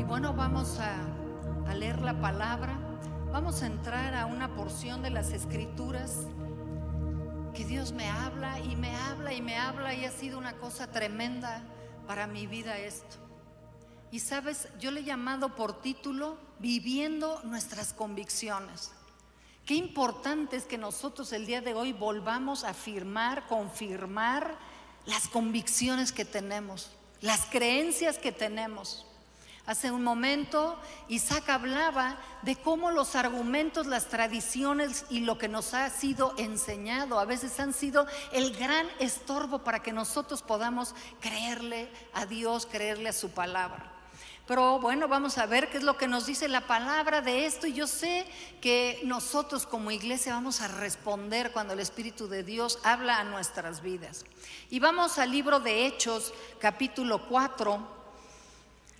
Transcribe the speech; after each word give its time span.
Y 0.00 0.02
bueno, 0.02 0.32
vamos 0.32 0.78
a, 0.78 1.74
leer 1.74 2.00
la 2.00 2.18
palabra. 2.18 2.74
Vamos 3.30 3.60
a 3.60 3.66
entrar 3.66 4.14
a 4.14 4.24
una 4.24 4.54
porción 4.54 5.02
de 5.02 5.10
las 5.10 5.30
escrituras 5.30 6.26
que 7.52 7.66
Dios 7.66 7.92
me 7.92 8.08
habla 8.08 8.58
y 8.60 8.76
me 8.76 8.96
habla 8.96 9.34
y 9.34 9.42
me 9.42 9.58
habla 9.58 9.92
y 9.92 10.06
ha 10.06 10.10
sido 10.10 10.38
una 10.38 10.54
cosa 10.54 10.90
tremenda 10.90 11.62
para 12.06 12.26
mi 12.26 12.46
vida 12.46 12.78
esto. 12.78 13.16
Y 14.10 14.20
sabes, 14.20 14.68
yo 14.78 14.90
le 14.90 15.00
he 15.00 15.04
llamado 15.04 15.54
por 15.54 15.82
título 15.82 16.38
Viviendo 16.60 17.38
nuestras 17.44 17.92
convicciones. 17.92 18.92
Qué 19.66 19.74
importante 19.74 20.56
es 20.56 20.64
que 20.64 20.78
nosotros 20.78 21.30
el 21.34 21.44
día 21.44 21.60
de 21.60 21.74
hoy 21.74 21.92
volvamos 21.92 22.64
a 22.64 22.70
afirmar, 22.70 23.46
confirmar 23.48 24.56
las 25.04 25.28
convicciones 25.28 26.10
que 26.10 26.24
tenemos, 26.24 26.90
las 27.20 27.44
creencias 27.44 28.16
que 28.16 28.32
tenemos. 28.32 29.04
Hace 29.70 29.92
un 29.92 30.02
momento 30.02 30.76
Isaac 31.06 31.48
hablaba 31.48 32.18
de 32.42 32.56
cómo 32.56 32.90
los 32.90 33.14
argumentos, 33.14 33.86
las 33.86 34.08
tradiciones 34.08 35.04
y 35.10 35.20
lo 35.20 35.38
que 35.38 35.46
nos 35.46 35.74
ha 35.74 35.88
sido 35.90 36.34
enseñado 36.38 37.20
a 37.20 37.24
veces 37.24 37.60
han 37.60 37.72
sido 37.72 38.04
el 38.32 38.52
gran 38.56 38.88
estorbo 38.98 39.60
para 39.60 39.80
que 39.80 39.92
nosotros 39.92 40.42
podamos 40.42 40.96
creerle 41.20 41.88
a 42.14 42.26
Dios, 42.26 42.66
creerle 42.66 43.10
a 43.10 43.12
su 43.12 43.30
palabra. 43.30 43.92
Pero 44.44 44.80
bueno, 44.80 45.06
vamos 45.06 45.38
a 45.38 45.46
ver 45.46 45.70
qué 45.70 45.78
es 45.78 45.84
lo 45.84 45.96
que 45.96 46.08
nos 46.08 46.26
dice 46.26 46.48
la 46.48 46.66
palabra 46.66 47.20
de 47.20 47.46
esto. 47.46 47.68
Y 47.68 47.72
yo 47.72 47.86
sé 47.86 48.26
que 48.60 49.00
nosotros 49.04 49.66
como 49.66 49.92
iglesia 49.92 50.34
vamos 50.34 50.62
a 50.62 50.66
responder 50.66 51.52
cuando 51.52 51.74
el 51.74 51.78
Espíritu 51.78 52.26
de 52.26 52.42
Dios 52.42 52.80
habla 52.82 53.20
a 53.20 53.24
nuestras 53.24 53.82
vidas. 53.82 54.24
Y 54.68 54.80
vamos 54.80 55.18
al 55.18 55.30
libro 55.30 55.60
de 55.60 55.86
Hechos, 55.86 56.34
capítulo 56.58 57.28
4 57.28 57.99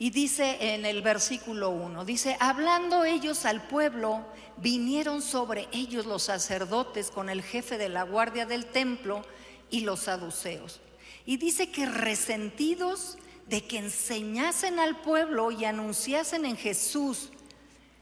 y 0.01 0.09
dice 0.09 0.57
en 0.73 0.87
el 0.87 1.03
versículo 1.03 1.69
1, 1.69 2.07
dice, 2.07 2.35
hablando 2.41 3.05
ellos 3.05 3.45
al 3.45 3.69
pueblo, 3.69 4.25
vinieron 4.57 5.21
sobre 5.21 5.69
ellos 5.73 6.07
los 6.07 6.23
sacerdotes 6.23 7.11
con 7.11 7.29
el 7.29 7.43
jefe 7.43 7.77
de 7.77 7.91
la 7.91 8.05
guardia 8.05 8.47
del 8.47 8.65
templo 8.65 9.23
y 9.71 9.81
los 9.81 10.01
saduceos. 10.01 10.81
Y 11.27 11.37
dice 11.37 11.71
que 11.71 11.85
resentidos 11.85 13.19
de 13.47 13.67
que 13.67 13.77
enseñasen 13.77 14.79
al 14.79 15.03
pueblo 15.03 15.51
y 15.51 15.67
anunciasen 15.67 16.47
en 16.47 16.57
Jesús 16.57 17.29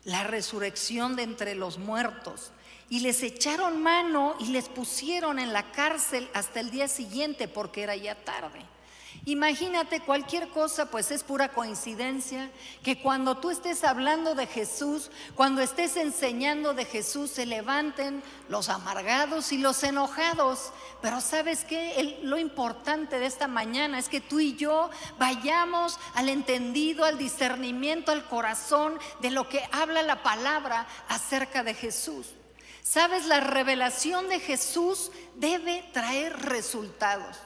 la 0.05 0.22
resurrección 0.22 1.16
de 1.16 1.24
entre 1.24 1.56
los 1.56 1.78
muertos. 1.78 2.52
Y 2.88 3.00
les 3.00 3.24
echaron 3.24 3.83
mano 3.83 4.36
y 4.38 4.46
les 4.52 4.68
pusieron 4.68 5.40
en 5.40 5.52
la 5.52 5.72
cárcel 5.72 6.30
hasta 6.33 6.60
el 6.60 6.70
día 6.70 6.86
siguiente 6.86 7.48
porque 7.48 7.83
era 7.83 7.96
ya 7.96 8.14
tarde. 8.14 8.77
Imagínate 9.25 10.01
cualquier 10.01 10.48
cosa, 10.48 10.91
pues 10.91 11.11
es 11.11 11.23
pura 11.23 11.51
coincidencia 11.51 12.51
que 12.83 13.01
cuando 13.03 13.37
tú 13.37 13.51
estés 13.51 13.84
hablando 13.84 14.34
de 14.34 14.47
Jesús, 14.47 15.11
cuando 15.34 15.61
estés 15.61 15.97
enseñando 15.97 16.73
de 16.73 16.87
Jesús, 16.87 17.31
se 17.31 17.45
levanten 17.45 18.23
los 18.48 18.69
amargados 18.69 19.53
y 19.53 19.59
los 19.59 19.83
enojados. 19.83 20.73
Pero 21.03 21.20
sabes 21.20 21.64
qué? 21.64 22.19
lo 22.23 22.39
importante 22.39 23.19
de 23.19 23.27
esta 23.27 23.48
mañana 23.48 23.98
es 23.98 24.09
que 24.09 24.20
tú 24.20 24.41
y 24.41 24.56
yo 24.56 24.89
vayamos 25.19 25.98
al 26.14 26.29
entendido, 26.29 27.05
al 27.05 27.19
discernimiento, 27.19 28.12
al 28.12 28.25
corazón 28.25 28.98
de 29.20 29.31
lo 29.31 29.48
que 29.48 29.62
habla 29.73 30.03
la 30.03 30.23
palabra 30.23 30.86
acerca 31.09 31.62
de 31.62 31.75
Jesús. 31.75 32.29
Sabes, 32.83 33.27
la 33.27 33.41
revelación 33.41 34.31
de 34.31 34.41
Jesús 34.41 35.11
debe 35.34 35.84
traer 35.92 36.34
resultados. 36.47 37.36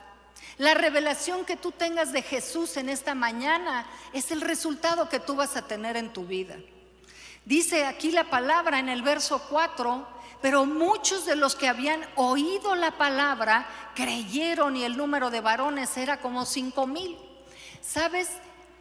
La 0.59 0.75
revelación 0.75 1.45
que 1.45 1.57
tú 1.57 1.73
tengas 1.73 2.13
de 2.13 2.23
Jesús 2.23 2.77
en 2.77 2.89
esta 2.89 3.15
mañana 3.15 3.87
es 4.13 4.31
el 4.31 4.41
resultado 4.41 5.09
que 5.09 5.21
tú 5.21 5.35
vas 5.35 5.57
a 5.57 5.67
tener 5.67 5.97
en 5.97 6.13
tu 6.13 6.25
vida. 6.25 6.57
Dice 7.45 7.87
aquí 7.87 8.13
la 8.13 8.31
palabra 8.31 8.79
en 8.79 8.89
el 8.89 9.03
verso 9.03 9.43
4, 9.49 10.07
pero 10.41 10.65
muchos 10.67 11.27
de 11.27 11.37
los 11.37 11.57
que 11.57 11.69
habían 11.69 12.05
oído 12.17 12.75
la 12.75 12.99
palabra 12.99 13.67
creyeron 13.95 14.77
y 14.77 14.85
el 14.85 14.97
número 14.97 15.31
de 15.31 15.41
varones 15.41 15.97
era 15.97 16.21
como 16.21 16.45
cinco 16.45 16.87
mil. 16.87 17.17
¿Sabes? 17.81 18.29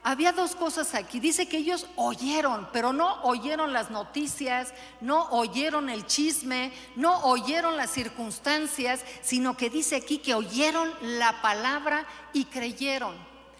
Había 0.03 0.31
dos 0.31 0.55
cosas 0.55 0.95
aquí. 0.95 1.19
Dice 1.19 1.47
que 1.47 1.57
ellos 1.57 1.87
oyeron, 1.95 2.67
pero 2.73 2.93
no 2.93 3.21
oyeron 3.23 3.73
las 3.73 3.91
noticias, 3.91 4.73
no 4.99 5.29
oyeron 5.29 5.89
el 5.89 6.05
chisme, 6.07 6.71
no 6.95 7.19
oyeron 7.23 7.77
las 7.77 7.91
circunstancias, 7.91 9.01
sino 9.21 9.55
que 9.55 9.69
dice 9.69 9.95
aquí 9.95 10.17
que 10.17 10.33
oyeron 10.33 10.91
la 11.01 11.41
palabra 11.41 12.05
y 12.33 12.45
creyeron. 12.45 13.15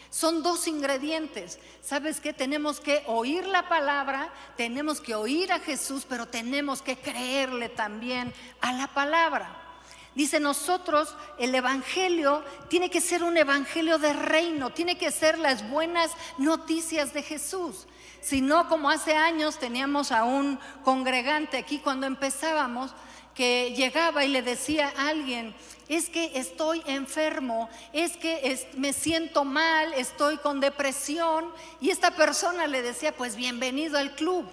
Son 0.09 0.44
dos 0.44 0.68
ingredientes. 0.68 1.57
¿Sabes 1.81 2.19
qué? 2.19 2.34
Tenemos 2.34 2.81
que 2.81 3.03
oír 3.07 3.47
la 3.47 3.69
palabra, 3.69 4.30
tenemos 4.57 5.00
que 5.00 5.16
oír 5.16 5.53
a 5.53 5.59
Jesús, 5.59 6.06
pero 6.07 6.28
tenemos 6.28 6.81
que 6.81 6.97
creerle 6.97 7.69
también 7.69 8.34
a 8.59 8.74
la 8.74 8.88
palabra. 8.88 9.61
Dice 10.14 10.42
nosotros, 10.42 11.16
el 11.40 11.56
Evangelio 11.56 12.44
tiene 12.68 12.90
que 12.90 13.00
ser 13.00 13.24
un 13.24 13.38
Evangelio 13.38 13.98
de 13.98 14.12
reino, 14.12 14.72
tiene 14.72 14.98
que 14.98 15.10
ser 15.10 15.38
las 15.38 15.70
buenas 15.70 16.12
noticias 16.38 17.14
de 17.14 17.24
Jesús. 17.24 17.88
Si 18.22 18.42
no, 18.42 18.68
como 18.68 18.90
hace 18.90 19.16
años 19.16 19.58
teníamos 19.58 20.12
a 20.12 20.26
un 20.26 20.60
congregante 20.84 21.58
aquí 21.58 21.80
cuando 21.80 22.08
empezábamos, 22.08 22.94
que 23.34 23.74
llegaba 23.76 24.26
y 24.26 24.28
le 24.28 24.42
decía 24.42 24.92
a 24.98 25.08
alguien, 25.08 25.56
es 25.88 26.10
que 26.10 26.32
estoy 26.36 26.84
enfermo, 26.86 27.70
es 27.94 28.18
que 28.18 28.60
me 28.76 28.92
siento 28.92 29.46
mal, 29.46 29.94
estoy 29.94 30.38
con 30.38 30.60
depresión, 30.60 31.46
y 31.80 31.90
esta 31.90 32.12
persona 32.12 32.68
le 32.68 32.82
decía, 32.82 33.16
pues 33.16 33.38
bienvenido 33.38 33.98
al 33.98 34.14
club. 34.16 34.46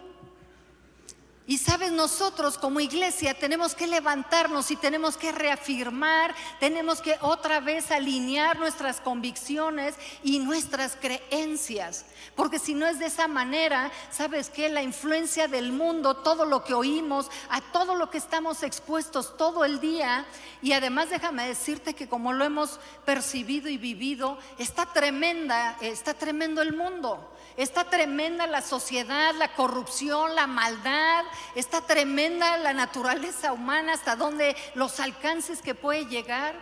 Y 1.49 1.57
sabes, 1.57 1.91
nosotros 1.93 2.59
como 2.59 2.79
iglesia 2.79 3.33
tenemos 3.33 3.75
que 3.75 3.87
levantarnos 3.87 4.71
y 4.71 4.77
tenemos 4.77 5.17
que 5.17 5.33
reafirmar, 5.33 6.35
tenemos 6.61 7.01
que 7.01 7.17
otra 7.23 7.59
vez 7.61 7.91
alinear 7.91 8.59
nuestras 8.59 9.01
convicciones 9.01 9.95
y 10.23 10.41
nuestras 10.41 10.95
creencias. 10.95 12.05
Porque 12.37 12.59
si 12.59 12.75
no 12.75 12.87
es 12.87 12.99
de 12.99 13.07
esa 13.07 13.29
manera, 13.29 13.91
sabes 14.11 14.51
que 14.51 14.69
la 14.69 14.83
influencia 14.83 15.49
del 15.49 15.73
mundo, 15.73 16.19
todo 16.19 16.45
lo 16.45 16.65
que 16.65 16.75
oímos, 16.75 17.31
a 17.49 17.63
todo 17.63 17.95
lo 17.95 18.11
que 18.11 18.19
estamos 18.19 18.63
expuestos 18.63 19.35
todo 19.39 19.65
el 19.65 19.81
día, 19.81 20.27
y 20.61 20.73
además 20.73 21.09
déjame 21.09 21.49
decirte 21.49 21.95
que 21.95 22.11
como 22.11 22.35
lo 22.35 22.45
hemos 22.45 22.79
percibido 23.07 23.71
y 23.71 23.79
vivido, 23.79 24.37
está 24.59 24.85
tremenda, 24.85 25.79
está 25.81 26.13
tremendo 26.13 26.61
el 26.61 26.77
mundo. 26.77 27.27
Está 27.59 27.83
tremenda 27.91 28.47
la 28.47 28.63
sociedad, 28.63 29.35
la 29.35 29.53
corrupción, 29.55 30.37
la 30.37 30.47
maldad, 30.47 31.25
está 31.57 31.81
tremenda 31.81 32.57
la 32.57 32.73
naturaleza 32.73 33.53
humana, 33.53 33.95
hasta 33.95 34.15
donde 34.15 34.55
los 34.77 35.01
alcances 35.01 35.61
que 35.61 35.75
puede 35.75 36.07
llegar. 36.07 36.55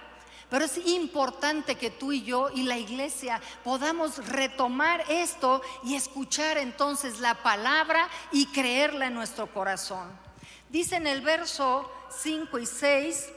Pero 0.48 0.64
es 0.64 0.78
importante 0.86 1.74
que 1.74 1.90
tú 1.90 2.12
y 2.12 2.22
yo 2.22 2.48
y 2.48 2.62
la 2.62 2.78
iglesia 2.78 3.42
podamos 3.62 4.26
retomar 4.26 5.04
esto 5.10 5.60
y 5.84 5.96
escuchar 5.96 6.56
entonces 6.56 7.20
la 7.20 7.42
palabra 7.42 8.08
y 8.32 8.46
creerla 8.46 9.08
en 9.08 9.14
nuestro 9.14 9.52
corazón. 9.52 10.08
Dice 10.70 10.96
en 10.96 11.06
el 11.06 11.20
verso 11.20 11.92
5 12.22 12.58
y 12.58 12.64
6, 12.64 13.28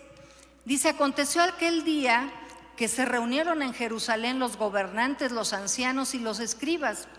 dice, 0.63 0.87
aconteció 0.87 1.43
aquel 1.43 1.83
día 1.83 2.31
que 2.77 2.87
se 2.87 3.03
reunieron 3.03 3.61
en 3.63 3.73
Jerusalén 3.73 4.39
los 4.39 4.55
gobernantes, 4.55 5.33
los 5.33 5.51
ancianos 5.51 6.15
y 6.15 6.19
los 6.19 6.39
escribas 6.39 7.09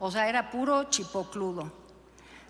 o 0.00 0.10
sea, 0.10 0.28
era 0.28 0.50
puro 0.50 0.84
chipocludo. 0.84 1.70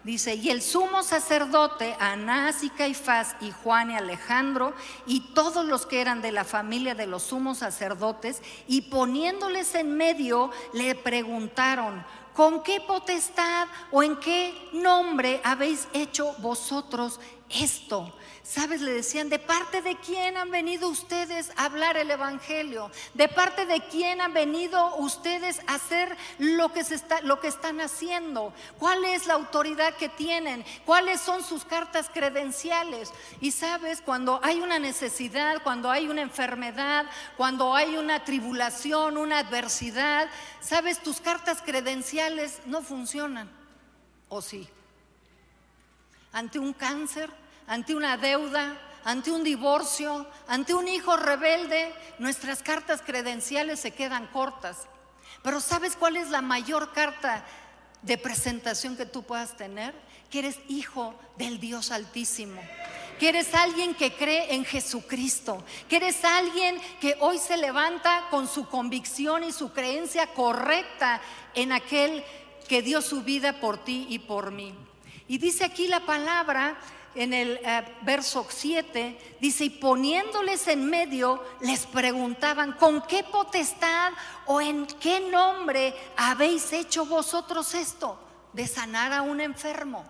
Dice, 0.02 0.34
y 0.34 0.48
el 0.48 0.62
sumo 0.62 1.02
sacerdote, 1.02 1.94
Anás 2.00 2.64
y 2.64 2.70
Caifás 2.70 3.36
y 3.42 3.50
Juan 3.50 3.90
y 3.90 3.96
Alejandro 3.96 4.72
y 5.04 5.34
todos 5.34 5.66
los 5.66 5.84
que 5.84 6.00
eran 6.00 6.22
de 6.22 6.32
la 6.32 6.44
familia 6.44 6.94
de 6.94 7.06
los 7.06 7.24
sumos 7.24 7.58
sacerdotes, 7.58 8.40
y 8.66 8.82
poniéndoles 8.82 9.74
en 9.74 9.94
medio, 9.98 10.50
le 10.72 10.94
preguntaron, 10.94 12.02
¿con 12.34 12.62
qué 12.62 12.80
potestad 12.80 13.68
o 13.90 14.02
en 14.02 14.16
qué 14.16 14.70
nombre 14.72 15.42
habéis 15.44 15.86
hecho 15.92 16.32
vosotros 16.38 17.20
esto? 17.52 18.12
¿Sabes? 18.42 18.80
Le 18.80 18.92
decían, 18.92 19.28
¿de 19.28 19.38
parte 19.38 19.80
de 19.80 19.96
quién 19.96 20.36
han 20.36 20.50
venido 20.50 20.88
ustedes 20.88 21.52
a 21.54 21.66
hablar 21.66 21.96
el 21.96 22.10
Evangelio? 22.10 22.90
¿De 23.14 23.28
parte 23.28 23.64
de 23.64 23.80
quién 23.80 24.20
han 24.20 24.32
venido 24.32 24.96
ustedes 24.96 25.60
a 25.68 25.74
hacer 25.74 26.16
lo 26.38 26.72
que, 26.72 26.80
están 26.80 27.80
haciendo? 27.80 28.52
¿Cuál 28.80 29.04
es 29.04 29.28
la 29.28 29.34
autoridad 29.34 29.94
que 29.94 30.08
tienen? 30.08 30.64
¿Cuáles 30.84 31.20
son 31.20 31.44
sus 31.44 31.64
cartas 31.64 32.10
credenciales? 32.12 33.12
Y 33.40 33.52
sabes, 33.52 34.00
cuando 34.00 34.40
hay 34.42 34.60
una 34.60 34.80
necesidad, 34.80 35.62
cuando 35.62 35.88
hay 35.88 36.08
una 36.08 36.22
enfermedad, 36.22 37.06
cuando 37.36 37.72
hay 37.76 37.96
una 37.96 38.24
tribulación, 38.24 39.16
una 39.16 39.38
adversidad, 39.38 40.28
sabes, 40.60 41.00
tus 41.00 41.20
cartas 41.20 41.62
credenciales 41.62 42.58
no 42.66 42.82
funcionan. 42.82 43.48
¿O 44.28 44.42
sí? 44.42 44.68
Ante 46.32 46.58
un 46.58 46.72
cáncer, 46.72 47.30
ante 47.66 47.94
una 47.94 48.16
deuda, 48.16 48.78
ante 49.04 49.30
un 49.30 49.42
divorcio, 49.42 50.26
ante 50.46 50.74
un 50.74 50.88
hijo 50.88 51.16
rebelde, 51.16 51.94
nuestras 52.18 52.62
cartas 52.62 53.02
credenciales 53.02 53.80
se 53.80 53.92
quedan 53.92 54.26
cortas. 54.28 54.86
Pero 55.42 55.60
¿sabes 55.60 55.96
cuál 55.96 56.16
es 56.16 56.30
la 56.30 56.42
mayor 56.42 56.92
carta 56.92 57.44
de 58.02 58.18
presentación 58.18 58.96
que 58.96 59.06
tú 59.06 59.22
puedas 59.22 59.56
tener, 59.56 59.94
que 60.30 60.40
eres 60.40 60.58
hijo 60.68 61.14
del 61.36 61.60
Dios 61.60 61.90
Altísimo 61.90 62.60
que 63.20 63.28
eres 63.28 63.54
alguien 63.54 63.94
que 63.94 64.14
cree 64.14 64.54
en 64.54 64.64
Jesucristo, 64.64 65.62
que 65.90 65.96
eres 65.96 66.24
alguien 66.24 66.80
que 67.02 67.18
hoy 67.20 67.36
se 67.36 67.58
levanta 67.58 68.28
con 68.30 68.48
su 68.48 68.66
convicción 68.66 69.44
y 69.44 69.52
su 69.52 69.74
creencia 69.74 70.28
correcta 70.28 71.20
en 71.52 71.70
aquel 71.70 72.24
que 72.66 72.80
dio 72.80 73.02
su 73.02 73.22
vida 73.22 73.60
por 73.60 73.84
ti 73.84 74.06
y 74.08 74.20
por 74.20 74.52
mí. 74.52 74.74
Y 75.30 75.38
dice 75.38 75.64
aquí 75.64 75.86
la 75.86 76.00
palabra 76.00 76.76
en 77.14 77.32
el 77.32 77.60
eh, 77.62 77.84
verso 78.02 78.44
7, 78.48 79.36
dice, 79.40 79.66
y 79.66 79.70
poniéndoles 79.70 80.66
en 80.66 80.90
medio, 80.90 81.40
les 81.60 81.86
preguntaban, 81.86 82.72
¿con 82.72 83.00
qué 83.02 83.22
potestad 83.22 84.12
o 84.46 84.60
en 84.60 84.88
qué 84.98 85.20
nombre 85.20 85.94
habéis 86.16 86.72
hecho 86.72 87.06
vosotros 87.06 87.74
esto 87.74 88.18
de 88.52 88.66
sanar 88.66 89.12
a 89.12 89.22
un 89.22 89.40
enfermo? 89.40 90.04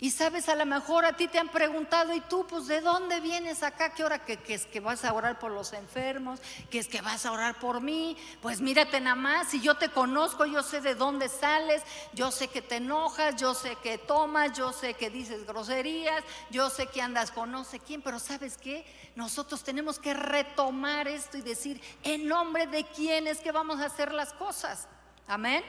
Y 0.00 0.10
sabes, 0.10 0.48
a 0.48 0.54
lo 0.54 0.64
mejor 0.64 1.04
a 1.04 1.12
ti 1.12 1.28
te 1.28 1.38
han 1.38 1.50
preguntado, 1.50 2.14
¿y 2.14 2.20
tú, 2.22 2.46
pues, 2.46 2.66
de 2.66 2.80
dónde 2.80 3.20
vienes 3.20 3.62
acá? 3.62 3.92
¿Qué 3.92 4.02
hora 4.02 4.24
que, 4.24 4.38
es 4.48 4.64
que 4.64 4.80
vas 4.80 5.04
a 5.04 5.12
orar 5.12 5.38
por 5.38 5.50
los 5.50 5.74
enfermos? 5.74 6.40
¿Qué 6.70 6.78
es 6.78 6.88
que 6.88 7.02
vas 7.02 7.26
a 7.26 7.32
orar 7.32 7.58
por 7.58 7.82
mí? 7.82 8.16
Pues 8.40 8.62
mírate 8.62 8.98
nada 8.98 9.14
más, 9.14 9.48
si 9.48 9.60
yo 9.60 9.74
te 9.74 9.90
conozco, 9.90 10.46
yo 10.46 10.62
sé 10.62 10.80
de 10.80 10.94
dónde 10.94 11.28
sales, 11.28 11.82
yo 12.14 12.30
sé 12.30 12.48
que 12.48 12.62
te 12.62 12.76
enojas, 12.76 13.36
yo 13.36 13.52
sé 13.52 13.76
que 13.76 13.98
tomas, 13.98 14.56
yo 14.56 14.72
sé 14.72 14.94
que 14.94 15.10
dices 15.10 15.46
groserías, 15.46 16.24
yo 16.50 16.70
sé 16.70 16.86
que 16.86 17.02
andas 17.02 17.30
con 17.30 17.52
no 17.52 17.64
sé 17.64 17.78
quién, 17.78 18.00
pero 18.00 18.18
¿sabes 18.18 18.56
qué? 18.56 18.86
Nosotros 19.16 19.62
tenemos 19.62 19.98
que 19.98 20.14
retomar 20.14 21.08
esto 21.08 21.36
y 21.36 21.42
decir, 21.42 21.78
¿en 22.04 22.26
nombre 22.26 22.66
de 22.66 22.84
quién 22.84 23.26
es 23.26 23.40
que 23.40 23.52
vamos 23.52 23.80
a 23.80 23.86
hacer 23.86 24.14
las 24.14 24.32
cosas? 24.32 24.88
Amén. 25.26 25.62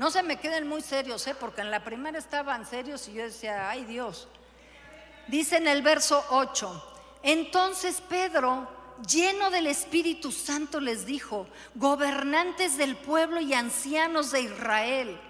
No 0.00 0.10
se 0.10 0.22
me 0.22 0.38
queden 0.38 0.66
muy 0.66 0.80
serios, 0.80 1.26
¿eh? 1.26 1.34
porque 1.38 1.60
en 1.60 1.70
la 1.70 1.84
primera 1.84 2.18
estaban 2.18 2.64
serios 2.64 3.06
y 3.06 3.12
yo 3.12 3.22
decía, 3.22 3.68
ay 3.68 3.84
Dios. 3.84 4.28
Dice 5.28 5.58
en 5.58 5.68
el 5.68 5.82
verso 5.82 6.24
8, 6.30 6.94
entonces 7.22 8.00
Pedro, 8.08 8.66
lleno 9.06 9.50
del 9.50 9.66
Espíritu 9.66 10.32
Santo, 10.32 10.80
les 10.80 11.04
dijo, 11.04 11.46
gobernantes 11.74 12.78
del 12.78 12.96
pueblo 12.96 13.42
y 13.42 13.52
ancianos 13.52 14.32
de 14.32 14.40
Israel, 14.40 15.20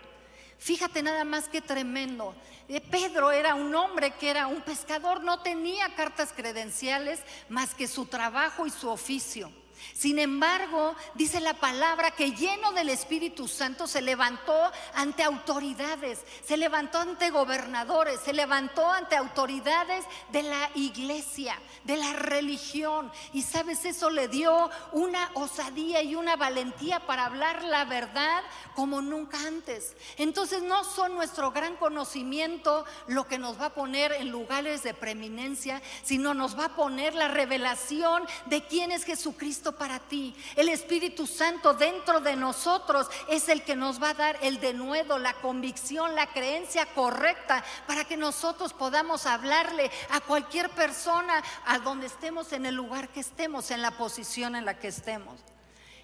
fíjate 0.56 1.02
nada 1.02 1.24
más 1.24 1.48
que 1.48 1.60
tremendo. 1.60 2.32
Eh, 2.68 2.80
Pedro 2.80 3.32
era 3.32 3.56
un 3.56 3.74
hombre 3.74 4.12
que 4.12 4.30
era 4.30 4.46
un 4.46 4.60
pescador, 4.60 5.24
no 5.24 5.40
tenía 5.40 5.96
cartas 5.96 6.32
credenciales 6.32 7.18
más 7.48 7.74
que 7.74 7.88
su 7.88 8.06
trabajo 8.06 8.68
y 8.68 8.70
su 8.70 8.88
oficio. 8.88 9.50
Sin 9.94 10.18
embargo, 10.18 10.94
dice 11.14 11.40
la 11.40 11.54
palabra 11.54 12.10
que 12.10 12.32
lleno 12.32 12.72
del 12.72 12.88
Espíritu 12.88 13.48
Santo 13.48 13.86
se 13.86 14.02
levantó 14.02 14.70
ante 14.94 15.22
autoridades, 15.22 16.20
se 16.44 16.56
levantó 16.56 16.98
ante 16.98 17.30
gobernadores, 17.30 18.20
se 18.20 18.32
levantó 18.32 18.90
ante 18.90 19.16
autoridades 19.16 20.04
de 20.30 20.42
la 20.42 20.70
iglesia, 20.74 21.58
de 21.84 21.96
la 21.96 22.12
religión. 22.14 23.10
Y 23.32 23.42
sabes, 23.42 23.84
eso 23.84 24.10
le 24.10 24.28
dio 24.28 24.70
una 24.92 25.30
osadía 25.34 26.02
y 26.02 26.14
una 26.14 26.36
valentía 26.36 27.00
para 27.00 27.26
hablar 27.26 27.64
la 27.64 27.84
verdad 27.84 28.42
como 28.74 29.02
nunca 29.02 29.38
antes. 29.46 29.96
Entonces 30.16 30.62
no 30.62 30.84
son 30.84 31.14
nuestro 31.14 31.50
gran 31.50 31.76
conocimiento 31.76 32.84
lo 33.06 33.26
que 33.26 33.38
nos 33.38 33.60
va 33.60 33.66
a 33.66 33.74
poner 33.74 34.12
en 34.12 34.30
lugares 34.30 34.82
de 34.82 34.94
preeminencia, 34.94 35.82
sino 36.02 36.34
nos 36.34 36.58
va 36.58 36.66
a 36.66 36.76
poner 36.76 37.14
la 37.14 37.28
revelación 37.28 38.24
de 38.46 38.62
quién 38.64 38.92
es 38.92 39.04
Jesucristo 39.04 39.69
para 39.72 39.98
ti. 39.98 40.34
El 40.56 40.68
Espíritu 40.68 41.26
Santo 41.26 41.74
dentro 41.74 42.20
de 42.20 42.36
nosotros 42.36 43.08
es 43.28 43.48
el 43.48 43.62
que 43.62 43.76
nos 43.76 44.02
va 44.02 44.10
a 44.10 44.14
dar 44.14 44.38
el 44.42 44.60
denuedo, 44.60 45.18
la 45.18 45.34
convicción, 45.34 46.14
la 46.14 46.26
creencia 46.26 46.86
correcta 46.86 47.64
para 47.86 48.04
que 48.04 48.16
nosotros 48.16 48.72
podamos 48.72 49.26
hablarle 49.26 49.90
a 50.10 50.20
cualquier 50.20 50.70
persona 50.70 51.42
a 51.66 51.78
donde 51.78 52.06
estemos, 52.06 52.52
en 52.52 52.66
el 52.66 52.74
lugar 52.74 53.08
que 53.08 53.20
estemos, 53.20 53.70
en 53.70 53.82
la 53.82 53.92
posición 53.92 54.56
en 54.56 54.64
la 54.64 54.78
que 54.78 54.88
estemos. 54.88 55.40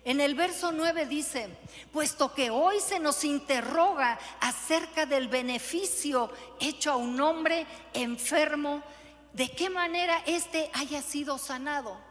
En 0.07 0.21
el 0.21 0.37
verso 0.37 0.71
9 0.71 1.07
dice, 1.07 1.49
puesto 1.93 2.33
que 2.33 2.49
hoy 2.49 2.79
se 2.79 3.01
nos 3.01 3.25
interroga 3.25 4.21
acerca 4.41 5.05
del 5.05 5.27
beneficio 5.27 6.31
hecho 6.61 6.93
a 6.93 6.97
un 6.97 7.21
hombre 7.21 7.67
enfermo, 7.93 8.85
de 9.33 9.51
qué 9.51 9.69
manera 9.69 10.23
éste 10.27 10.71
haya 10.75 11.03
sido 11.03 11.39
sanado. 11.39 12.06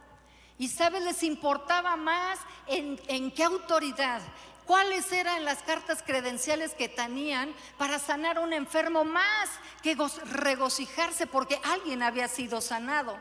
Y 0.58 0.70
sabes, 0.70 1.04
les 1.04 1.24
importaba 1.24 1.96
más 1.96 2.40
en, 2.68 3.32
qué 3.32 3.44
autoridad, 3.44 4.22
cuáles 4.66 5.12
eran 5.12 5.44
las 5.44 5.62
cartas 5.64 6.02
credenciales 6.02 6.74
que 6.74 6.88
tenían 6.88 7.54
para 7.78 8.00
sanar 8.00 8.38
a 8.38 8.42
un 8.42 8.54
enfermo 8.54 9.04
más 9.04 9.50
que 9.84 9.98
regocijarse 10.26 11.28
porque 11.28 11.60
alguien 11.64 12.02
había 12.02 12.28
sido 12.28 12.62
sanado 12.62 13.18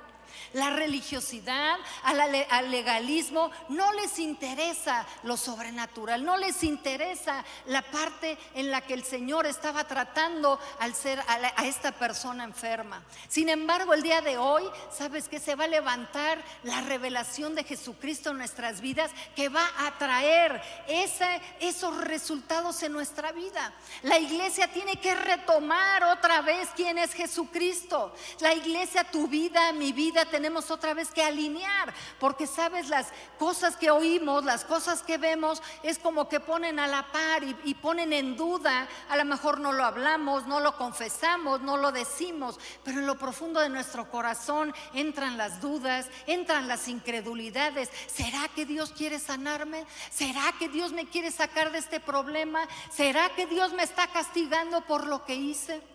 la 0.52 0.70
religiosidad, 0.70 1.76
al 2.02 2.70
legalismo, 2.70 3.50
no 3.68 3.92
les 3.92 4.18
interesa 4.18 5.06
lo 5.22 5.36
sobrenatural, 5.36 6.24
no 6.24 6.36
les 6.36 6.62
interesa 6.62 7.44
la 7.66 7.82
parte 7.82 8.38
en 8.54 8.70
la 8.70 8.80
que 8.80 8.94
el 8.94 9.04
Señor 9.04 9.46
estaba 9.46 9.84
tratando 9.84 10.58
al 10.80 10.94
ser 10.94 11.20
a, 11.26 11.64
esta 11.64 11.92
persona 11.92 12.44
enferma. 12.44 13.02
Sin 13.28 13.48
embargo, 13.48 13.94
el 13.94 14.02
día 14.02 14.20
de 14.20 14.38
hoy, 14.38 14.64
¿sabes 14.90 15.28
que 15.28 15.44
Se 15.44 15.56
va 15.56 15.64
a 15.64 15.68
levantar 15.68 16.42
la 16.62 16.80
revelación 16.80 17.54
de 17.54 17.64
Jesucristo 17.64 18.30
en 18.30 18.38
nuestras 18.38 18.80
vidas 18.80 19.10
que 19.36 19.48
va 19.48 19.66
a 19.78 19.98
traer 19.98 20.62
esos 20.88 21.98
resultados 21.98 22.82
en 22.82 22.92
nuestra 22.92 23.32
vida. 23.32 23.72
La 24.02 24.18
iglesia 24.18 24.68
tiene 24.72 24.96
que 24.96 25.14
retomar 25.14 26.04
otra 26.04 26.40
vez 26.40 26.68
quién 26.74 26.98
es 26.98 27.12
Jesucristo. 27.12 28.14
La 28.40 28.54
iglesia, 28.54 29.04
tu 29.04 29.26
vida, 29.26 29.72
mi 29.72 29.92
vida, 29.92 30.23
tenemos 30.26 30.70
otra 30.70 30.94
vez 30.94 31.10
que 31.10 31.22
alinear, 31.22 31.92
porque 32.18 32.46
sabes, 32.46 32.88
las 32.88 33.08
cosas 33.38 33.76
que 33.76 33.90
oímos, 33.90 34.44
las 34.44 34.64
cosas 34.64 35.02
que 35.02 35.18
vemos, 35.18 35.62
es 35.82 35.98
como 35.98 36.28
que 36.28 36.40
ponen 36.40 36.78
a 36.78 36.86
la 36.86 37.10
par 37.12 37.42
y, 37.42 37.74
ponen 37.74 38.12
en 38.12 38.36
duda, 38.36 38.88
a 39.08 39.16
lo 39.16 39.24
mejor 39.24 39.60
no 39.60 39.72
lo 39.72 39.84
hablamos, 39.84 40.46
no 40.46 40.60
lo 40.60 40.76
confesamos, 40.76 41.60
no 41.60 41.76
lo 41.76 41.92
decimos, 41.92 42.58
pero 42.82 43.00
en 43.00 43.06
lo 43.06 43.18
profundo 43.18 43.60
de 43.60 43.68
nuestro 43.68 44.10
corazón 44.10 44.74
entran 44.92 45.36
las 45.36 45.60
dudas, 45.60 46.08
entran 46.26 46.68
las 46.68 46.88
incredulidades. 46.88 47.90
¿Será 48.06 48.48
que 48.48 48.66
Dios 48.66 48.92
quiere 48.92 49.18
sanarme? 49.18 49.86
¿Será 50.10 50.52
que 50.58 50.68
Dios 50.68 50.92
me 50.92 51.06
quiere 51.06 51.30
sacar 51.30 51.72
de 51.72 51.78
este 51.78 52.00
problema? 52.00 52.66
¿Será 52.90 53.30
que 53.30 53.46
Dios 53.46 53.72
me 53.72 53.82
está 53.82 54.06
castigando 54.08 54.82
por 54.82 55.06
lo 55.06 55.24
que 55.24 55.34
hice? 55.34 55.93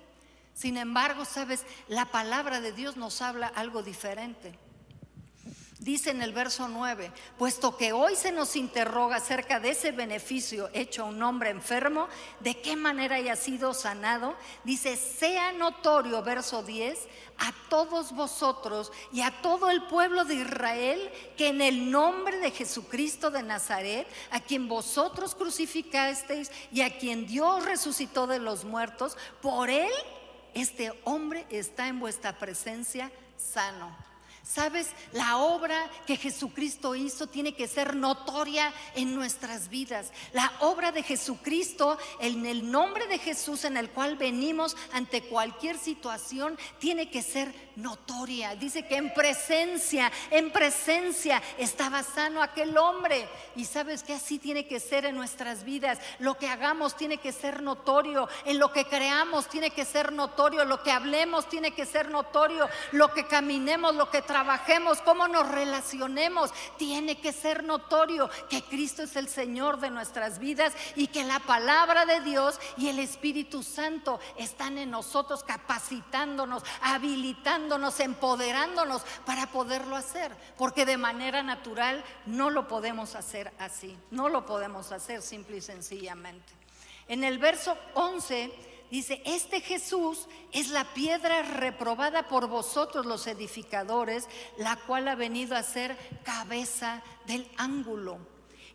Sin 0.54 0.78
embargo, 0.78 1.26
sabes, 1.26 1.66
la 1.88 2.06
palabra 2.06 2.62
de 2.62 2.74
Dios 2.74 2.98
nos 2.98 3.22
habla 3.22 3.48
algo 3.48 3.84
diferente. 3.84 4.58
Dice 5.80 6.10
en 6.10 6.22
el 6.22 6.34
verso 6.34 6.68
9, 6.68 7.10
puesto 7.38 7.78
que 7.78 7.94
hoy 7.94 8.18
se 8.18 8.34
nos 8.34 8.58
interroga 8.58 9.16
acerca 9.16 9.62
de 9.62 9.70
ese 9.70 9.94
beneficio 9.94 10.70
hecho 10.74 11.04
a 11.04 11.06
un 11.06 11.24
hombre 11.24 11.52
enfermo, 11.52 12.10
de 12.42 12.60
qué 12.60 12.76
manera 12.76 13.16
haya 13.16 13.38
sido 13.38 13.74
sanado, 13.74 14.36
dice, 14.66 14.98
sea 14.98 15.54
notorio, 15.54 16.22
verso 16.22 16.64
10, 16.64 17.00
a 17.38 17.54
todos 17.70 18.12
vosotros 18.12 18.92
y 19.14 19.22
a 19.22 19.42
todo 19.42 19.70
el 19.70 19.84
pueblo 19.84 20.26
de 20.26 20.36
Israel, 20.36 21.10
que 21.38 21.48
en 21.48 21.62
el 21.62 21.90
nombre 21.90 22.40
de 22.40 22.52
Jesucristo 22.52 23.32
de 23.32 23.44
Nazaret, 23.44 24.06
a 24.32 24.42
quien 24.42 24.68
vosotros 24.68 25.34
crucificasteis 25.34 26.52
y 26.74 26.82
a 26.82 26.98
quien 26.98 27.26
Dios 27.26 27.64
resucitó 27.64 28.28
de 28.28 28.40
los 28.40 28.66
muertos, 28.66 29.18
por 29.42 29.70
él 29.70 29.90
este 30.54 30.92
hombre 31.06 31.46
está 31.50 31.88
en 31.88 32.00
vuestra 32.00 32.38
presencia 32.38 33.12
sano. 33.38 34.09
Sabes, 34.50 34.88
la 35.12 35.38
obra 35.38 35.92
que 36.08 36.18
Jesucristo 36.18 36.96
hizo 36.96 37.28
tiene 37.28 37.54
que 37.54 37.68
ser 37.68 37.96
notoria 37.96 38.74
en 38.96 39.14
nuestras 39.14 39.70
vidas. 39.70 40.12
La 40.34 40.52
obra 40.62 40.92
de 40.92 41.04
Jesucristo, 41.04 42.00
en 42.20 42.48
el 42.48 42.72
nombre 42.72 43.06
de 43.06 43.20
Jesús 43.20 43.64
en 43.64 43.78
el 43.78 43.92
cual 43.92 44.18
venimos 44.18 44.76
ante 44.92 45.22
cualquier 45.22 45.78
situación, 45.78 46.58
tiene 46.80 47.12
que 47.12 47.22
ser 47.22 47.54
notoria. 47.76 48.56
Dice 48.56 48.88
que 48.88 48.98
en 48.98 49.14
presencia, 49.14 50.12
en 50.32 50.52
presencia 50.52 51.44
estaba 51.60 52.02
sano 52.02 52.42
aquel 52.42 52.76
hombre. 52.76 53.30
Y 53.56 53.66
sabes 53.66 54.02
que 54.02 54.16
así 54.16 54.40
tiene 54.40 54.66
que 54.66 54.80
ser 54.80 55.06
en 55.06 55.16
nuestras 55.16 55.64
vidas. 55.64 56.00
Lo 56.18 56.40
que 56.40 56.50
hagamos 56.50 56.98
tiene 56.98 57.18
que 57.18 57.32
ser 57.32 57.62
notorio. 57.62 58.28
En 58.46 58.58
lo 58.58 58.74
que 58.74 58.86
creamos 58.86 59.48
tiene 59.48 59.70
que 59.70 59.86
ser 59.86 60.12
notorio. 60.12 60.66
Lo 60.66 60.82
que 60.82 60.92
hablemos 60.92 61.48
tiene 61.48 61.70
que 61.70 61.86
ser 61.86 62.10
notorio. 62.10 62.68
Lo 62.94 63.14
que 63.14 63.28
caminemos, 63.28 63.94
lo 63.94 64.10
que 64.10 64.24
trabajemos 64.24 64.39
trabajemos, 64.40 65.02
cómo 65.02 65.28
nos 65.28 65.50
relacionemos, 65.50 66.54
tiene 66.78 67.20
que 67.20 67.34
ser 67.34 67.62
notorio 67.62 68.30
que 68.50 68.64
Cristo 68.64 69.04
es 69.04 69.18
el 69.18 69.28
Señor 69.28 69.82
de 69.82 69.90
nuestras 69.90 70.40
vidas 70.40 70.74
y 70.96 71.08
que 71.08 71.26
la 71.26 71.40
palabra 71.40 72.06
de 72.06 72.22
Dios 72.22 72.58
y 72.78 72.88
el 72.88 73.00
Espíritu 73.00 73.64
Santo 73.64 74.18
están 74.38 74.78
en 74.78 74.92
nosotros 74.92 75.44
capacitándonos, 75.44 76.64
habilitándonos, 76.82 78.00
empoderándonos 78.00 79.02
para 79.26 79.48
poderlo 79.48 79.98
hacer, 79.98 80.32
porque 80.58 80.86
de 80.86 80.96
manera 80.96 81.44
natural 81.44 82.02
no 82.26 82.50
lo 82.50 82.66
podemos 82.66 83.16
hacer 83.16 83.52
así, 83.60 83.98
no 84.10 84.30
lo 84.30 84.46
podemos 84.46 84.94
hacer 84.94 85.22
simple 85.22 85.58
y 85.58 85.62
sencillamente. 85.62 86.54
En 87.10 87.26
el 87.26 87.40
verso 87.40 87.78
11 87.96 88.79
dice, 88.90 89.22
este 89.26 89.62
Jesús 89.62 90.28
es 90.52 90.70
la 90.70 90.94
piedra 90.94 91.42
reprobada 91.42 92.28
por 92.28 92.48
vosotros 92.48 93.06
los 93.06 93.28
edificadores, 93.28 94.28
la 94.58 94.76
cual 94.76 95.08
ha 95.08 95.16
venido 95.16 95.56
a 95.56 95.64
ser 95.64 95.98
cabeza 96.24 97.02
del 97.26 97.50
ángulo. 97.58 98.18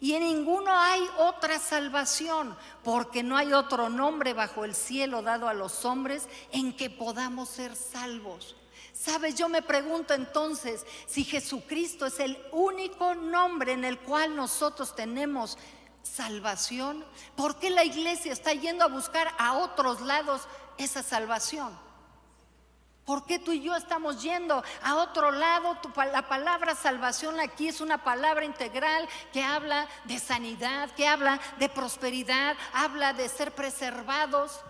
Y 0.01 0.13
en 0.13 0.23
ninguno 0.23 0.71
hay 0.71 1.03
otra 1.19 1.59
salvación, 1.59 2.57
porque 2.83 3.23
no 3.23 3.37
hay 3.37 3.53
otro 3.53 3.89
nombre 3.89 4.35
bajo 4.35 4.65
el 4.65 4.75
cielo 4.75 5.23
dado 5.23 5.49
a 5.49 5.55
los 5.55 5.85
hombres 5.85 6.29
en 6.53 6.77
que 6.77 6.91
podamos 6.91 7.49
ser 7.49 7.75
salvos. 7.75 8.57
Sabes, 8.93 9.35
yo 9.35 9.49
me 9.49 9.63
pregunto 9.63 10.15
entonces 10.15 10.87
si 11.07 11.25
Jesucristo 11.25 12.07
es 12.07 12.21
el 12.21 12.39
único 12.53 13.15
nombre 13.15 13.73
en 13.73 13.85
el 13.85 13.99
cual 13.99 14.37
nosotros 14.37 14.95
tenemos 14.95 15.59
salvación. 16.05 17.05
¿Por 17.35 17.59
qué 17.59 17.71
la 17.71 17.83
iglesia 17.83 18.33
está 18.33 18.53
yendo 18.53 18.85
a 18.85 18.89
buscar 18.89 19.33
a 19.39 19.55
otros 19.55 20.01
lados 20.01 20.43
esa 20.79 21.03
salvación? 21.03 21.77
¿Por 23.05 23.27
qué 23.27 23.39
tú 23.39 23.53
y 23.53 23.61
yo 23.61 23.77
estamos 23.77 24.23
yendo 24.23 24.63
a 24.83 24.95
otro 24.97 25.31
lado? 25.31 25.77
la 26.11 26.27
palabra 26.27 26.75
salvación 26.75 27.39
aquí 27.39 27.69
es 27.69 27.81
una 27.81 28.03
palabra 28.03 28.45
integral 28.45 29.07
que 29.33 29.43
habla 29.43 29.87
de 30.05 30.19
sanidad, 30.19 30.91
que 30.93 31.07
habla 31.07 31.39
de 31.59 31.69
prosperidad, 31.69 32.57
habla 32.73 33.13
de 33.13 33.29
ser 33.29 33.53
preservados. 33.53 34.61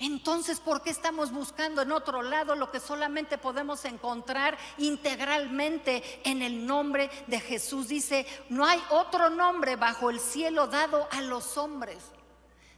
Entonces, 0.00 0.60
¿por 0.60 0.82
qué 0.82 0.88
estamos 0.88 1.30
buscando 1.30 1.82
en 1.82 1.92
otro 1.92 2.22
lado 2.22 2.56
lo 2.56 2.70
que 2.70 2.80
solamente 2.80 3.36
podemos 3.36 3.84
encontrar 3.84 4.56
integralmente 4.78 6.02
en 6.24 6.40
el 6.40 6.66
nombre 6.66 7.10
de 7.26 7.38
Jesús? 7.38 7.88
Dice, 7.88 8.26
no 8.48 8.64
hay 8.64 8.82
otro 8.88 9.28
nombre 9.28 9.76
bajo 9.76 10.08
el 10.08 10.18
cielo 10.18 10.66
dado 10.66 11.06
a 11.12 11.20
los 11.20 11.58
hombres. 11.58 11.98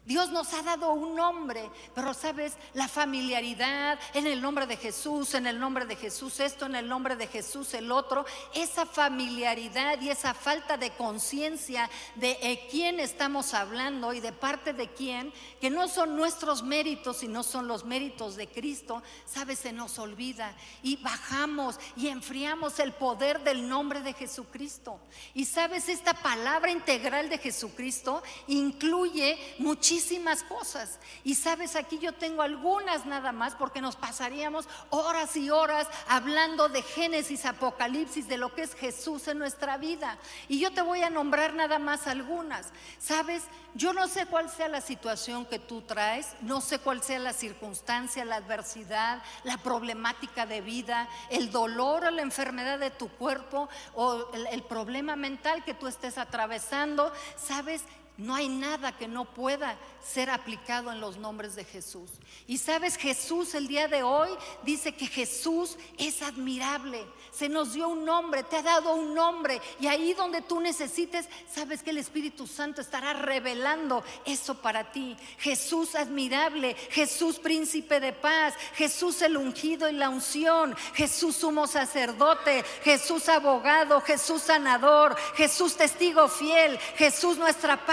Dios 0.04 0.30
nos 0.30 0.52
ha 0.52 0.62
dado 0.62 0.92
un 0.94 1.14
nombre, 1.14 1.70
pero 1.94 2.12
sabes, 2.12 2.54
la 2.74 2.88
familiaridad 2.88 4.00
en 4.14 4.26
el 4.26 4.42
nombre 4.42 4.66
de 4.66 4.76
Jesús, 4.76 5.34
en 5.34 5.46
el 5.46 5.60
nombre 5.60 5.86
de 5.86 5.94
Jesús 5.94 6.40
esto, 6.40 6.66
en 6.66 6.74
el 6.74 6.88
nombre 6.88 7.14
de 7.14 7.28
Jesús 7.28 7.72
el 7.74 7.92
otro, 7.92 8.26
esa 8.52 8.84
familiaridad 8.84 10.00
y 10.00 10.10
esa 10.10 10.34
falta 10.34 10.76
de 10.76 10.90
conciencia 10.90 11.88
de 12.16 12.36
eh, 12.42 12.66
quién 12.68 12.98
estamos 12.98 13.54
hablando 13.54 14.12
y 14.12 14.18
de 14.18 14.32
parte 14.32 14.72
de 14.72 14.88
quién, 14.88 15.32
que 15.60 15.70
no 15.70 15.86
son 15.86 16.16
nuestros 16.16 16.64
méritos 16.64 17.22
y 17.22 17.28
no 17.28 17.44
son 17.44 17.68
los 17.68 17.84
méritos 17.84 18.34
de 18.34 18.48
Cristo, 18.48 19.04
sabes, 19.24 19.60
se 19.60 19.72
nos 19.72 20.00
olvida 20.00 20.56
y 20.82 20.96
bajamos 20.96 21.78
y 21.96 22.08
enfriamos 22.08 22.80
el 22.80 22.92
poder 22.92 23.44
del 23.44 23.68
nombre 23.68 24.00
de 24.00 24.14
Jesucristo. 24.14 24.98
Y 25.32 25.44
sabes, 25.44 25.88
esta 25.88 26.12
palabra 26.12 26.72
integral 26.72 27.28
de 27.28 27.38
Jesucristo 27.38 28.20
incluye 28.48 29.38
muchísimas 29.60 29.91
muchísimas 29.92 30.42
cosas. 30.42 30.98
Y 31.22 31.34
sabes, 31.34 31.76
aquí 31.76 31.98
yo 31.98 32.12
tengo 32.12 32.40
algunas 32.40 33.04
nada 33.04 33.30
más 33.30 33.54
porque 33.54 33.82
nos 33.82 33.94
pasaríamos 33.94 34.66
horas 34.88 35.36
y 35.36 35.50
horas 35.50 35.86
hablando 36.08 36.70
de 36.70 36.82
Génesis, 36.82 37.44
Apocalipsis, 37.44 38.26
de 38.26 38.38
lo 38.38 38.54
que 38.54 38.62
es 38.62 38.74
Jesús 38.74 39.28
en 39.28 39.38
nuestra 39.38 39.76
vida. 39.76 40.16
Y 40.48 40.60
yo 40.60 40.72
te 40.72 40.80
voy 40.80 41.02
a 41.02 41.10
nombrar 41.10 41.52
nada 41.52 41.78
más 41.78 42.06
algunas. 42.06 42.68
Sabes, 42.98 43.42
yo 43.74 43.92
no 43.92 44.08
sé 44.08 44.24
cuál 44.24 44.48
sea 44.48 44.68
la 44.68 44.80
situación 44.80 45.44
que 45.44 45.58
tú 45.58 45.82
traes, 45.82 46.28
no 46.40 46.62
sé 46.62 46.78
cuál 46.78 47.02
sea 47.02 47.18
la 47.18 47.34
circunstancia, 47.34 48.24
la 48.24 48.36
adversidad, 48.36 49.22
la 49.44 49.58
problemática 49.58 50.46
de 50.46 50.62
vida, 50.62 51.06
el 51.28 51.50
dolor 51.50 52.04
o 52.04 52.10
la 52.10 52.22
enfermedad 52.22 52.78
de 52.78 52.90
tu 52.90 53.08
cuerpo 53.10 53.68
o 53.94 54.30
el, 54.32 54.46
el 54.46 54.62
problema 54.62 55.16
mental 55.16 55.64
que 55.64 55.74
tú 55.74 55.86
estés 55.86 56.16
atravesando. 56.16 57.12
Sabes, 57.36 57.84
no 58.22 58.34
hay 58.36 58.48
nada 58.48 58.96
que 58.96 59.08
no 59.08 59.24
pueda 59.24 59.76
ser 60.00 60.30
aplicado 60.30 60.92
en 60.92 61.00
los 61.00 61.16
nombres 61.16 61.54
de 61.54 61.64
Jesús. 61.64 62.10
Y 62.46 62.58
sabes, 62.58 62.96
Jesús 62.96 63.54
el 63.54 63.66
día 63.66 63.88
de 63.88 64.02
hoy 64.02 64.30
dice 64.62 64.94
que 64.94 65.06
Jesús 65.06 65.76
es 65.98 66.22
admirable. 66.22 67.04
Se 67.32 67.48
nos 67.48 67.72
dio 67.72 67.88
un 67.88 68.04
nombre, 68.04 68.42
te 68.42 68.56
ha 68.56 68.62
dado 68.62 68.94
un 68.94 69.14
nombre. 69.14 69.60
Y 69.80 69.86
ahí 69.86 70.12
donde 70.14 70.42
tú 70.42 70.60
necesites, 70.60 71.28
sabes 71.52 71.82
que 71.82 71.90
el 71.90 71.98
Espíritu 71.98 72.46
Santo 72.46 72.80
estará 72.80 73.12
revelando 73.12 74.04
eso 74.24 74.54
para 74.54 74.92
ti. 74.92 75.16
Jesús 75.38 75.94
admirable, 75.94 76.74
Jesús 76.90 77.38
príncipe 77.38 78.00
de 78.00 78.12
paz, 78.12 78.54
Jesús 78.74 79.20
el 79.22 79.36
ungido 79.36 79.88
y 79.88 79.92
la 79.92 80.08
unción, 80.08 80.76
Jesús 80.94 81.36
sumo 81.36 81.66
sacerdote, 81.66 82.64
Jesús 82.84 83.28
abogado, 83.28 84.00
Jesús 84.00 84.42
sanador, 84.42 85.16
Jesús 85.34 85.76
testigo 85.76 86.28
fiel, 86.28 86.78
Jesús 86.96 87.36
nuestra 87.36 87.84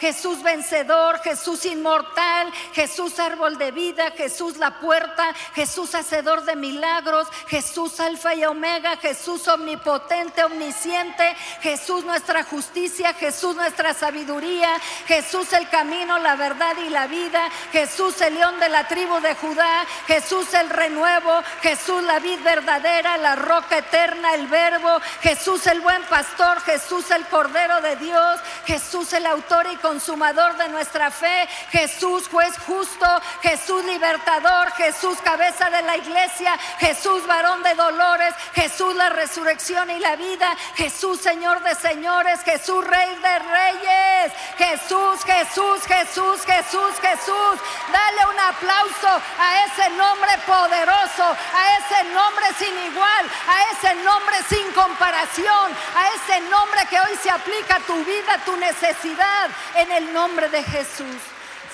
Jesús 0.00 0.42
vencedor, 0.42 1.20
Jesús 1.20 1.64
inmortal, 1.64 2.52
Jesús 2.72 3.18
árbol 3.18 3.56
de 3.58 3.70
vida, 3.70 4.10
Jesús 4.12 4.56
la 4.56 4.80
puerta, 4.80 5.34
Jesús 5.54 5.94
hacedor 5.94 6.44
de 6.44 6.56
milagros, 6.56 7.28
Jesús 7.48 8.00
alfa 8.00 8.34
y 8.34 8.44
omega, 8.44 8.96
Jesús 8.96 9.46
omnipotente, 9.48 10.44
omnisciente, 10.44 11.36
Jesús 11.60 12.04
nuestra 12.04 12.44
justicia, 12.44 13.14
Jesús 13.14 13.56
nuestra 13.56 13.94
sabiduría, 13.94 14.68
Jesús 15.06 15.52
el 15.52 15.68
camino, 15.68 16.18
la 16.18 16.36
verdad 16.36 16.76
y 16.84 16.90
la 16.90 17.06
vida, 17.06 17.48
Jesús 17.72 18.20
el 18.20 18.34
león 18.34 18.58
de 18.60 18.68
la 18.68 18.88
tribu 18.88 19.20
de 19.20 19.34
Judá, 19.34 19.86
Jesús 20.06 20.52
el 20.54 20.70
renuevo, 20.70 21.42
Jesús 21.62 22.02
la 22.02 22.18
vid 22.18 22.40
verdadera, 22.42 23.16
la 23.16 23.36
roca 23.36 23.78
eterna, 23.78 24.34
el 24.34 24.46
verbo, 24.46 25.00
Jesús 25.22 25.66
el 25.66 25.80
buen 25.80 26.02
pastor, 26.04 26.60
Jesús 26.62 27.10
el 27.10 27.26
cordero 27.26 27.80
de 27.80 27.96
Dios, 27.96 28.40
Jesús 28.66 29.12
el 29.12 29.26
autor 29.34 29.66
y 29.72 29.76
consumador 29.76 30.56
de 30.56 30.68
nuestra 30.68 31.10
fe. 31.10 31.48
Jesús 31.70 32.28
juez 32.28 32.56
justo, 32.66 33.06
Jesús 33.42 33.84
libertador, 33.84 34.70
Jesús 34.72 35.18
cabeza 35.22 35.70
de 35.70 35.82
la 35.82 35.96
iglesia, 35.96 36.56
Jesús 36.78 37.26
varón 37.26 37.62
de 37.62 37.74
dolores, 37.74 38.34
Jesús 38.54 38.94
la 38.94 39.10
resurrección 39.10 39.90
y 39.90 39.98
la 39.98 40.16
vida, 40.16 40.56
Jesús 40.76 41.20
Señor 41.20 41.62
de 41.62 41.74
señores, 41.74 42.40
Jesús 42.44 42.84
Rey 42.86 43.14
de 43.16 43.38
reyes, 43.38 44.32
Jesús, 44.56 45.24
Jesús, 45.24 45.82
Jesús, 45.86 46.44
Jesús, 46.44 46.92
Jesús. 47.00 47.54
Dale 47.92 48.26
un 48.32 48.40
aplauso 48.40 49.08
a 49.38 49.64
ese 49.64 49.90
nombre 49.90 50.30
poderoso, 50.46 51.24
a 51.24 51.78
ese 51.78 52.04
nombre 52.10 52.46
sin 52.58 52.92
igual, 52.92 53.26
a 53.48 53.72
ese 53.72 53.94
nombre 54.02 54.36
sin 54.48 54.72
comparación, 54.72 55.72
a 55.96 56.08
ese 56.14 56.40
nombre 56.48 56.86
que 56.88 57.00
hoy 57.00 57.16
se 57.22 57.30
aplica 57.30 57.76
a 57.76 57.80
tu 57.80 57.96
vida, 58.04 58.34
a 58.34 58.44
tu 58.44 58.56
necesidad, 58.56 59.23
en 59.76 59.92
el 59.92 60.12
nombre 60.12 60.48
de 60.48 60.62
Jesús. 60.62 61.20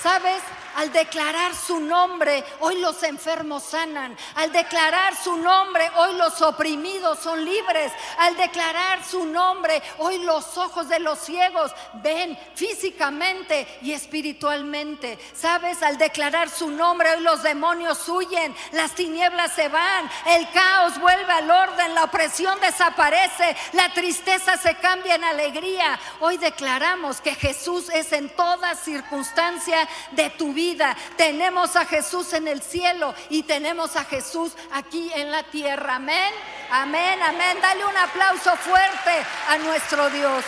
¿Sabes? 0.02 0.42
Al 0.80 0.90
declarar 0.94 1.54
su 1.54 1.78
nombre, 1.78 2.42
hoy 2.60 2.80
los 2.80 3.02
enfermos 3.02 3.64
sanan. 3.64 4.16
Al 4.36 4.50
declarar 4.50 5.14
su 5.14 5.36
nombre, 5.36 5.90
hoy 5.96 6.14
los 6.14 6.40
oprimidos 6.40 7.18
son 7.18 7.44
libres. 7.44 7.92
Al 8.16 8.34
declarar 8.38 9.04
su 9.04 9.26
nombre, 9.26 9.82
hoy 9.98 10.20
los 10.20 10.56
ojos 10.56 10.88
de 10.88 10.98
los 10.98 11.18
ciegos 11.18 11.70
ven 12.02 12.34
físicamente 12.54 13.68
y 13.82 13.92
espiritualmente. 13.92 15.18
¿Sabes? 15.34 15.82
Al 15.82 15.98
declarar 15.98 16.48
su 16.48 16.70
nombre, 16.70 17.10
hoy 17.14 17.20
los 17.24 17.42
demonios 17.42 18.08
huyen, 18.08 18.56
las 18.72 18.94
tinieblas 18.94 19.52
se 19.52 19.68
van, 19.68 20.10
el 20.28 20.50
caos 20.52 20.98
vuelve 20.98 21.30
al 21.30 21.50
orden, 21.50 21.94
la 21.94 22.04
opresión 22.04 22.58
desaparece, 22.58 23.54
la 23.74 23.92
tristeza 23.92 24.56
se 24.56 24.74
cambia 24.76 25.16
en 25.16 25.24
alegría. 25.24 26.00
Hoy 26.20 26.38
declaramos 26.38 27.20
que 27.20 27.34
Jesús 27.34 27.90
es 27.90 28.14
en 28.14 28.30
toda 28.30 28.74
circunstancia 28.76 29.86
de 30.12 30.30
tu 30.30 30.54
vida 30.54 30.69
tenemos 31.16 31.76
a 31.76 31.84
Jesús 31.84 32.32
en 32.32 32.48
el 32.48 32.62
cielo 32.62 33.14
y 33.28 33.42
tenemos 33.42 33.96
a 33.96 34.04
Jesús 34.04 34.52
aquí 34.72 35.10
en 35.14 35.30
la 35.30 35.42
tierra. 35.44 35.96
Amén, 35.96 36.32
amén, 36.70 37.22
amén. 37.22 37.58
Dale 37.60 37.84
un 37.84 37.96
aplauso 37.96 38.56
fuerte 38.56 39.26
a 39.48 39.58
nuestro 39.58 40.10
Dios. 40.10 40.44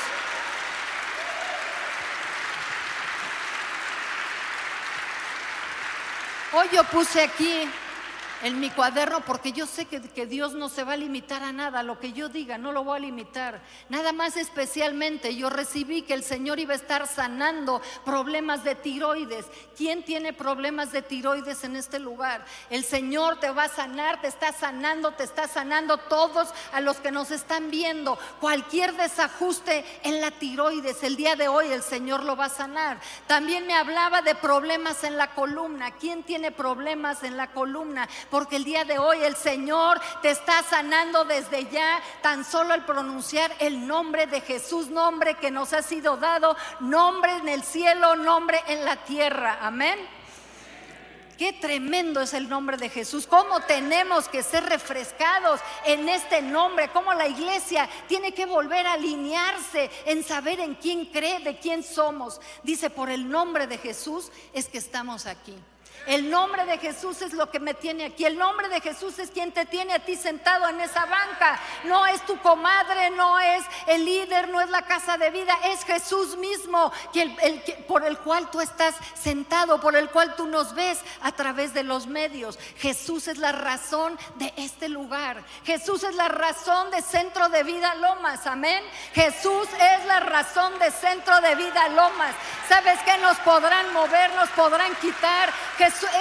Hoy 6.54 6.68
yo 6.70 6.84
puse 6.84 7.22
aquí 7.22 7.68
en 8.42 8.61
mi 8.61 8.70
cuaderno 8.70 9.20
porque 9.20 9.52
yo 9.52 9.66
sé 9.66 9.87
que, 9.87 10.26
Dios 10.26 10.54
no 10.54 10.68
se 10.68 10.84
va 10.84 10.94
a 10.94 10.96
limitar 10.96 11.42
a 11.42 11.52
nada, 11.52 11.82
lo 11.82 11.99
que 11.99 12.12
yo 12.12 12.28
diga 12.28 12.58
no 12.58 12.72
lo 12.72 12.84
voy 12.84 12.96
a 12.96 13.00
limitar. 13.00 13.61
Nada 13.88 14.12
más 14.12 14.37
especialmente 14.37 15.34
yo 15.34 15.50
recibí 15.50 16.02
que 16.02 16.14
el 16.14 16.25
Señor 16.25 16.58
iba 16.58 16.72
a 16.72 16.76
estar 16.76 17.06
sanando 17.06 17.80
problemas 18.04 18.64
de 18.64 18.75
tiroides. 18.75 19.46
¿Quién 19.76 20.04
tiene 20.04 20.32
problemas 20.32 20.92
de 20.92 21.02
tiroides 21.02 21.64
en 21.64 21.76
este 21.76 21.99
lugar? 21.99 22.44
El 22.70 22.84
Señor 22.84 23.40
te 23.40 23.50
va 23.50 23.64
a 23.64 23.68
sanar, 23.68 24.20
te 24.20 24.28
está 24.28 24.52
sanando, 24.52 25.12
te 25.12 25.25
está 25.25 25.49
sanando 25.49 25.99
todos 25.99 26.49
a 26.72 26.80
los 26.80 26.99
que 26.99 27.11
nos 27.11 27.30
están 27.30 27.70
viendo. 27.70 28.18
Cualquier 28.40 28.94
desajuste 28.94 29.84
en 30.02 30.20
la 30.20 30.30
tiroides, 30.30 31.02
el 31.02 31.16
día 31.16 31.37
de 31.37 31.49
hoy 31.49 31.68
el 31.68 31.82
Señor 31.82 32.22
lo 32.22 32.37
va 32.37 32.46
a 32.46 32.50
sanar. 32.50 32.99
También 33.26 33.66
me 33.66 33.75
hablaba 33.75 34.22
de 34.22 34.34
problemas 34.34 35.04
en 35.04 35.16
la 35.16 35.34
columna. 35.34 35.92
¿Quién 35.92 36.22
tiene 36.22 36.50
problemas 36.50 37.22
en 37.22 37.37
la 37.37 37.52
columna? 37.52 38.08
Porque 38.32 38.56
el 38.56 38.64
día 38.64 38.86
de 38.86 38.98
hoy 38.98 39.22
el 39.22 39.36
Señor 39.36 40.00
te 40.22 40.30
está 40.30 40.62
sanando 40.62 41.26
desde 41.26 41.68
ya, 41.68 42.00
tan 42.22 42.46
solo 42.46 42.72
al 42.72 42.86
pronunciar 42.86 43.54
el 43.58 43.86
nombre 43.86 44.26
de 44.26 44.40
Jesús, 44.40 44.88
nombre 44.88 45.34
que 45.34 45.50
nos 45.50 45.74
ha 45.74 45.82
sido 45.82 46.16
dado, 46.16 46.56
nombre 46.80 47.36
en 47.36 47.50
el 47.50 47.62
cielo, 47.62 48.16
nombre 48.16 48.58
en 48.68 48.86
la 48.86 48.96
tierra. 49.04 49.58
Amén. 49.60 49.98
Qué 51.36 51.52
tremendo 51.52 52.22
es 52.22 52.32
el 52.32 52.48
nombre 52.48 52.78
de 52.78 52.88
Jesús. 52.88 53.26
Cómo 53.26 53.60
tenemos 53.60 54.28
que 54.28 54.42
ser 54.42 54.64
refrescados 54.64 55.60
en 55.84 56.08
este 56.08 56.40
nombre. 56.40 56.88
Cómo 56.88 57.12
la 57.12 57.28
iglesia 57.28 57.86
tiene 58.08 58.32
que 58.32 58.46
volver 58.46 58.86
a 58.86 58.94
alinearse 58.94 59.90
en 60.06 60.24
saber 60.24 60.58
en 60.58 60.74
quién 60.76 61.04
cree, 61.04 61.40
de 61.40 61.58
quién 61.58 61.82
somos. 61.82 62.40
Dice, 62.62 62.88
por 62.88 63.10
el 63.10 63.28
nombre 63.28 63.66
de 63.66 63.76
Jesús 63.76 64.32
es 64.54 64.70
que 64.70 64.78
estamos 64.78 65.26
aquí. 65.26 65.54
El 66.06 66.30
nombre 66.30 66.64
de 66.64 66.78
Jesús 66.78 67.23
es 67.23 67.32
lo 67.32 67.50
que 67.50 67.61
me 67.61 67.75
tiene 67.75 68.06
aquí. 68.06 68.25
El 68.25 68.37
nombre 68.37 68.68
de 68.68 68.80
Jesús 68.80 69.18
es 69.18 69.30
quien 69.30 69.52
te 69.52 69.66
tiene 69.66 69.94
a 69.94 69.99
ti 70.04 70.16
sentado 70.16 70.68
en 70.68 70.80
esa 70.80 71.06
banca. 71.06 71.61
No 71.85 72.06
es 72.06 72.25
tu 72.26 72.38
comadre, 72.40 73.11
no 73.11 73.38
es 73.40 73.64
el 73.87 74.04
líder, 74.04 74.49
no 74.49 74.61
es 74.61 74.71
la 74.71 74.82
casa 74.82 75.16
de 75.16 75.30
vida. 75.30 75.56
Es 75.64 75.85
Jesús 75.85 76.37
mismo 76.37 76.92
por 77.87 78.04
el 78.04 78.18
cual 78.18 78.50
tú 78.50 78.61
estás 78.61 78.94
sentado, 79.21 79.80
por 79.80 79.97
el 79.97 80.11
cual 80.11 80.35
tú 80.37 80.47
nos 80.47 80.75
ves 80.75 80.99
a 81.23 81.32
través 81.32 81.75
de 81.75 81.82
los 81.82 82.06
medios. 82.06 82.59
Jesús 82.78 83.28
es 83.28 83.38
la 83.38 83.52
razón 83.52 84.18
de 84.37 84.52
este 84.56 84.88
lugar. 84.88 85.42
Jesús 85.64 86.02
es 86.02 86.14
la 86.14 86.28
razón 86.28 86.90
de 86.90 87.02
Centro 87.02 87.49
de 87.49 87.62
Vida 87.62 87.94
Lomas. 87.97 88.47
Amén. 88.47 88.82
Jesús 89.14 89.68
es 89.78 90.04
la 90.06 90.21
razón 90.21 90.78
de 90.78 90.90
Centro 90.90 91.40
de 91.40 91.54
Vida 91.54 91.88
Lomas. 91.88 92.35
¿Sabes 92.68 92.99
que 93.00 93.12
Nos 93.18 93.37
podrán 93.38 93.92
mover, 93.92 94.35
nos 94.35 94.49
podrán 94.50 94.94
quitar 94.97 95.52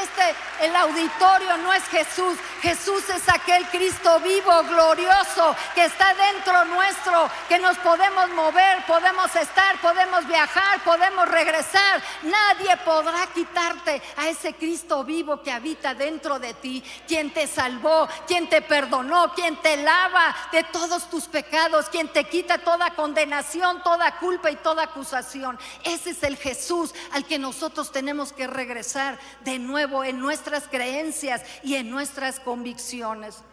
este, 0.02 0.66
el 0.66 0.76
auditorio 0.76 1.58
no 1.58 1.74
es 1.74 1.84
Jesús. 1.86 2.38
Jesús 2.62 3.10
es 3.10 3.28
aquel 3.30 3.66
Cristo 3.70 4.20
vivo, 4.20 4.64
glorioso, 4.64 5.56
que 5.74 5.86
está 5.86 6.14
dentro 6.14 6.66
nuestro, 6.66 7.30
que 7.50 7.60
nos 7.60 7.78
podemos 7.80 8.30
mover, 8.30 8.86
podemos 8.86 9.36
estar, 9.36 9.80
podemos 9.82 10.28
viajar, 10.28 10.84
podemos 10.84 11.28
regresar. 11.28 12.02
Nadie 12.24 12.78
podrá 12.86 13.28
quitarte 13.34 14.02
a 14.18 14.30
ese 14.30 14.54
Cristo 14.54 15.04
vivo 15.04 15.42
que 15.42 15.52
habita 15.52 15.94
dentro 15.94 16.40
de 16.40 16.54
ti, 16.54 16.84
quien 17.08 17.32
te 17.32 17.48
salvó, 17.48 18.08
quien 18.28 18.48
te 18.48 18.62
perdonó, 18.62 19.34
quien 19.34 19.56
te 19.58 19.78
lava 19.78 20.36
de 20.52 20.64
todos 20.66 21.10
tus 21.10 21.26
pecados, 21.26 21.90
quien 21.90 22.08
te 22.10 22.26
quita 22.26 22.60
toda 22.60 22.92
condenación, 22.92 23.82
toda 23.84 24.18
culpa 24.20 24.52
y 24.52 24.56
toda 24.58 24.84
acusación. 24.84 25.60
Ese 25.84 26.12
es 26.12 26.24
el 26.24 26.38
Jesús 26.38 26.94
al 27.14 27.26
que 27.26 27.40
nosotros 27.40 27.92
tenemos 27.92 28.34
que 28.34 28.48
regresar 28.48 29.20
de 29.42 29.60
nuevo 29.68 30.04
en 30.04 30.20
nuestras 30.20 30.68
creencias 30.68 31.44
y 31.64 31.76
en 31.76 31.90
nuestras 31.90 32.40
convicciones. 32.40 33.44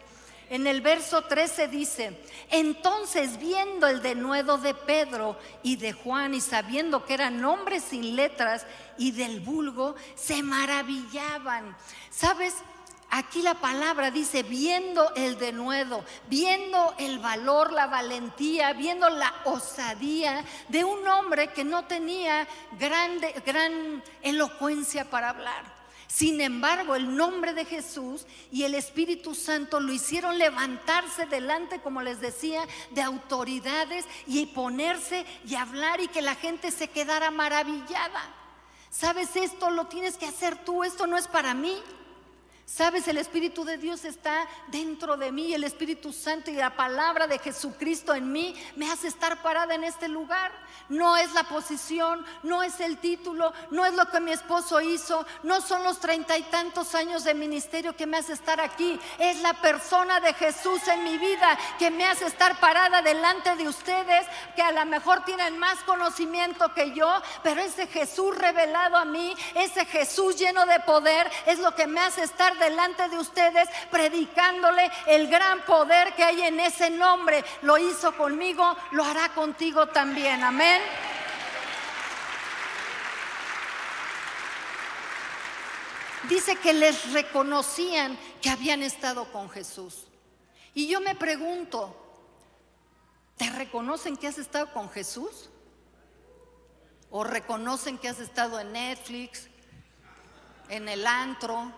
En 0.51 0.67
el 0.67 0.81
verso 0.81 1.23
13 1.23 1.69
dice, 1.69 2.19
entonces 2.51 3.39
viendo 3.39 3.87
el 3.87 4.01
denuedo 4.01 4.57
de 4.57 4.73
Pedro 4.73 5.39
y 5.63 5.77
de 5.77 5.93
Juan 5.93 6.33
y 6.33 6.41
sabiendo 6.41 7.05
que 7.05 7.15
eran 7.15 7.45
hombres 7.45 7.85
sin 7.85 8.17
letras 8.17 8.65
y 8.97 9.11
del 9.11 9.41
vulgo, 9.41 9.95
se 10.15 10.43
maravillaban. 10.43 11.77
¿Sabes? 12.11 12.55
Aquí 13.11 13.43
la 13.43 13.55
palabra 13.55 14.11
dice, 14.11 14.43
viendo 14.43 15.15
el 15.15 15.39
denuedo, 15.39 16.05
viendo 16.29 16.95
el 16.99 17.19
valor, 17.19 17.73
la 17.73 17.87
valentía, 17.87 18.73
viendo 18.73 19.09
la 19.11 19.35
osadía 19.45 20.45
de 20.69 20.85
un 20.85 21.07
hombre 21.09 21.49
que 21.49 21.65
no 21.65 21.85
tenía 21.85 22.47
grande, 22.79 23.35
gran 23.45 24.03
elocuencia 24.23 25.09
para 25.09 25.31
hablar. 25.31 25.78
Sin 26.09 26.41
embargo, 26.41 26.95
el 26.97 27.15
nombre 27.15 27.53
de 27.53 27.67
Jesús 27.67 28.27
y 28.51 28.63
el 28.63 28.75
Espíritu 28.75 29.35
Santo 29.35 29.79
lo 29.79 29.93
hicieron 29.93 30.39
levantarse 30.39 31.27
delante, 31.27 31.81
como 31.81 32.01
les 32.01 32.21
decía, 32.21 32.67
de 32.93 33.03
autoridades 33.03 34.07
y 34.27 34.47
ponerse 34.47 35.27
y 35.47 35.55
hablar 35.55 36.01
y 36.01 36.09
que 36.09 36.23
la 36.23 36.35
gente 36.35 36.71
se 36.71 36.89
quedara 36.89 37.31
maravillada. 37.31 38.23
¿Sabes 38.91 39.37
esto? 39.37 39.71
Lo 39.71 39.87
tienes 39.87 40.17
que 40.17 40.25
hacer 40.25 40.57
tú, 40.65 40.83
esto 40.83 41.07
no 41.07 41.19
es 41.19 41.29
para 41.29 41.53
mí. 41.53 41.77
Sabes, 42.69 43.09
el 43.09 43.17
Espíritu 43.17 43.65
de 43.65 43.79
Dios 43.79 44.05
está 44.05 44.47
dentro 44.67 45.17
de 45.17 45.33
mí, 45.33 45.55
el 45.55 45.65
Espíritu 45.65 46.13
Santo 46.13 46.51
y 46.51 46.55
la 46.55 46.77
palabra 46.77 47.27
de 47.27 47.39
Jesucristo 47.39 48.15
en 48.15 48.31
mí 48.31 48.55
me 48.77 48.91
hace 48.91 49.09
estar 49.09 49.41
parada 49.41 49.75
en 49.75 49.85
este 49.85 50.07
lugar. 50.07 50.53
No 50.91 51.17
es 51.17 51.33
la 51.33 51.45
posición, 51.45 52.25
no 52.43 52.63
es 52.63 52.79
el 52.81 52.99
título, 52.99 53.55
no 53.71 53.87
es 53.87 53.95
lo 53.95 54.05
que 54.11 54.21
mi 54.21 54.33
esposo 54.33 54.83
hizo, 54.83 55.27
no 55.45 55.63
son 55.63 55.83
los 55.83 55.99
treinta 55.99 56.37
y 56.37 56.43
tantos 56.43 56.95
años 56.95 57.25
de 57.25 57.33
ministerio 57.33 57.97
que 57.97 58.07
me 58.07 58.19
hace 58.19 58.35
estar 58.35 58.61
aquí. 58.61 59.01
Es 59.19 59.41
la 59.41 59.55
persona 59.55 60.21
de 60.21 60.35
Jesús 60.35 60.87
en 60.89 61.05
mi 61.05 61.17
vida 61.17 61.59
que 61.79 61.91
me 61.91 62.05
hace 62.05 62.27
estar 62.27 62.61
parada 62.61 63.01
delante 63.01 63.57
de 63.57 63.67
ustedes, 63.67 64.27
que 64.55 64.63
a 64.63 64.73
lo 64.73 64.85
mejor 64.85 65.25
tienen 65.25 65.59
más 65.59 65.79
conocimiento 65.85 66.75
que 66.75 66.93
yo, 66.93 67.11
pero 67.43 67.63
ese 67.63 67.87
Jesús 67.87 68.37
revelado 68.37 68.99
a 68.99 69.07
mí, 69.07 69.35
ese 69.55 69.87
Jesús 69.87 70.37
lleno 70.37 70.67
de 70.67 70.81
poder, 70.81 71.31
es 71.47 71.59
lo 71.61 71.75
que 71.75 71.87
me 71.87 72.01
hace 72.01 72.23
estar 72.23 72.58
delante 72.59 73.09
de 73.09 73.19
ustedes 73.19 73.69
predicándole 73.91 74.91
el 75.07 75.29
gran 75.29 75.65
poder 75.65 76.15
que 76.15 76.25
hay 76.25 76.43
en 76.43 76.61
ese 76.61 76.91
nombre. 76.91 77.45
Lo 77.63 77.79
hizo 77.79 78.17
conmigo, 78.17 78.77
lo 78.91 79.05
hará 79.05 79.31
contigo 79.31 79.87
también. 79.89 80.43
Amén. 80.45 80.83
Dice 86.29 86.57
que 86.57 86.75
les 86.75 87.13
reconocían 87.13 88.19
que 88.43 88.51
habían 88.51 88.83
estado 88.83 89.33
con 89.33 89.49
Jesús. 89.49 90.05
Y 90.75 90.87
yo 90.87 91.01
me 91.01 91.15
pregunto, 91.15 91.97
¿te 93.37 93.49
reconocen 93.51 94.17
que 94.17 94.27
has 94.27 94.39
estado 94.39 94.73
con 94.73 94.91
Jesús? 94.91 95.49
¿O 97.11 97.25
reconocen 97.25 97.97
que 97.97 98.09
has 98.09 98.21
estado 98.21 98.61
en 98.61 98.73
Netflix, 98.73 99.49
en 100.69 100.89
el 100.89 101.07
antro, 101.07 101.73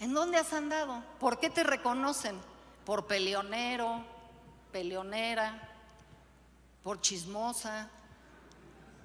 ¿En 0.00 0.12
dónde 0.12 0.38
has 0.38 0.52
andado? 0.52 1.02
¿Por 1.20 1.38
qué 1.38 1.50
te 1.50 1.62
reconocen? 1.62 2.40
¿Por 2.84 3.06
peleonero, 3.06 4.04
peleonera? 4.72 5.70
¿Por 6.82 7.00
chismosa? 7.00 7.88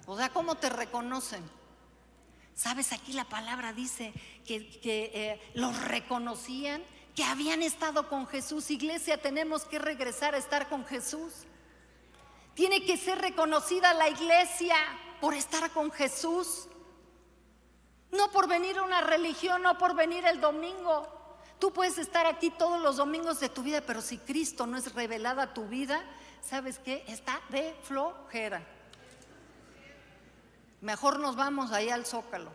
O 0.06 0.18
sea, 0.18 0.30
¿cómo 0.30 0.56
te 0.56 0.70
reconocen? 0.70 1.44
¿Sabes? 2.56 2.92
Aquí 2.92 3.14
la 3.14 3.24
palabra 3.24 3.72
dice 3.72 4.12
que, 4.46 4.82
eh, 4.84 5.40
los 5.54 5.82
reconocían, 5.84 6.84
que 7.16 7.24
habían 7.24 7.64
estado 7.64 8.10
con 8.10 8.28
Jesús. 8.28 8.70
Iglesia, 8.70 9.22
tenemos 9.22 9.64
que 9.64 9.80
regresar 9.80 10.36
a 10.36 10.40
estar 10.40 10.68
con 10.68 10.86
Jesús. 10.86 11.46
Tiene 12.56 12.84
que 12.84 12.98
ser 12.98 13.20
reconocida 13.20 13.94
la 13.94 14.10
iglesia 14.10 14.76
por 15.22 15.34
estar 15.36 15.72
con 15.72 15.92
Jesús. 15.92 16.68
No 18.12 18.32
por 18.32 18.48
venir 18.48 18.78
a 18.78 18.84
una 18.84 19.02
religión, 19.02 19.62
no 19.62 19.78
por 19.78 19.96
venir 19.96 20.26
el 20.26 20.42
domingo. 20.42 21.08
Tú 21.60 21.72
puedes 21.72 21.98
estar 21.98 22.26
aquí 22.26 22.50
todos 22.50 22.82
los 22.82 22.98
domingos 22.98 23.40
de 23.40 23.50
tu 23.50 23.62
vida, 23.62 23.82
pero 23.82 24.02
si 24.02 24.18
Cristo 24.18 24.66
no 24.66 24.78
es 24.78 24.94
revelada 24.94 25.54
tu 25.54 25.68
vida, 25.68 26.02
¿sabes 26.42 26.80
qué? 26.80 27.04
Está 27.08 27.42
de 27.50 27.76
flojera. 27.84 28.66
Mejor 30.82 31.20
nos 31.20 31.36
vamos 31.36 31.72
ahí 31.72 31.90
al 31.90 32.06
zócalo. 32.06 32.52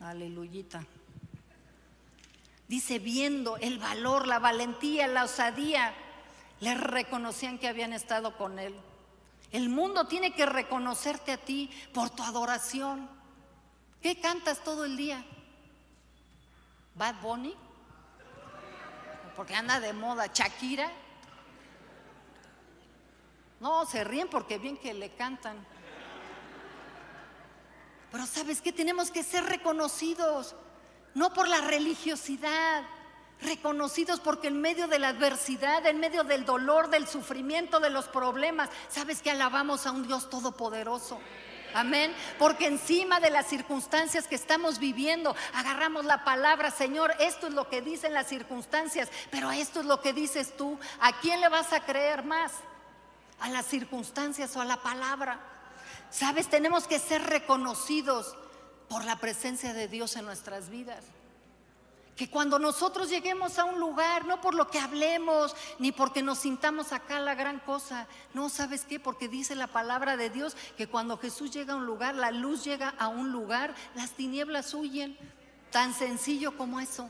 Aleluyita. 0.00 0.84
Dice, 2.68 2.98
viendo 2.98 3.56
el 3.56 3.78
valor, 3.78 4.28
la 4.28 4.38
valentía, 4.38 5.08
la 5.08 5.24
osadía, 5.24 5.94
le 6.60 6.74
reconocían 6.74 7.58
que 7.58 7.66
habían 7.66 7.94
estado 7.94 8.36
con 8.36 8.58
él. 8.58 8.78
El 9.50 9.68
mundo 9.70 10.06
tiene 10.06 10.34
que 10.34 10.46
reconocerte 10.46 11.32
a 11.32 11.38
ti 11.38 11.70
por 11.94 12.10
tu 12.10 12.22
adoración. 12.22 13.08
¿Qué 14.02 14.20
cantas 14.20 14.62
todo 14.62 14.84
el 14.84 14.96
día? 14.96 15.24
Bad 16.94 17.20
Bunny, 17.22 17.54
porque 19.36 19.54
anda 19.54 19.80
de 19.80 19.92
moda. 19.92 20.26
Shakira. 20.32 20.90
No, 23.60 23.86
se 23.86 24.04
ríen 24.04 24.28
porque 24.28 24.58
bien 24.58 24.76
que 24.76 24.92
le 24.92 25.14
cantan. 25.14 25.64
Pero 28.10 28.26
sabes 28.26 28.60
que 28.60 28.72
tenemos 28.72 29.10
que 29.10 29.22
ser 29.22 29.44
reconocidos, 29.44 30.54
no 31.14 31.32
por 31.32 31.48
la 31.48 31.60
religiosidad, 31.60 32.84
reconocidos 33.40 34.20
porque 34.20 34.48
en 34.48 34.60
medio 34.60 34.88
de 34.88 34.98
la 34.98 35.08
adversidad, 35.08 35.86
en 35.86 36.00
medio 36.00 36.24
del 36.24 36.44
dolor, 36.44 36.90
del 36.90 37.06
sufrimiento, 37.06 37.80
de 37.80 37.90
los 37.90 38.06
problemas, 38.06 38.70
sabes 38.88 39.22
que 39.22 39.30
alabamos 39.30 39.86
a 39.86 39.92
un 39.92 40.06
Dios 40.06 40.28
todopoderoso. 40.28 41.18
Amén. 41.74 42.14
Porque 42.38 42.66
encima 42.66 43.20
de 43.20 43.30
las 43.30 43.46
circunstancias 43.46 44.26
que 44.26 44.34
estamos 44.34 44.78
viviendo, 44.78 45.36
agarramos 45.54 46.04
la 46.04 46.24
palabra, 46.24 46.70
Señor, 46.70 47.14
esto 47.20 47.48
es 47.48 47.54
lo 47.54 47.68
que 47.68 47.82
dicen 47.82 48.14
las 48.14 48.26
circunstancias, 48.26 49.10
pero 49.30 49.50
esto 49.52 49.80
es 49.80 49.86
lo 49.86 50.00
que 50.00 50.12
dices 50.12 50.56
tú. 50.56 50.78
¿A 51.00 51.20
quién 51.20 51.40
le 51.40 51.48
vas 51.48 51.72
a 51.72 51.84
creer 51.84 52.24
más? 52.24 52.52
¿A 53.40 53.48
las 53.50 53.66
circunstancias 53.66 54.56
o 54.56 54.60
a 54.60 54.64
la 54.64 54.78
palabra? 54.78 55.38
Sabes, 56.10 56.48
tenemos 56.48 56.86
que 56.86 56.98
ser 56.98 57.22
reconocidos 57.22 58.34
por 58.88 59.04
la 59.04 59.16
presencia 59.16 59.74
de 59.74 59.88
Dios 59.88 60.16
en 60.16 60.24
nuestras 60.24 60.70
vidas. 60.70 61.04
Que 62.18 62.28
cuando 62.28 62.58
nosotros 62.58 63.08
lleguemos 63.08 63.60
a 63.60 63.64
un 63.64 63.78
lugar, 63.78 64.26
no 64.26 64.40
por 64.40 64.56
lo 64.56 64.66
que 64.66 64.80
hablemos, 64.80 65.54
ni 65.78 65.92
porque 65.92 66.20
nos 66.20 66.38
sintamos 66.40 66.92
acá 66.92 67.20
la 67.20 67.36
gran 67.36 67.60
cosa, 67.60 68.08
no, 68.34 68.48
¿sabes 68.48 68.84
qué? 68.84 68.98
Porque 68.98 69.28
dice 69.28 69.54
la 69.54 69.68
palabra 69.68 70.16
de 70.16 70.28
Dios 70.28 70.56
que 70.76 70.88
cuando 70.88 71.16
Jesús 71.16 71.52
llega 71.52 71.74
a 71.74 71.76
un 71.76 71.86
lugar, 71.86 72.16
la 72.16 72.32
luz 72.32 72.64
llega 72.64 72.92
a 72.98 73.06
un 73.06 73.30
lugar, 73.30 73.72
las 73.94 74.10
tinieblas 74.10 74.74
huyen. 74.74 75.16
Tan 75.70 75.94
sencillo 75.94 76.56
como 76.56 76.80
eso. 76.80 77.08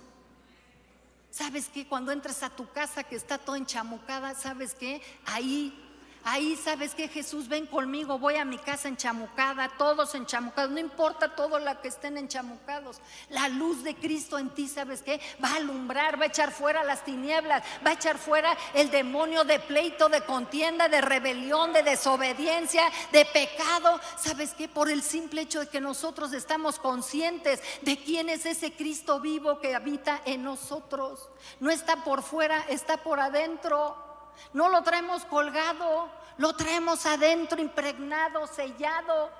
¿Sabes 1.30 1.70
qué? 1.72 1.86
Cuando 1.86 2.12
entres 2.12 2.42
a 2.42 2.50
tu 2.50 2.70
casa 2.70 3.02
que 3.02 3.16
está 3.16 3.38
toda 3.38 3.56
enchamucada, 3.56 4.34
¿sabes 4.34 4.74
qué? 4.74 5.00
Ahí 5.24 5.87
Ahí 6.24 6.56
sabes 6.56 6.94
que 6.94 7.08
Jesús, 7.08 7.48
ven 7.48 7.66
conmigo, 7.66 8.18
voy 8.18 8.36
a 8.36 8.44
mi 8.44 8.58
casa 8.58 8.88
enchamucada, 8.88 9.70
todos 9.78 10.14
enchamucados, 10.14 10.70
no 10.70 10.78
importa 10.78 11.34
todo 11.34 11.58
lo 11.58 11.80
que 11.80 11.88
estén 11.88 12.18
enchamucados. 12.18 13.00
La 13.30 13.48
luz 13.48 13.82
de 13.82 13.94
Cristo 13.94 14.38
en 14.38 14.50
ti, 14.50 14.68
¿sabes 14.68 15.02
qué? 15.02 15.20
Va 15.42 15.52
a 15.52 15.56
alumbrar, 15.56 16.20
va 16.20 16.24
a 16.24 16.28
echar 16.28 16.50
fuera 16.52 16.84
las 16.84 17.04
tinieblas, 17.04 17.62
va 17.86 17.90
a 17.90 17.94
echar 17.94 18.18
fuera 18.18 18.56
el 18.74 18.90
demonio 18.90 19.44
de 19.44 19.60
pleito, 19.60 20.08
de 20.08 20.22
contienda, 20.22 20.88
de 20.88 21.00
rebelión, 21.00 21.72
de 21.72 21.82
desobediencia, 21.82 22.82
de 23.12 23.24
pecado. 23.24 24.00
¿Sabes 24.18 24.54
qué? 24.54 24.68
Por 24.68 24.90
el 24.90 25.02
simple 25.02 25.42
hecho 25.42 25.60
de 25.60 25.68
que 25.68 25.80
nosotros 25.80 26.32
estamos 26.32 26.78
conscientes 26.78 27.62
de 27.82 27.96
quién 27.96 28.28
es 28.28 28.44
ese 28.44 28.72
Cristo 28.72 29.20
vivo 29.20 29.60
que 29.60 29.74
habita 29.74 30.20
en 30.24 30.42
nosotros. 30.42 31.28
No 31.60 31.70
está 31.70 32.04
por 32.04 32.22
fuera, 32.22 32.64
está 32.68 32.98
por 32.98 33.20
adentro. 33.20 34.07
No 34.52 34.68
lo 34.68 34.82
traemos 34.82 35.24
colgado, 35.24 36.10
lo 36.38 36.54
traemos 36.54 37.06
adentro, 37.06 37.60
impregnado, 37.60 38.46
sellado. 38.46 39.30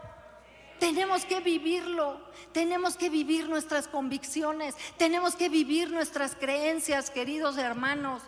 Tenemos 0.79 1.25
que 1.25 1.41
vivirlo, 1.41 2.21
tenemos 2.53 2.97
que 2.97 3.11
vivir 3.11 3.49
nuestras 3.49 3.89
convicciones, 3.89 4.77
tenemos 4.97 5.35
que 5.35 5.49
vivir 5.49 5.91
nuestras 5.91 6.37
creencias, 6.37 7.11
queridos 7.11 7.57
hermanos. 7.57 8.23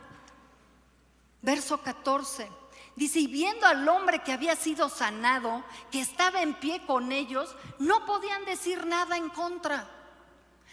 Verso 1.43 1.81
14. 1.81 2.49
Dice, 2.97 3.21
y 3.21 3.29
viendo 3.29 3.67
al 3.67 3.89
hombre 3.89 4.23
que 4.23 4.33
había 4.33 4.57
sido 4.57 4.89
sanado, 4.89 5.65
que 5.91 6.01
estaba 6.01 6.43
en 6.43 6.55
pie 6.55 6.85
con 6.87 7.13
ellos, 7.13 7.55
no 7.79 8.05
podían 8.05 8.45
decir 8.45 8.85
nada 8.87 9.17
en 9.17 9.29
contra. 9.31 9.89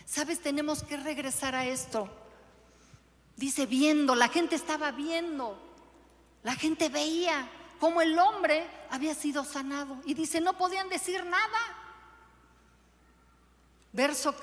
Sabes, 0.06 0.42
tenemos 0.42 0.84
que 0.84 0.98
regresar 0.98 1.54
a 1.56 1.66
esto. 1.66 2.10
Dice, 3.36 3.66
viendo, 3.66 4.16
la 4.16 4.30
gente 4.30 4.56
estaba 4.56 4.92
viendo. 4.92 5.67
La 6.48 6.56
gente 6.56 6.88
veía 6.88 7.46
cómo 7.78 8.02
el 8.02 8.18
hombre 8.18 8.66
había 8.90 9.14
sido 9.14 9.44
sanado 9.44 9.98
y 10.06 10.14
dice, 10.14 10.40
no 10.40 10.58
podían 10.58 10.88
decir 10.88 11.26
nada. 11.26 11.60
Verso 13.92 14.34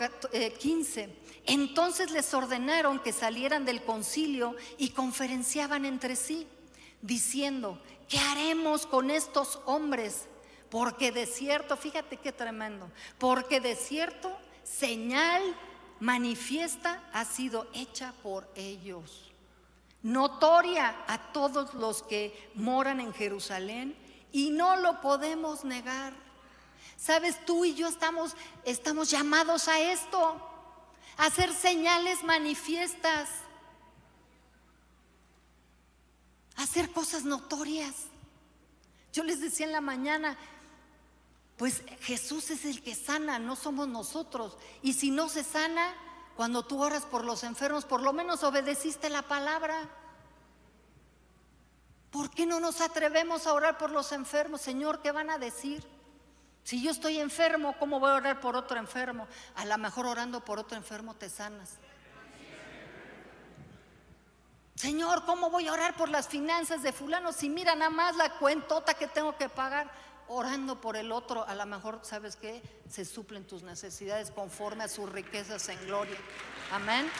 15. 0.58 1.00
Eh, 1.00 1.22
Entonces 1.46 2.10
les 2.10 2.34
ordenaron 2.34 2.98
que 2.98 3.14
salieran 3.14 3.64
del 3.64 3.82
concilio 3.82 4.54
y 4.76 4.90
conferenciaban 4.90 5.86
entre 5.86 6.14
sí, 6.14 6.46
diciendo, 7.00 7.80
¿qué 8.06 8.18
haremos 8.18 8.86
con 8.86 9.10
estos 9.10 9.60
hombres? 9.64 10.26
Porque 10.68 11.10
de 11.10 11.24
cierto, 11.24 11.74
fíjate 11.74 12.18
qué 12.18 12.32
tremendo, 12.32 12.90
porque 13.16 13.60
de 13.60 13.76
cierto 13.76 14.30
señal 14.62 15.42
manifiesta 16.00 17.02
ha 17.14 17.24
sido 17.24 17.66
hecha 17.72 18.12
por 18.22 18.46
ellos 18.56 19.33
notoria 20.04 20.94
a 21.08 21.32
todos 21.32 21.74
los 21.74 22.02
que 22.02 22.50
moran 22.54 23.00
en 23.00 23.12
Jerusalén 23.12 23.96
y 24.30 24.50
no 24.50 24.76
lo 24.76 25.00
podemos 25.00 25.64
negar. 25.64 26.12
Sabes, 26.96 27.44
tú 27.44 27.64
y 27.64 27.74
yo 27.74 27.88
estamos, 27.88 28.36
estamos 28.64 29.10
llamados 29.10 29.66
a 29.66 29.80
esto, 29.80 30.40
a 31.16 31.24
hacer 31.24 31.52
señales 31.52 32.22
manifiestas, 32.22 33.30
a 36.56 36.62
hacer 36.62 36.90
cosas 36.92 37.24
notorias. 37.24 37.94
Yo 39.12 39.24
les 39.24 39.40
decía 39.40 39.64
en 39.64 39.72
la 39.72 39.80
mañana, 39.80 40.36
pues 41.56 41.82
Jesús 42.00 42.50
es 42.50 42.66
el 42.66 42.82
que 42.82 42.94
sana, 42.94 43.38
no 43.38 43.56
somos 43.56 43.88
nosotros. 43.88 44.58
Y 44.82 44.92
si 44.92 45.10
no 45.10 45.30
se 45.30 45.44
sana, 45.44 45.94
cuando 46.36 46.64
tú 46.64 46.82
oras 46.82 47.04
por 47.04 47.24
los 47.24 47.44
enfermos, 47.44 47.84
por 47.84 48.02
lo 48.02 48.12
menos 48.12 48.42
obedeciste 48.42 49.08
la 49.08 49.22
palabra. 49.22 49.88
¿Por 52.10 52.30
qué 52.30 52.46
no 52.46 52.60
nos 52.60 52.80
atrevemos 52.80 53.46
a 53.46 53.52
orar 53.52 53.78
por 53.78 53.90
los 53.90 54.12
enfermos? 54.12 54.60
Señor, 54.60 55.00
¿qué 55.02 55.12
van 55.12 55.30
a 55.30 55.38
decir? 55.38 55.84
Si 56.62 56.82
yo 56.82 56.90
estoy 56.90 57.18
enfermo, 57.18 57.76
¿cómo 57.78 58.00
voy 58.00 58.10
a 58.10 58.14
orar 58.14 58.40
por 58.40 58.56
otro 58.56 58.78
enfermo? 58.78 59.28
A 59.56 59.64
lo 59.64 59.78
mejor 59.78 60.06
orando 60.06 60.44
por 60.44 60.58
otro 60.58 60.76
enfermo 60.76 61.14
te 61.14 61.28
sanas. 61.28 61.78
Señor, 64.74 65.24
¿cómo 65.24 65.50
voy 65.50 65.68
a 65.68 65.72
orar 65.72 65.96
por 65.96 66.08
las 66.08 66.28
finanzas 66.28 66.82
de 66.82 66.92
fulano? 66.92 67.32
Si 67.32 67.48
mira 67.48 67.74
nada 67.74 67.90
más 67.90 68.16
la 68.16 68.38
cuentota 68.38 68.94
que 68.94 69.06
tengo 69.06 69.36
que 69.36 69.48
pagar 69.48 69.90
orando 70.28 70.80
por 70.80 70.96
el 70.96 71.12
otro, 71.12 71.46
a 71.46 71.54
lo 71.54 71.66
mejor, 71.66 72.00
¿sabes 72.02 72.36
qué? 72.36 72.62
Se 72.88 73.04
suplen 73.04 73.46
tus 73.46 73.62
necesidades 73.62 74.30
conforme 74.30 74.84
a 74.84 74.88
sus 74.88 75.10
riquezas 75.10 75.68
en 75.68 75.78
gloria. 75.86 76.16
Amén. 76.70 77.10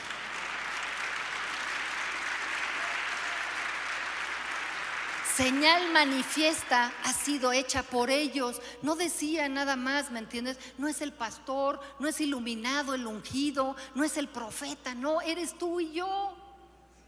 Señal 5.35 5.91
manifiesta 5.91 6.93
ha 7.03 7.11
sido 7.11 7.51
hecha 7.51 7.83
por 7.83 8.09
ellos. 8.09 8.61
No 8.81 8.95
decía 8.95 9.49
nada 9.49 9.75
más, 9.75 10.09
¿me 10.09 10.19
entiendes? 10.19 10.57
No 10.77 10.87
es 10.87 11.01
el 11.01 11.11
pastor, 11.11 11.81
no 11.99 12.07
es 12.07 12.21
iluminado, 12.21 12.93
el 12.93 13.05
ungido, 13.05 13.75
no 13.95 14.05
es 14.05 14.15
el 14.15 14.29
profeta, 14.29 14.95
no, 14.95 15.19
eres 15.19 15.57
tú 15.57 15.81
y 15.81 15.91
yo. 15.91 16.37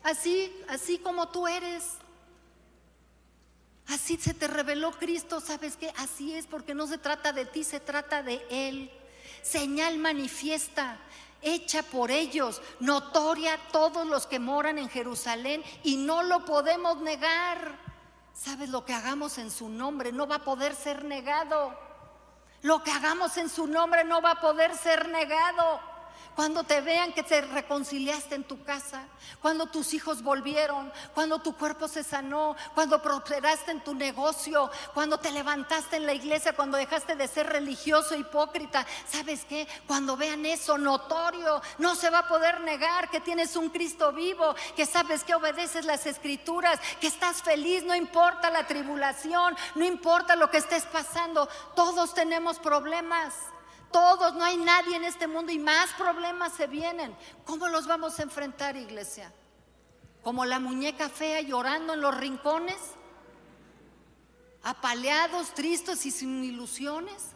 Así, 0.03 0.53
así 0.67 0.97
como 0.97 1.29
tú 1.29 1.47
eres. 1.47 1.85
Así 3.89 4.17
se 4.17 4.33
te 4.33 4.47
reveló 4.47 4.91
Cristo, 4.91 5.39
¿sabes 5.39 5.77
qué? 5.77 5.93
Así 5.97 6.33
es, 6.33 6.45
porque 6.45 6.73
no 6.73 6.87
se 6.87 6.97
trata 6.97 7.31
de 7.31 7.45
ti, 7.45 7.63
se 7.63 7.79
trata 7.79 8.21
de 8.21 8.45
Él. 8.49 8.91
Señal 9.41 9.97
manifiesta, 9.97 10.97
hecha 11.41 11.83
por 11.83 12.11
ellos, 12.11 12.61
notoria 12.81 13.53
a 13.53 13.71
todos 13.71 14.05
los 14.05 14.27
que 14.27 14.39
moran 14.39 14.77
en 14.77 14.89
Jerusalén 14.89 15.63
y 15.83 15.95
no 15.95 16.23
lo 16.23 16.43
podemos 16.43 16.99
negar. 16.99 17.87
¿Sabes? 18.33 18.69
Lo 18.69 18.85
que 18.85 18.93
hagamos 18.93 19.37
en 19.37 19.49
su 19.49 19.69
nombre 19.69 20.11
no 20.11 20.27
va 20.27 20.35
a 20.35 20.43
poder 20.43 20.75
ser 20.75 21.05
negado. 21.05 21.73
Lo 22.61 22.83
que 22.83 22.91
hagamos 22.91 23.37
en 23.37 23.49
su 23.49 23.67
nombre 23.67 24.03
no 24.03 24.21
va 24.21 24.31
a 24.31 24.41
poder 24.41 24.75
ser 24.75 25.07
negado. 25.07 25.79
Cuando 26.37 26.63
te 26.63 26.81
vean 26.81 27.13
que 27.13 27.23
te 27.23 27.41
reconciliaste 27.41 28.35
en 28.35 28.43
tu 28.43 28.63
casa, 28.63 29.07
cuando 29.41 29.65
tus 29.65 29.95
hijos 29.95 30.21
volvieron, 30.21 30.93
cuando 31.15 31.39
tu 31.39 31.57
cuerpo 31.57 31.87
se 31.87 32.03
sanó, 32.03 32.55
cuando 32.75 33.01
prosperaste 33.01 33.71
en 33.71 33.83
tu 33.83 33.95
negocio, 33.95 34.69
cuando 34.93 35.17
te 35.17 35.31
levantaste 35.31 35.95
en 35.95 36.05
la 36.05 36.13
iglesia, 36.13 36.53
cuando 36.53 36.77
dejaste 36.77 37.15
de 37.15 37.27
ser 37.27 37.47
religioso, 37.47 38.13
hipócrita, 38.13 38.85
¿sabes 39.11 39.45
qué? 39.45 39.67
Cuando 39.87 40.15
vean 40.15 40.45
eso 40.45 40.77
notorio, 40.77 41.59
no 41.79 41.95
se 41.95 42.11
va 42.11 42.19
a 42.19 42.27
poder 42.27 42.61
negar 42.61 43.09
que 43.09 43.19
tienes 43.19 43.55
un 43.55 43.71
Cristo 43.71 44.13
vivo, 44.13 44.53
que 44.75 44.85
sabes 44.85 45.23
que 45.23 45.33
obedeces 45.33 45.85
las 45.85 46.05
escrituras, 46.05 46.79
que 47.01 47.07
estás 47.07 47.41
feliz, 47.41 47.83
no 47.83 47.95
importa 47.95 48.51
la 48.51 48.67
tribulación, 48.67 49.57
no 49.73 49.85
importa 49.85 50.35
lo 50.35 50.51
que 50.51 50.57
estés 50.57 50.85
pasando, 50.85 51.49
todos 51.73 52.13
tenemos 52.13 52.59
problemas. 52.59 53.33
Todos, 53.91 54.33
no 54.35 54.43
hay 54.43 54.57
nadie 54.57 54.95
en 54.95 55.05
este 55.05 55.27
mundo 55.27 55.51
y 55.51 55.59
más 55.59 55.91
problemas 55.93 56.53
se 56.53 56.67
vienen. 56.67 57.15
¿Cómo 57.45 57.67
los 57.67 57.87
vamos 57.87 58.19
a 58.19 58.23
enfrentar, 58.23 58.75
iglesia? 58.75 59.33
Como 60.23 60.45
la 60.45 60.59
muñeca 60.59 61.09
fea 61.09 61.41
llorando 61.41 61.93
en 61.93 62.01
los 62.01 62.15
rincones, 62.17 62.77
apaleados, 64.63 65.53
tristes 65.53 66.05
y 66.05 66.11
sin 66.11 66.43
ilusiones. 66.43 67.33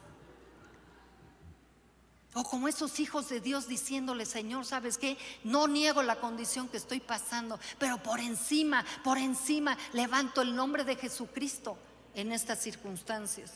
O 2.34 2.44
como 2.44 2.68
esos 2.68 3.00
hijos 3.00 3.28
de 3.28 3.42
Dios 3.42 3.68
diciéndole, 3.68 4.26
Señor, 4.26 4.66
¿sabes 4.66 4.98
qué? 4.98 5.18
No 5.44 5.68
niego 5.68 6.02
la 6.02 6.18
condición 6.18 6.70
que 6.70 6.78
estoy 6.78 7.02
pasando, 7.02 7.60
pero 7.78 7.98
por 8.02 8.20
encima, 8.22 8.86
por 9.04 9.18
encima, 9.18 9.78
levanto 9.92 10.42
el 10.42 10.56
nombre 10.56 10.86
de 10.86 10.96
Jesucristo 10.96 11.78
en 12.14 12.32
estas 12.32 12.60
circunstancias. 12.60 13.54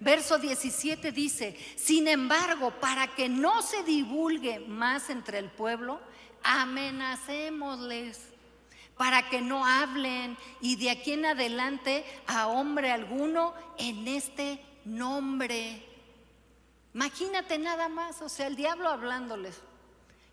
Verso 0.00 0.38
17 0.38 1.10
dice, 1.12 1.56
sin 1.76 2.06
embargo, 2.08 2.72
para 2.80 3.08
que 3.08 3.28
no 3.28 3.62
se 3.62 3.82
divulgue 3.82 4.60
más 4.60 5.10
entre 5.10 5.38
el 5.38 5.50
pueblo, 5.50 6.00
amenacémosles 6.42 8.28
para 8.98 9.30
que 9.30 9.40
no 9.40 9.64
hablen 9.64 10.36
y 10.60 10.76
de 10.76 10.90
aquí 10.90 11.12
en 11.12 11.24
adelante 11.24 12.04
a 12.26 12.48
hombre 12.48 12.90
alguno 12.90 13.54
en 13.78 14.06
este 14.08 14.60
nombre. 14.84 15.86
Imagínate 16.92 17.58
nada 17.58 17.88
más, 17.88 18.20
o 18.20 18.28
sea, 18.28 18.48
el 18.48 18.56
diablo 18.56 18.88
hablándoles 18.88 19.60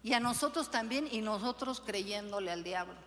y 0.03 0.13
a 0.13 0.19
nosotros 0.19 0.71
también 0.71 1.07
y 1.11 1.21
nosotros 1.21 1.81
creyéndole 1.85 2.51
al 2.51 2.63
diablo. 2.63 3.04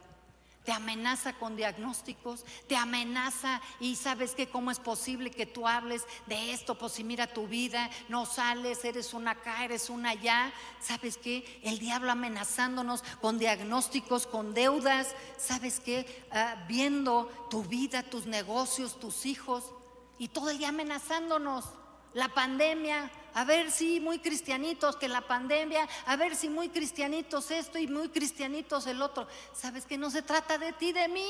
Te 0.69 0.75
amenaza 0.75 1.33
con 1.33 1.57
diagnósticos, 1.57 2.45
te 2.67 2.77
amenaza 2.77 3.63
y 3.81 3.97
sabes 3.97 4.33
que 4.33 4.51
cómo 4.51 4.71
es 4.71 4.79
posible 4.79 5.31
que 5.31 5.47
tú 5.47 5.67
hables 5.67 6.05
de 6.27 6.53
esto, 6.53 6.77
pues 6.77 6.93
si 6.93 7.05
mira 7.05 7.33
tu 7.33 7.49
vida, 7.49 7.89
no 8.11 8.27
sales, 8.27 8.85
eres 8.85 9.15
una 9.15 9.31
acá, 9.31 9.65
eres 9.65 9.89
una 9.89 10.11
allá, 10.11 10.53
sabes 10.79 11.17
que 11.17 11.59
el 11.65 11.79
diablo 11.79 12.13
amenazándonos 12.13 13.03
con 13.23 13.39
diagnósticos, 13.39 14.27
con 14.27 14.53
deudas, 14.53 15.15
sabes 15.39 15.81
que 15.81 16.27
ah, 16.33 16.63
viendo 16.69 17.31
tu 17.49 17.63
vida, 17.63 18.03
tus 18.03 18.27
negocios, 18.27 19.01
tus 19.01 19.25
hijos 19.25 19.73
y 20.19 20.29
todo 20.29 20.51
el 20.51 20.59
día 20.59 20.69
amenazándonos, 20.69 21.65
la 22.15 22.29
pandemia, 22.29 23.11
a 23.35 23.45
ver 23.45 23.71
si 23.71 24.01
muy 24.01 24.19
cristianitos 24.19 24.97
que 24.97 25.09
la 25.09 25.21
pandemia, 25.21 25.89
a 26.07 26.17
ver 26.17 26.35
si 26.35 26.49
muy 26.49 26.69
cristianitos 26.69 27.51
esto 27.51 27.79
y 27.79 27.87
muy 27.87 28.09
cristianitos 28.09 28.87
el 28.87 29.03
otro. 29.03 29.27
¿Sabes 29.53 29.87
que 29.87 29.99
no 29.99 30.11
se 30.11 30.23
trata 30.23 30.59
de 30.59 30.73
ti, 30.73 30.93
de 30.93 31.09
mí? 31.09 31.29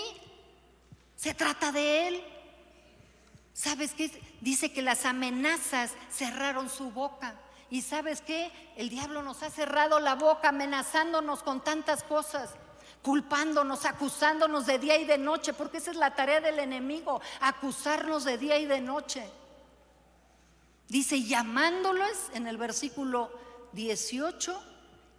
Se 1.17 1.35
trata 1.35 1.73
de 1.73 2.09
Él. 2.09 2.25
¿Sabes 3.53 3.93
qué? 3.93 4.11
Dice 4.41 4.73
que 4.73 4.83
las 4.83 5.05
amenazas 5.05 5.93
cerraron 6.11 6.71
su 6.71 6.91
boca. 6.91 7.35
¿Y 7.71 7.83
sabes 7.83 8.23
qué? 8.23 8.51
El 8.77 8.89
diablo 8.89 9.23
nos 9.23 9.43
ha 9.43 9.51
cerrado 9.51 10.01
la 10.01 10.15
boca 10.15 10.51
amenazándonos 10.51 11.43
con 11.43 11.63
tantas 11.63 12.03
cosas 12.05 12.55
culpándonos, 13.03 13.85
acusándonos 13.85 14.67
de 14.67 14.79
día 14.79 14.99
y 14.99 15.05
de 15.05 15.19
noche, 15.19 15.53
porque 15.53 15.79
esa 15.79 15.93
es 15.93 15.97
la 15.97 16.15
tarea 16.15 16.41
del 16.41 16.59
enemigo, 16.59 17.21
acusarnos 17.41 18.25
de 18.25 18.39
día 18.39 18.59
y 18.59 18.67
de 18.67 18.81
noche. 18.81 19.25
Dice, 20.89 21.23
llamándolos 21.23 22.31
en 22.33 22.47
el 22.47 22.57
versículo 22.57 23.31
18, 23.73 24.63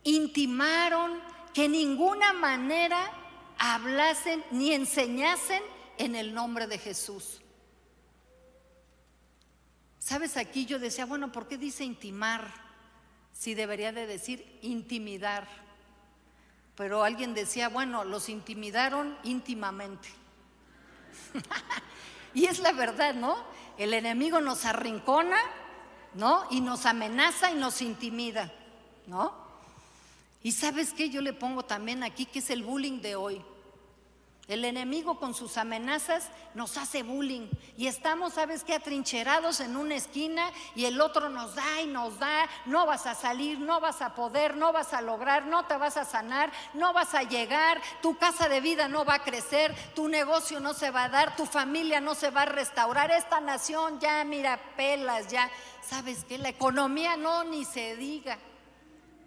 intimaron 0.03 1.21
que 1.53 1.65
en 1.65 1.73
ninguna 1.73 2.34
manera 2.34 3.12
hablasen 3.58 4.43
ni 4.51 4.73
enseñasen 4.73 5.62
en 5.97 6.15
el 6.15 6.34
nombre 6.34 6.65
de 6.65 6.79
Jesús. 6.79 7.41
Sabes, 9.99 10.38
aquí 10.38 10.65
yo 10.65 10.79
decía, 10.79 11.05
bueno, 11.05 11.32
¿por 11.32 11.47
qué 11.47 11.58
dice 11.58 11.84
intimar? 11.84 12.51
Si 13.32 13.53
debería 13.53 13.91
de 13.91 14.08
decir 14.08 14.60
intimidar. 14.63 15.47
Pero 16.75 17.03
alguien 17.03 17.36
decía, 17.36 17.69
bueno, 17.69 18.05
los 18.05 18.29
intimidaron 18.29 19.15
íntimamente. 19.23 20.10
y 22.34 22.45
es 22.45 22.60
la 22.60 22.71
verdad, 22.71 23.13
¿no? 23.13 23.38
El 23.79 23.93
enemigo 23.93 24.41
nos 24.41 24.65
arrincona, 24.65 25.37
¿no? 26.13 26.43
Y 26.51 26.59
nos 26.59 26.85
amenaza 26.85 27.49
y 27.49 27.55
nos 27.55 27.81
intimida, 27.81 28.51
¿no? 29.07 29.33
Y 30.43 30.51
sabes 30.51 30.91
qué, 30.91 31.09
yo 31.09 31.21
le 31.21 31.31
pongo 31.31 31.63
también 31.63 32.03
aquí 32.03 32.25
que 32.25 32.39
es 32.39 32.49
el 32.49 32.61
bullying 32.61 32.99
de 32.99 33.15
hoy. 33.15 33.41
El 34.49 34.65
enemigo 34.65 35.19
con 35.19 35.35
sus 35.35 35.57
amenazas 35.57 36.29
nos 36.55 36.75
hace 36.77 37.03
bullying 37.03 37.47
y 37.77 37.85
estamos, 37.85 38.33
¿sabes 38.33 38.63
qué? 38.63 38.73
Atrincherados 38.73 39.59
en 39.59 39.77
una 39.77 39.93
esquina 39.93 40.51
y 40.75 40.85
el 40.85 40.99
otro 41.01 41.29
nos 41.29 41.53
da 41.53 41.81
y 41.83 41.85
nos 41.85 42.17
da, 42.17 42.49
no 42.65 42.88
vas 42.88 43.05
a 43.05 43.13
salir, 43.13 43.59
no 43.59 43.79
vas 43.79 44.01
a 44.01 44.15
poder, 44.15 44.57
no 44.57 44.73
vas 44.73 44.91
a 44.93 45.01
lograr, 45.01 45.45
no 45.45 45.65
te 45.67 45.77
vas 45.77 45.97
a 45.97 46.03
sanar, 46.03 46.51
no 46.73 46.93
vas 46.93 47.13
a 47.13 47.21
llegar, 47.21 47.79
tu 48.01 48.17
casa 48.17 48.49
de 48.49 48.59
vida 48.59 48.88
no 48.88 49.05
va 49.05 49.13
a 49.13 49.23
crecer, 49.23 49.75
tu 49.93 50.07
negocio 50.07 50.59
no 50.59 50.73
se 50.73 50.89
va 50.89 51.03
a 51.03 51.09
dar, 51.09 51.35
tu 51.35 51.45
familia 51.45 52.01
no 52.01 52.15
se 52.15 52.31
va 52.31 52.41
a 52.41 52.45
restaurar, 52.45 53.12
esta 53.12 53.39
nación 53.39 53.99
ya, 53.99 54.23
mira, 54.23 54.59
pelas, 54.75 55.27
ya, 55.27 55.47
¿sabes 55.88 56.25
qué? 56.27 56.39
La 56.39 56.49
economía 56.49 57.17
no, 57.17 57.43
ni 57.43 57.65
se 57.65 57.95
diga. 57.95 58.39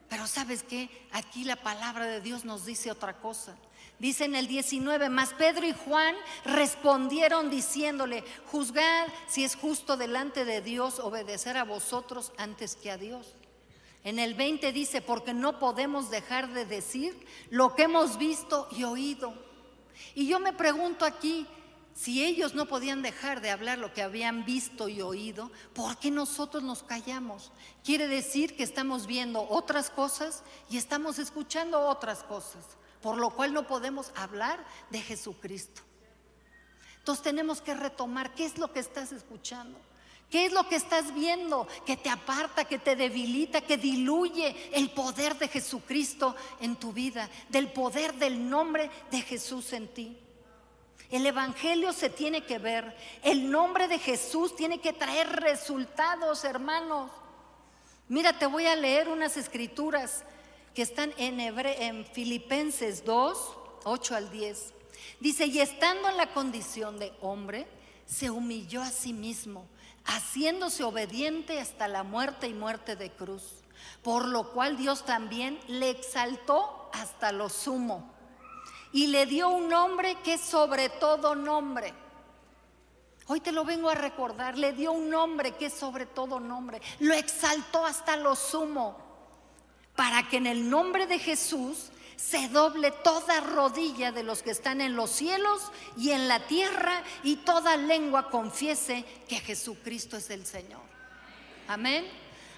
Pero 0.09 0.27
¿sabes 0.27 0.65
qué? 0.65 0.91
Aquí 1.13 1.45
la 1.45 1.57
palabra 1.57 2.07
de 2.07 2.21
Dios 2.21 2.45
nos 2.45 2.67
dice 2.67 2.91
otra 2.91 3.15
cosa. 3.19 3.57
Dice 4.03 4.25
en 4.25 4.35
el 4.35 4.49
19, 4.49 5.11
más 5.11 5.33
Pedro 5.35 5.65
y 5.65 5.73
Juan 5.73 6.17
respondieron 6.45 7.51
diciéndole, 7.51 8.25
juzgad 8.51 9.07
si 9.29 9.45
es 9.45 9.55
justo 9.55 9.97
delante 9.97 10.45
de 10.45 10.61
Dios 10.61 10.99
obedecer 10.99 11.57
a 11.57 11.63
vosotros 11.63 12.33
antes 12.37 12.75
que 12.75 12.91
a 12.91 12.99
Dios. 12.99 13.29
En 14.03 14.19
el 14.19 14.35
20 14.35 14.73
dice, 14.73 15.03
porque 15.03 15.33
no 15.35 15.61
podemos 15.61 16.11
dejar 16.11 16.53
de 16.53 16.67
decir 16.67 17.17
lo 17.49 17.77
que 17.77 17.85
hemos 17.85 18.19
visto 18.19 18.67
y 18.73 18.83
oído. 18.83 19.35
Y 20.17 20.27
yo 20.27 20.41
me 20.41 20.53
pregunto 20.53 21.05
aquí, 21.05 21.47
si 21.95 22.25
ellos 22.25 22.55
no 22.55 22.67
podían 22.67 23.03
dejar 23.03 23.41
de 23.41 23.51
hablar 23.51 23.79
lo 23.79 23.95
que 23.95 24.03
habían 24.03 24.45
visto 24.45 24.89
y 24.89 25.01
oído, 25.01 25.53
¿por 25.75 25.97
qué 25.99 26.11
nosotros 26.11 26.65
nos 26.65 26.83
callamos? 26.83 27.53
Quiere 27.85 28.09
decir 28.09 28.57
que 28.57 28.65
estamos 28.65 29.07
viendo 29.07 29.47
otras 29.49 29.91
cosas 29.91 30.43
y 30.69 30.77
estamos 30.77 31.21
escuchando 31.21 31.79
otras 31.87 32.25
cosas 32.25 32.65
por 33.03 33.19
lo 33.19 33.31
cual 33.31 33.53
no 33.53 33.67
podemos 33.67 34.13
hablar 34.15 34.65
de 34.91 35.01
Jesucristo. 35.01 35.83
Entonces 36.99 37.25
tenemos 37.25 37.61
que 37.61 37.75
retomar 37.75 38.33
qué 38.35 38.45
es 38.45 38.59
lo 38.59 38.73
que 38.73 38.81
estás 38.81 39.13
escuchando. 39.13 39.79
¿Qué 40.31 40.47
es 40.47 40.53
lo 40.53 40.67
que 40.67 40.77
estás 40.77 41.13
viendo 41.13 41.69
que 41.85 41.99
te 41.99 42.09
aparta, 42.09 42.65
que 42.65 42.79
te 42.79 42.97
debilita, 42.97 43.61
que 43.61 43.77
diluye 43.77 44.71
el 44.73 44.91
poder 44.91 45.37
de 45.39 45.47
Jesucristo 45.47 46.35
en 46.59 46.77
tu 46.77 46.91
vida, 46.91 47.29
del 47.51 47.71
poder 47.71 48.15
del 48.15 48.49
nombre 48.49 48.91
de 49.11 49.21
Jesús 49.21 49.75
en 49.75 49.89
ti? 49.89 50.17
El 51.11 51.27
Evangelio 51.27 51.93
se 51.93 52.09
tiene 52.09 52.47
que 52.47 52.59
ver, 52.59 52.97
el 53.23 53.51
nombre 53.51 53.89
de 53.89 53.99
Jesús 53.99 54.57
tiene 54.57 54.81
que 54.81 54.95
traer 54.95 55.29
resultados, 55.29 56.45
hermanos. 56.45 57.11
Mira, 58.09 58.39
te 58.39 58.47
voy 58.47 58.65
a 58.65 58.75
leer 58.75 59.11
unas 59.11 59.37
escrituras 59.37 60.25
que 60.75 60.83
están 60.83 61.13
en, 61.17 61.41
en 61.41 62.05
Filipenses 62.07 63.05
2, 63.05 63.57
8 63.85 64.17
al 64.17 64.31
10. 64.31 64.75
Dice, 65.21 65.47
y 65.47 65.61
estando 65.61 66.09
en 66.09 66.17
la 66.17 66.33
condición 66.33 66.99
de 66.99 67.13
hombre, 67.21 67.67
se 68.07 68.31
humilló 68.31 68.83
a 68.83 68.91
sí 68.91 69.13
mismo, 69.13 69.67
haciéndose 70.05 70.85
obediente 70.85 71.61
hasta 71.61 71.89
la 71.89 72.03
muerte 72.03 72.49
y 72.49 72.55
muerte 72.55 72.97
de 72.97 73.11
cruz, 73.11 73.43
por 74.03 74.27
lo 74.27 74.53
cual 74.53 74.77
Dios 74.77 75.05
también 75.05 75.59
le 75.69 75.91
exaltó 75.91 76.91
hasta 76.93 77.33
lo 77.33 77.49
sumo 77.49 78.11
y 78.93 79.07
le 79.07 79.27
dio 79.27 79.49
un 79.49 79.69
nombre 79.69 80.17
que 80.23 80.35
es 80.35 80.41
sobre 80.41 80.89
todo 80.89 81.35
nombre. 81.35 81.95
Hoy 83.29 83.41
te 83.41 83.53
lo 83.53 83.65
vengo 83.65 83.89
a 83.89 83.95
recordar, 83.95 84.59
le 84.59 84.73
dio 84.73 84.93
un 84.93 85.09
nombre 85.09 85.53
que 85.53 85.67
es 85.67 85.73
sobre 85.73 86.07
todo 86.07 86.41
nombre, 86.41 86.83
lo 86.99 87.15
exaltó 87.15 87.87
hasta 87.87 88.17
lo 88.17 88.35
sumo 88.37 89.12
para 89.97 90.29
que 90.29 90.39
en 90.39 90.47
el 90.47 90.69
nombre 90.71 91.07
de 91.07 91.19
Jesús 91.19 91.91
se 92.17 92.49
doble 92.49 92.91
toda 92.91 93.41
rodilla 93.41 94.13
de 94.13 94.23
los 94.23 94.43
que 94.43 94.53
están 94.53 94.81
en 94.81 94.95
los 94.95 95.11
cielos 95.11 95.73
y 95.97 96.11
en 96.11 96.29
la 96.29 96.47
tierra 96.47 97.03
y 97.25 97.37
toda 97.37 97.77
lengua 97.77 98.31
confiese 98.31 99.05
que 99.29 99.41
Jesucristo 99.41 100.17
es 100.17 100.31
el 100.31 100.47
Señor. 100.47 100.81
Amén. 101.67 102.07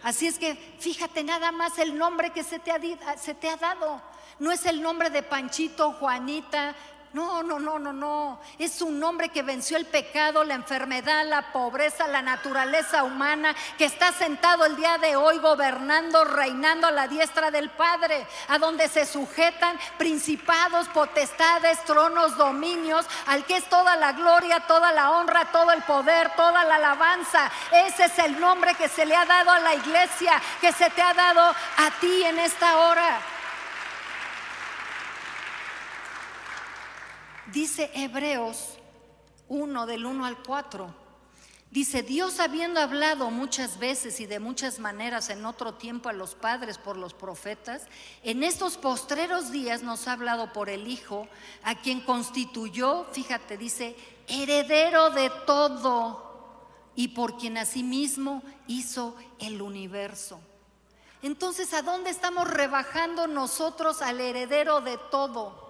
Así 0.03 0.27
es 0.27 0.39
que 0.39 0.55
fíjate 0.79 1.25
nada 1.25 1.51
más 1.51 1.79
el 1.79 1.97
nombre 1.97 2.31
que 2.31 2.45
se 2.45 2.59
te 2.59 2.71
ha, 2.71 3.17
se 3.17 3.35
te 3.35 3.49
ha 3.49 3.57
dado. 3.57 4.03
No 4.39 4.53
es 4.53 4.67
el 4.67 4.83
nombre 4.83 5.09
de 5.09 5.23
Panchito, 5.23 5.93
Juanita, 5.93 6.75
no, 7.15 7.45
no, 7.45 7.61
no, 7.61 7.79
no, 7.79 7.93
no. 7.93 8.41
Es 8.59 8.83
un 8.83 9.03
hombre 9.05 9.29
que 9.29 9.45
venció 9.45 9.77
el 9.77 9.87
pecado, 9.87 10.43
la 10.43 10.55
enfermedad, 10.55 11.25
la 11.25 11.53
pobreza, 11.53 12.09
la 12.09 12.23
naturaleza 12.23 13.05
humana, 13.05 13.55
que 13.79 13.85
está 13.85 14.11
sentado 14.11 14.65
el 14.65 14.75
día 14.75 14.99
de 14.99 15.15
hoy 15.15 15.39
gobernando, 15.39 16.25
reinando 16.25 16.89
a 16.89 16.91
la 16.91 17.07
diestra 17.07 17.53
del 17.53 17.71
Padre, 17.71 18.27
a 18.49 18.59
donde 18.59 18.89
se 18.89 19.07
sujetan 19.07 19.79
principados, 19.97 20.89
potestades, 20.89 21.79
tronos, 21.85 22.37
dominios, 22.37 23.07
al 23.27 23.45
que 23.45 23.59
es 23.59 23.65
toda 23.69 23.95
la 23.95 24.11
gloria, 24.11 24.67
toda 24.67 24.91
la 24.93 25.13
honra, 25.13 25.53
todo 25.53 25.71
el 25.71 25.85
poder, 25.85 26.35
toda 26.35 26.65
la 26.65 26.75
alabanza. 26.75 27.49
Ese 27.71 28.07
es 28.07 28.19
el 28.19 28.41
nombre 28.41 28.75
que 28.75 28.89
se 28.89 29.07
le 29.07 29.15
ha 29.15 29.25
dado 29.25 29.53
a 29.53 29.61
la 29.61 29.77
iglesia, 29.77 30.43
que 30.61 30.73
se 30.73 30.91
te 30.91 31.01
ha 31.01 31.15
dado 31.15 31.43
a 31.43 31.91
ti 32.01 32.25
en 32.25 32.41
esta 32.41 32.77
hora. 32.79 33.34
Dice 37.55 37.89
Hebreos 37.95 38.71
1 39.49 39.87
del 39.87 40.07
1 40.07 40.27
al 40.27 40.43
4. 40.43 40.93
Dice, 41.71 42.03
Dios 42.03 42.41
habiendo 42.41 42.81
hablado 42.81 43.31
muchas 43.31 43.79
veces 43.79 44.19
y 44.19 44.27
de 44.27 44.41
muchas 44.41 44.81
maneras 44.81 45.31
en 45.31 45.47
otro 45.47 45.75
tiempo 45.75 46.09
a 46.09 46.13
los 46.13 46.35
padres 46.35 46.79
por 46.79 46.97
los 46.97 47.15
profetas, 47.15 47.83
en 48.25 48.43
estos 48.43 48.77
postreros 48.77 49.53
días 49.53 49.85
nos 49.85 50.09
ha 50.09 50.13
hablado 50.13 50.53
por 50.53 50.69
el 50.69 50.89
Hijo, 50.89 51.29
a 51.63 51.77
quien 51.77 52.01
constituyó, 52.01 53.07
fíjate, 53.13 53.57
dice, 53.57 53.97
heredero 54.27 55.11
de 55.11 55.31
todo 55.47 56.59
y 56.97 57.09
por 57.09 57.39
quien 57.39 57.57
asimismo 57.57 58.43
hizo 58.67 59.15
el 59.39 59.63
universo. 59.63 60.41
Entonces, 61.23 61.73
¿a 61.73 61.83
dónde 61.83 62.11
estamos 62.11 62.51
rebajando 62.51 63.29
nosotros 63.29 64.03
al 64.03 64.21
heredero 64.21 64.81
de 64.81 64.99
todo? 65.13 65.64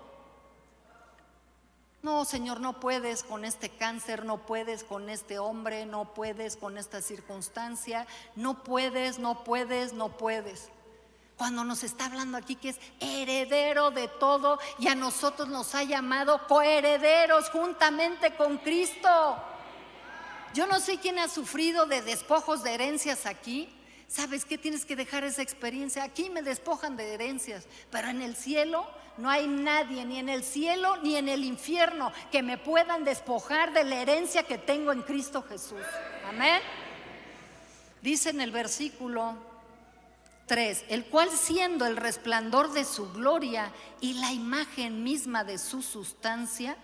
No, 2.05 2.27
Señor, 2.27 2.61
no 2.61 2.81
puedes 2.81 3.23
con 3.23 3.47
este 3.47 3.71
cáncer, 3.71 4.27
no 4.27 4.37
puedes 4.37 4.85
con 4.85 5.09
este 5.09 5.39
hombre, 5.39 5.87
no 5.87 6.13
puedes 6.13 6.55
con 6.55 6.77
esta 6.77 7.01
circunstancia, 7.01 8.07
no 8.37 8.63
puedes, 8.63 9.19
no 9.19 9.43
puedes, 9.43 9.95
no 9.95 10.11
puedes. 10.11 10.69
cuando 11.39 11.65
nos 11.65 11.83
está 11.83 12.05
hablando 12.05 12.37
aquí 12.37 12.57
que 12.57 12.69
es 12.69 12.79
heredero 13.01 13.91
de 13.91 14.09
todo 14.09 14.59
y 14.79 14.89
a 14.89 14.95
nosotros 14.95 15.49
nos 15.49 15.75
ha 15.75 15.83
llamado 15.83 16.47
coherederos 16.47 17.49
juntamente 17.49 18.37
con 18.37 18.59
Cristo. 18.59 19.37
Yo 20.53 20.67
no 20.67 20.81
sé 20.81 20.99
quién 20.99 21.19
ha 21.19 21.29
sufrido 21.29 21.87
de 21.87 22.03
despojos 22.03 22.63
de 22.63 22.75
herencias 22.75 23.25
aquí. 23.25 23.75
¿Sabes 24.15 24.45
qué? 24.45 24.57
Tienes 24.57 24.85
que 24.85 24.95
dejar 24.95 25.25
esa 25.25 25.43
experiencia. 25.43 26.05
Aquí 26.05 26.31
me 26.31 26.41
despojan 26.41 26.97
de 26.97 27.15
herencias, 27.15 27.67
pero 27.91 28.07
en 28.07 28.23
el 28.23 28.37
cielo 28.37 28.87
no 29.17 29.29
hay 29.29 29.49
nadie, 29.49 30.05
ni 30.05 30.21
en 30.21 30.29
el 30.29 30.45
cielo 30.45 30.99
ni 30.99 31.17
en 31.17 31.29
el 31.29 31.43
infierno, 31.43 32.13
que 32.31 32.41
me 32.41 32.57
puedan 32.57 33.03
despojar 33.03 33.73
de 33.73 33.83
la 33.83 33.97
herencia 33.97 34.45
que 34.45 34.57
tengo 34.57 34.93
en 34.93 35.03
Cristo 35.03 35.43
Jesús. 35.43 35.83
Amén. 36.29 36.63
Dice 38.03 38.31
en 38.31 38.41
el 38.41 38.53
versículo 38.53 39.35
3, 40.47 40.85
el 40.91 41.07
cual 41.07 41.29
siendo 41.31 41.85
el 41.85 41.97
resplandor 41.97 42.71
de 42.73 42.85
su 42.85 43.13
gloria 43.15 43.73
y 44.01 44.15
la 44.15 44.31
imagen 44.31 45.03
misma 45.03 45.43
de 45.43 45.59
su 45.59 45.83
sustancia, 45.83 46.77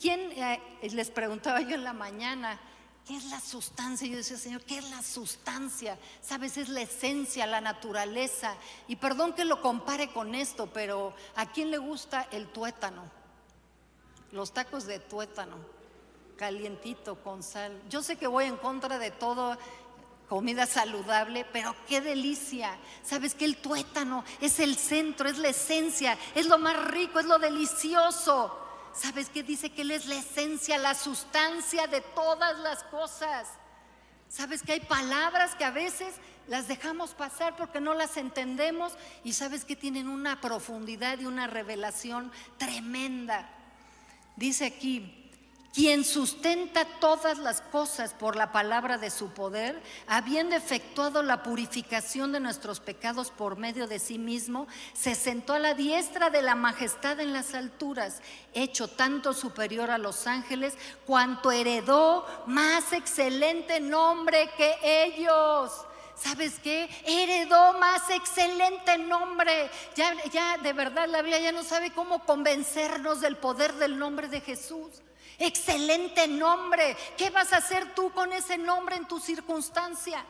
¿quién 0.00 0.20
eh, 0.36 0.60
les 0.82 1.10
preguntaba 1.10 1.62
yo 1.62 1.74
en 1.74 1.82
la 1.82 1.94
mañana? 1.94 2.60
¿Qué 3.06 3.16
es 3.16 3.26
la 3.26 3.38
sustancia? 3.38 4.08
Yo 4.08 4.16
decía, 4.16 4.36
Señor, 4.36 4.62
¿qué 4.62 4.78
es 4.78 4.90
la 4.90 5.00
sustancia? 5.00 5.96
Sabes, 6.20 6.56
es 6.56 6.68
la 6.68 6.80
esencia, 6.80 7.46
la 7.46 7.60
naturaleza. 7.60 8.56
Y 8.88 8.96
perdón 8.96 9.32
que 9.32 9.44
lo 9.44 9.62
compare 9.62 10.12
con 10.12 10.34
esto, 10.34 10.68
pero 10.72 11.14
¿a 11.36 11.46
quién 11.46 11.70
le 11.70 11.78
gusta 11.78 12.26
el 12.32 12.48
tuétano? 12.48 13.04
Los 14.32 14.52
tacos 14.52 14.86
de 14.86 14.98
tuétano, 14.98 15.56
calientito, 16.36 17.22
con 17.22 17.44
sal. 17.44 17.80
Yo 17.88 18.02
sé 18.02 18.16
que 18.16 18.26
voy 18.26 18.46
en 18.46 18.56
contra 18.56 18.98
de 18.98 19.12
todo 19.12 19.56
comida 20.28 20.66
saludable, 20.66 21.46
pero 21.52 21.76
qué 21.86 22.00
delicia. 22.00 22.76
Sabes 23.04 23.36
que 23.36 23.44
el 23.44 23.58
tuétano 23.58 24.24
es 24.40 24.58
el 24.58 24.76
centro, 24.76 25.28
es 25.28 25.38
la 25.38 25.50
esencia, 25.50 26.18
es 26.34 26.46
lo 26.46 26.58
más 26.58 26.84
rico, 26.86 27.20
es 27.20 27.26
lo 27.26 27.38
delicioso. 27.38 28.65
¿Sabes 28.98 29.28
qué 29.28 29.42
dice? 29.42 29.70
Que 29.70 29.82
Él 29.82 29.90
es 29.90 30.06
la 30.06 30.16
esencia, 30.16 30.78
la 30.78 30.94
sustancia 30.94 31.86
de 31.86 32.00
todas 32.00 32.58
las 32.60 32.82
cosas. 32.84 33.48
¿Sabes 34.28 34.62
que 34.62 34.72
hay 34.72 34.80
palabras 34.80 35.54
que 35.54 35.64
a 35.64 35.70
veces 35.70 36.14
las 36.48 36.66
dejamos 36.68 37.14
pasar 37.14 37.56
porque 37.56 37.80
no 37.80 37.94
las 37.94 38.16
entendemos 38.16 38.92
y 39.22 39.34
sabes 39.34 39.64
que 39.64 39.76
tienen 39.76 40.08
una 40.08 40.40
profundidad 40.40 41.18
y 41.18 41.26
una 41.26 41.46
revelación 41.46 42.32
tremenda? 42.58 43.48
Dice 44.36 44.66
aquí, 44.66 45.25
quien 45.76 46.06
sustenta 46.06 46.86
todas 47.00 47.36
las 47.36 47.60
cosas 47.60 48.14
por 48.14 48.34
la 48.34 48.50
palabra 48.50 48.96
de 48.96 49.10
su 49.10 49.28
poder, 49.28 49.78
habiendo 50.06 50.56
efectuado 50.56 51.22
la 51.22 51.42
purificación 51.42 52.32
de 52.32 52.40
nuestros 52.40 52.80
pecados 52.80 53.30
por 53.30 53.58
medio 53.58 53.86
de 53.86 53.98
sí 53.98 54.18
mismo, 54.18 54.66
se 54.94 55.14
sentó 55.14 55.52
a 55.52 55.58
la 55.58 55.74
diestra 55.74 56.30
de 56.30 56.40
la 56.40 56.54
majestad 56.54 57.20
en 57.20 57.34
las 57.34 57.52
alturas, 57.52 58.22
hecho 58.54 58.88
tanto 58.88 59.34
superior 59.34 59.90
a 59.90 59.98
los 59.98 60.26
ángeles, 60.26 60.78
cuanto 61.04 61.52
heredó 61.52 62.24
más 62.46 62.94
excelente 62.94 63.78
nombre 63.78 64.48
que 64.56 64.76
ellos. 64.82 65.72
¿Sabes 66.14 66.54
qué? 66.62 66.88
Heredó 67.04 67.74
más 67.74 68.08
excelente 68.08 68.96
nombre. 68.96 69.70
Ya, 69.94 70.14
ya 70.32 70.56
de 70.56 70.72
verdad 70.72 71.06
la 71.06 71.20
Biblia 71.20 71.40
ya 71.40 71.52
no 71.52 71.62
sabe 71.62 71.90
cómo 71.90 72.24
convencernos 72.24 73.20
del 73.20 73.36
poder 73.36 73.74
del 73.74 73.98
nombre 73.98 74.28
de 74.28 74.40
Jesús. 74.40 75.02
Excelente 75.38 76.26
nombre. 76.28 76.96
¿Qué 77.16 77.30
vas 77.30 77.52
a 77.52 77.58
hacer 77.58 77.94
tú 77.94 78.10
con 78.12 78.32
ese 78.32 78.56
nombre 78.56 78.96
en 78.96 79.06
tu 79.06 79.20
circunstancia? 79.20 80.24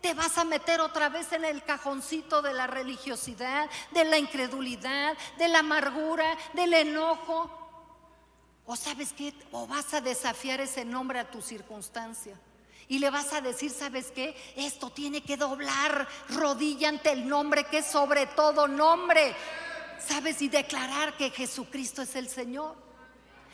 ¿Te 0.00 0.14
vas 0.14 0.38
a 0.38 0.44
meter 0.44 0.80
otra 0.80 1.08
vez 1.08 1.32
en 1.32 1.44
el 1.44 1.64
cajoncito 1.64 2.42
de 2.42 2.52
la 2.52 2.66
religiosidad, 2.66 3.68
de 3.90 4.04
la 4.04 4.18
incredulidad, 4.18 5.16
de 5.38 5.48
la 5.48 5.60
amargura, 5.60 6.36
del 6.52 6.74
enojo? 6.74 7.50
¿O 8.66 8.76
sabes 8.76 9.12
qué? 9.12 9.34
O 9.52 9.66
vas 9.66 9.94
a 9.94 10.00
desafiar 10.00 10.60
ese 10.60 10.84
nombre 10.84 11.18
a 11.18 11.30
tu 11.30 11.40
circunstancia. 11.42 12.38
Y 12.88 13.00
le 13.00 13.10
vas 13.10 13.32
a 13.32 13.40
decir, 13.40 13.70
¿sabes 13.70 14.12
qué? 14.12 14.36
Esto 14.54 14.90
tiene 14.90 15.22
que 15.22 15.36
doblar 15.36 16.06
rodilla 16.28 16.88
ante 16.88 17.10
el 17.10 17.28
nombre 17.28 17.64
que 17.64 17.78
es 17.78 17.86
sobre 17.86 18.26
todo 18.26 18.68
nombre. 18.68 19.34
¿Sabes? 19.98 20.40
Y 20.40 20.48
declarar 20.48 21.16
que 21.16 21.30
Jesucristo 21.30 22.02
es 22.02 22.14
el 22.14 22.28
Señor. 22.28 22.85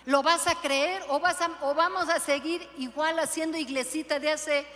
¿Lo 0.04 0.22
vas 0.22 0.46
a 0.48 0.56
creer 0.56 1.02
o, 1.08 1.20
vas 1.20 1.38
o 1.60 1.74
vamos 1.74 2.08
a 2.08 2.18
seguir 2.18 2.68
igual 2.78 3.18
haciendo 3.18 3.56
iglesita 3.56 4.18
de 4.18 4.32
hace 4.32 4.66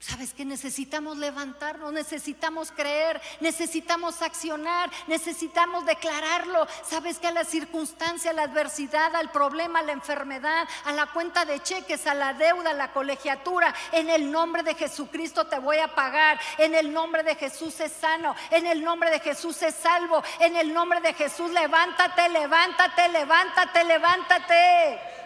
¿Sabes 0.00 0.32
que 0.32 0.46
necesitamos 0.46 1.18
levantarnos? 1.18 1.92
Necesitamos 1.92 2.72
creer, 2.72 3.20
necesitamos 3.40 4.22
accionar, 4.22 4.90
necesitamos 5.08 5.84
declararlo. 5.84 6.66
¿Sabes 6.88 7.18
que 7.18 7.26
a 7.26 7.32
la 7.32 7.44
circunstancia, 7.44 8.30
a 8.30 8.34
la 8.34 8.44
adversidad, 8.44 9.14
al 9.14 9.30
problema, 9.30 9.80
a 9.80 9.82
la 9.82 9.92
enfermedad, 9.92 10.66
a 10.86 10.92
la 10.92 11.04
cuenta 11.08 11.44
de 11.44 11.60
cheques, 11.60 12.06
a 12.06 12.14
la 12.14 12.32
deuda, 12.32 12.70
a 12.70 12.74
la 12.74 12.94
colegiatura, 12.94 13.74
en 13.92 14.08
el 14.08 14.32
nombre 14.32 14.62
de 14.62 14.74
Jesucristo 14.74 15.46
te 15.46 15.58
voy 15.58 15.76
a 15.76 15.94
pagar, 15.94 16.40
en 16.56 16.74
el 16.74 16.90
nombre 16.90 17.22
de 17.22 17.34
Jesús 17.34 17.78
es 17.80 17.92
sano, 17.92 18.34
en 18.50 18.66
el 18.66 18.82
nombre 18.82 19.10
de 19.10 19.20
Jesús 19.20 19.60
es 19.60 19.74
salvo, 19.74 20.22
en 20.38 20.56
el 20.56 20.72
nombre 20.72 21.02
de 21.02 21.12
Jesús 21.12 21.50
levántate, 21.50 22.26
levántate, 22.30 23.06
levántate, 23.10 23.84
levántate. 23.84 25.19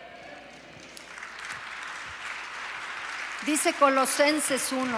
Dice 3.46 3.74
Colosenses 3.74 4.72
1. 4.72 4.88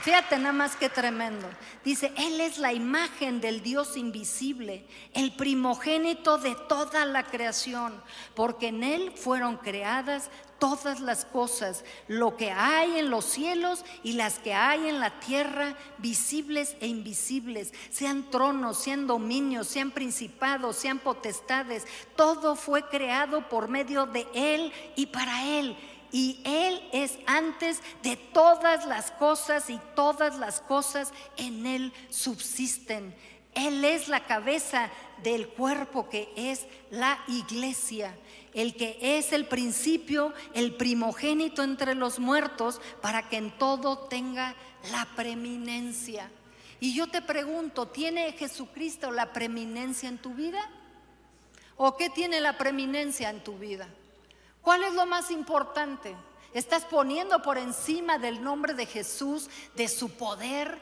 Fíjate 0.00 0.38
nada 0.38 0.52
más 0.52 0.76
que 0.76 0.88
tremendo. 0.88 1.46
Dice, 1.84 2.10
Él 2.16 2.40
es 2.40 2.56
la 2.56 2.72
imagen 2.72 3.42
del 3.42 3.62
Dios 3.62 3.98
invisible, 3.98 4.86
el 5.12 5.34
primogénito 5.34 6.38
de 6.38 6.54
toda 6.68 7.04
la 7.04 7.24
creación, 7.24 8.02
porque 8.34 8.68
en 8.68 8.82
Él 8.82 9.12
fueron 9.14 9.58
creadas 9.58 10.30
todas 10.58 11.00
las 11.00 11.26
cosas, 11.26 11.84
lo 12.08 12.36
que 12.38 12.50
hay 12.50 12.98
en 12.98 13.10
los 13.10 13.26
cielos 13.26 13.84
y 14.02 14.12
las 14.12 14.38
que 14.38 14.54
hay 14.54 14.88
en 14.88 15.00
la 15.00 15.20
tierra, 15.20 15.74
visibles 15.98 16.76
e 16.80 16.86
invisibles, 16.86 17.74
sean 17.90 18.30
tronos, 18.30 18.78
sean 18.78 19.06
dominios, 19.06 19.68
sean 19.68 19.90
principados, 19.90 20.76
sean 20.76 20.98
potestades, 20.98 21.84
todo 22.16 22.56
fue 22.56 22.88
creado 22.88 23.48
por 23.50 23.68
medio 23.68 24.06
de 24.06 24.26
Él 24.34 24.72
y 24.96 25.06
para 25.06 25.44
Él 25.44 25.76
y 26.14 26.40
Él 26.44 26.80
es 26.92 27.18
antes 27.26 27.80
de 28.04 28.14
todas 28.14 28.86
las 28.86 29.10
cosas 29.10 29.68
y 29.68 29.80
todas 29.96 30.38
las 30.38 30.60
cosas 30.60 31.12
en 31.36 31.66
Él 31.66 31.92
subsisten. 32.08 33.12
Él 33.52 33.84
es 33.84 34.06
la 34.06 34.24
cabeza 34.24 34.90
del 35.24 35.48
cuerpo 35.48 36.08
que 36.08 36.32
es 36.36 36.66
la 36.92 37.18
iglesia, 37.26 38.16
el 38.52 38.76
que 38.76 38.96
es 39.00 39.32
el 39.32 39.46
principio, 39.46 40.32
el 40.54 40.76
primogénito 40.76 41.64
entre 41.64 41.96
los 41.96 42.20
muertos, 42.20 42.80
para 43.02 43.28
que 43.28 43.38
en 43.38 43.50
todo 43.58 43.98
tenga 44.06 44.54
la 44.92 45.08
preeminencia. 45.16 46.30
Y 46.78 46.94
yo 46.94 47.08
te 47.08 47.22
pregunto, 47.22 47.88
¿tiene 47.88 48.30
Jesucristo 48.34 49.10
la 49.10 49.32
preeminencia 49.32 50.08
en 50.08 50.18
tu 50.18 50.32
vida? 50.32 50.60
¿O 51.76 51.96
qué 51.96 52.08
tiene 52.08 52.40
la 52.40 52.56
preeminencia 52.56 53.30
en 53.30 53.42
tu 53.42 53.58
vida? 53.58 53.88
¿Cuál 54.64 54.82
es 54.82 54.94
lo 54.94 55.04
más 55.04 55.30
importante? 55.30 56.16
Estás 56.54 56.86
poniendo 56.86 57.42
por 57.42 57.58
encima 57.58 58.16
del 58.18 58.42
nombre 58.42 58.72
de 58.72 58.86
Jesús, 58.86 59.50
de 59.76 59.88
su 59.88 60.16
poder, 60.16 60.80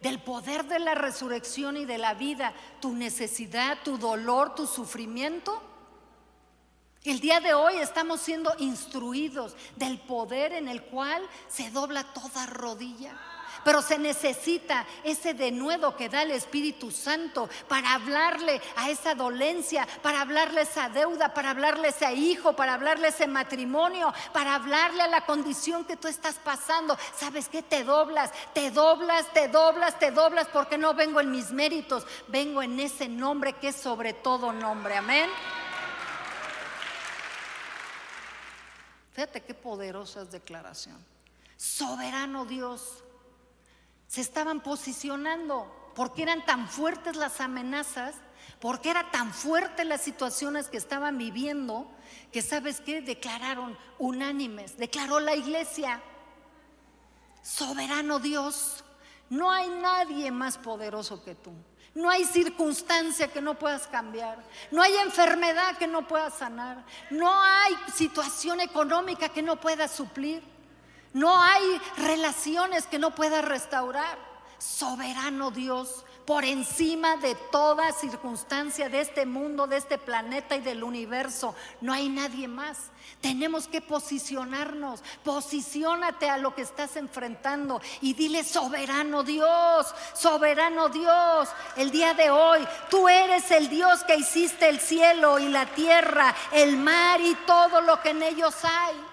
del 0.00 0.22
poder 0.22 0.66
de 0.66 0.78
la 0.78 0.94
resurrección 0.94 1.76
y 1.76 1.84
de 1.84 1.98
la 1.98 2.14
vida, 2.14 2.54
tu 2.80 2.94
necesidad, 2.94 3.78
tu 3.82 3.98
dolor, 3.98 4.54
tu 4.54 4.68
sufrimiento. 4.68 5.60
El 7.02 7.18
día 7.18 7.40
de 7.40 7.52
hoy 7.52 7.78
estamos 7.78 8.20
siendo 8.20 8.54
instruidos 8.58 9.56
del 9.74 9.98
poder 9.98 10.52
en 10.52 10.68
el 10.68 10.84
cual 10.84 11.20
se 11.48 11.70
dobla 11.72 12.04
toda 12.12 12.46
rodilla. 12.46 13.18
Pero 13.66 13.82
se 13.82 13.98
necesita 13.98 14.86
ese 15.02 15.34
denuedo 15.34 15.96
que 15.96 16.08
da 16.08 16.22
el 16.22 16.30
Espíritu 16.30 16.92
Santo 16.92 17.50
para 17.66 17.94
hablarle 17.94 18.62
a 18.76 18.90
esa 18.90 19.16
dolencia, 19.16 19.88
para 20.02 20.20
hablarle 20.20 20.60
a 20.60 20.62
esa 20.62 20.88
deuda, 20.88 21.34
para 21.34 21.50
hablarle 21.50 21.88
a 21.88 21.90
ese 21.90 22.14
hijo, 22.14 22.52
para 22.52 22.74
hablarle 22.74 23.08
a 23.08 23.10
ese 23.10 23.26
matrimonio, 23.26 24.14
para 24.32 24.54
hablarle 24.54 25.02
a 25.02 25.08
la 25.08 25.26
condición 25.26 25.84
que 25.84 25.96
tú 25.96 26.06
estás 26.06 26.36
pasando. 26.36 26.96
¿Sabes 27.18 27.48
qué? 27.48 27.60
Te 27.60 27.82
doblas, 27.82 28.30
te 28.54 28.70
doblas, 28.70 29.32
te 29.32 29.48
doblas, 29.48 29.98
te 29.98 30.12
doblas 30.12 30.46
porque 30.52 30.78
no 30.78 30.94
vengo 30.94 31.20
en 31.20 31.32
mis 31.32 31.50
méritos, 31.50 32.06
vengo 32.28 32.62
en 32.62 32.78
ese 32.78 33.08
nombre 33.08 33.54
que 33.54 33.70
es 33.70 33.76
sobre 33.76 34.12
todo 34.12 34.52
nombre. 34.52 34.96
Amén. 34.96 35.28
Fíjate 39.10 39.40
qué 39.40 39.54
poderosa 39.54 40.22
es 40.22 40.30
declaración. 40.30 41.04
Soberano 41.56 42.44
Dios, 42.44 43.02
se 44.06 44.20
estaban 44.20 44.60
posicionando, 44.60 45.92
porque 45.94 46.22
eran 46.22 46.44
tan 46.44 46.68
fuertes 46.68 47.16
las 47.16 47.40
amenazas, 47.40 48.14
porque 48.60 48.90
era 48.90 49.10
tan 49.10 49.32
fuerte 49.32 49.84
las 49.84 50.02
situaciones 50.02 50.68
que 50.68 50.76
estaban 50.76 51.18
viviendo, 51.18 51.90
que 52.32 52.42
sabes 52.42 52.80
qué, 52.80 53.02
declararon 53.02 53.76
unánimes, 53.98 54.76
declaró 54.76 55.20
la 55.20 55.34
iglesia, 55.34 56.02
soberano 57.42 58.18
Dios, 58.18 58.82
No 59.28 59.50
hay 59.50 59.68
nadie 59.68 60.30
más 60.30 60.56
poderoso 60.56 61.24
que 61.24 61.34
tú. 61.34 61.52
No 61.96 62.10
hay 62.10 62.24
circunstancia 62.24 63.26
que 63.26 63.40
no 63.40 63.58
puedas 63.58 63.86
cambiar. 63.86 64.38
No 64.70 64.82
hay 64.82 64.94
enfermedad 64.98 65.76
que 65.78 65.86
no 65.86 66.06
puedas 66.06 66.34
sanar. 66.34 66.84
No 67.10 67.42
hay 67.42 67.74
situación 67.94 68.60
económica 68.60 69.30
que 69.30 69.42
no 69.42 69.58
puedas 69.58 69.90
suplir. 69.90 70.44
No 71.12 71.40
hay 71.40 71.80
relaciones 71.96 72.86
que 72.86 72.98
no 72.98 73.14
puedas 73.14 73.44
restaurar. 73.44 74.18
Soberano 74.58 75.50
Dios, 75.50 76.04
por 76.26 76.44
encima 76.44 77.16
de 77.16 77.34
toda 77.34 77.92
circunstancia 77.92 78.88
de 78.88 79.00
este 79.00 79.26
mundo, 79.26 79.66
de 79.66 79.76
este 79.76 79.96
planeta 79.96 80.56
y 80.56 80.60
del 80.60 80.82
universo. 80.82 81.54
No 81.80 81.92
hay 81.92 82.08
nadie 82.08 82.48
más. 82.48 82.90
Tenemos 83.20 83.68
que 83.68 83.80
posicionarnos. 83.80 85.02
Posiciónate 85.22 86.28
a 86.28 86.38
lo 86.38 86.54
que 86.54 86.62
estás 86.62 86.96
enfrentando 86.96 87.80
y 88.00 88.14
dile, 88.14 88.44
soberano 88.44 89.22
Dios, 89.22 89.94
soberano 90.14 90.88
Dios, 90.88 91.48
el 91.76 91.90
día 91.90 92.14
de 92.14 92.30
hoy, 92.30 92.66
tú 92.90 93.08
eres 93.08 93.50
el 93.50 93.68
Dios 93.68 94.02
que 94.04 94.16
hiciste 94.16 94.68
el 94.68 94.80
cielo 94.80 95.38
y 95.38 95.48
la 95.48 95.66
tierra, 95.66 96.34
el 96.50 96.76
mar 96.76 97.20
y 97.20 97.34
todo 97.46 97.80
lo 97.82 98.00
que 98.02 98.10
en 98.10 98.22
ellos 98.22 98.54
hay. 98.64 99.05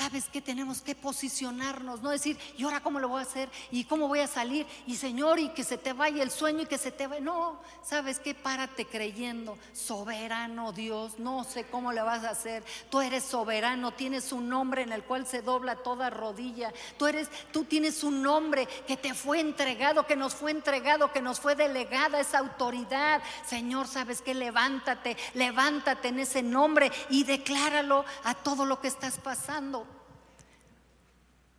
¿Sabes 0.00 0.30
qué? 0.32 0.40
Tenemos 0.40 0.80
que 0.80 0.94
posicionarnos, 0.94 2.00
no 2.00 2.08
decir, 2.08 2.38
¿y 2.56 2.64
ahora 2.64 2.80
cómo 2.80 3.00
lo 3.00 3.08
voy 3.10 3.18
a 3.18 3.24
hacer? 3.24 3.50
¿Y 3.70 3.84
cómo 3.84 4.08
voy 4.08 4.20
a 4.20 4.26
salir? 4.26 4.66
Y 4.86 4.96
Señor, 4.96 5.38
y 5.38 5.50
que 5.50 5.62
se 5.62 5.76
te 5.76 5.92
vaya 5.92 6.22
el 6.22 6.30
sueño 6.30 6.62
y 6.62 6.66
que 6.66 6.78
se 6.78 6.90
te 6.90 7.06
vaya. 7.06 7.20
No, 7.20 7.60
¿sabes 7.82 8.18
qué? 8.18 8.34
Párate 8.34 8.86
creyendo, 8.86 9.58
soberano 9.74 10.72
Dios, 10.72 11.18
no 11.18 11.44
sé 11.44 11.64
cómo 11.64 11.92
le 11.92 12.00
vas 12.00 12.24
a 12.24 12.30
hacer. 12.30 12.64
Tú 12.88 13.02
eres 13.02 13.24
soberano, 13.24 13.92
tienes 13.92 14.32
un 14.32 14.48
nombre 14.48 14.80
en 14.80 14.92
el 14.92 15.04
cual 15.04 15.26
se 15.26 15.42
dobla 15.42 15.76
toda 15.76 16.08
rodilla. 16.08 16.72
Tú 16.96 17.06
eres, 17.06 17.28
tú 17.52 17.64
tienes 17.64 18.02
un 18.02 18.22
nombre 18.22 18.66
que 18.86 18.96
te 18.96 19.12
fue 19.12 19.40
entregado, 19.40 20.06
que 20.06 20.16
nos 20.16 20.34
fue 20.34 20.52
entregado, 20.52 21.12
que 21.12 21.20
nos 21.20 21.40
fue 21.40 21.56
delegada 21.56 22.20
esa 22.20 22.38
autoridad. 22.38 23.20
Señor, 23.44 23.86
¿sabes 23.86 24.22
qué? 24.22 24.32
Levántate, 24.32 25.18
levántate 25.34 26.08
en 26.08 26.20
ese 26.20 26.42
nombre 26.42 26.90
y 27.10 27.24
decláralo 27.24 28.06
a 28.24 28.34
todo 28.34 28.64
lo 28.64 28.80
que 28.80 28.88
estás 28.88 29.18
pasando 29.18 29.89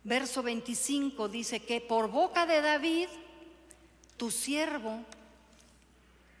verso 0.04 0.42
25 0.42 1.28
dice 1.28 1.60
que 1.60 1.80
por 1.80 2.10
boca 2.10 2.46
de 2.46 2.60
David, 2.60 3.08
tu 4.16 4.30
siervo, 4.30 5.00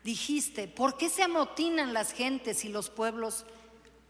dijiste, 0.04 0.68
¿por 0.68 0.96
qué 0.96 1.08
se 1.08 1.22
amotinan 1.22 1.94
las 1.94 2.12
gentes 2.12 2.64
y 2.64 2.68
los 2.68 2.90
pueblos 2.90 3.44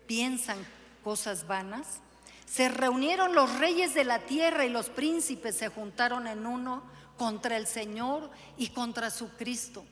piensan 0.06 0.58
cosas 1.04 1.46
vanas? 1.46 2.00
Se 2.46 2.68
reunieron 2.68 3.34
los 3.34 3.58
reyes 3.58 3.94
de 3.94 4.04
la 4.04 4.20
tierra 4.20 4.66
y 4.66 4.70
los 4.70 4.90
príncipes 4.90 5.56
se 5.56 5.68
juntaron 5.68 6.26
en 6.26 6.46
uno 6.46 6.82
contra 7.16 7.56
el 7.56 7.66
Señor 7.66 8.30
y 8.58 8.68
contra 8.68 9.10
su 9.10 9.30
Cristo. 9.36 9.84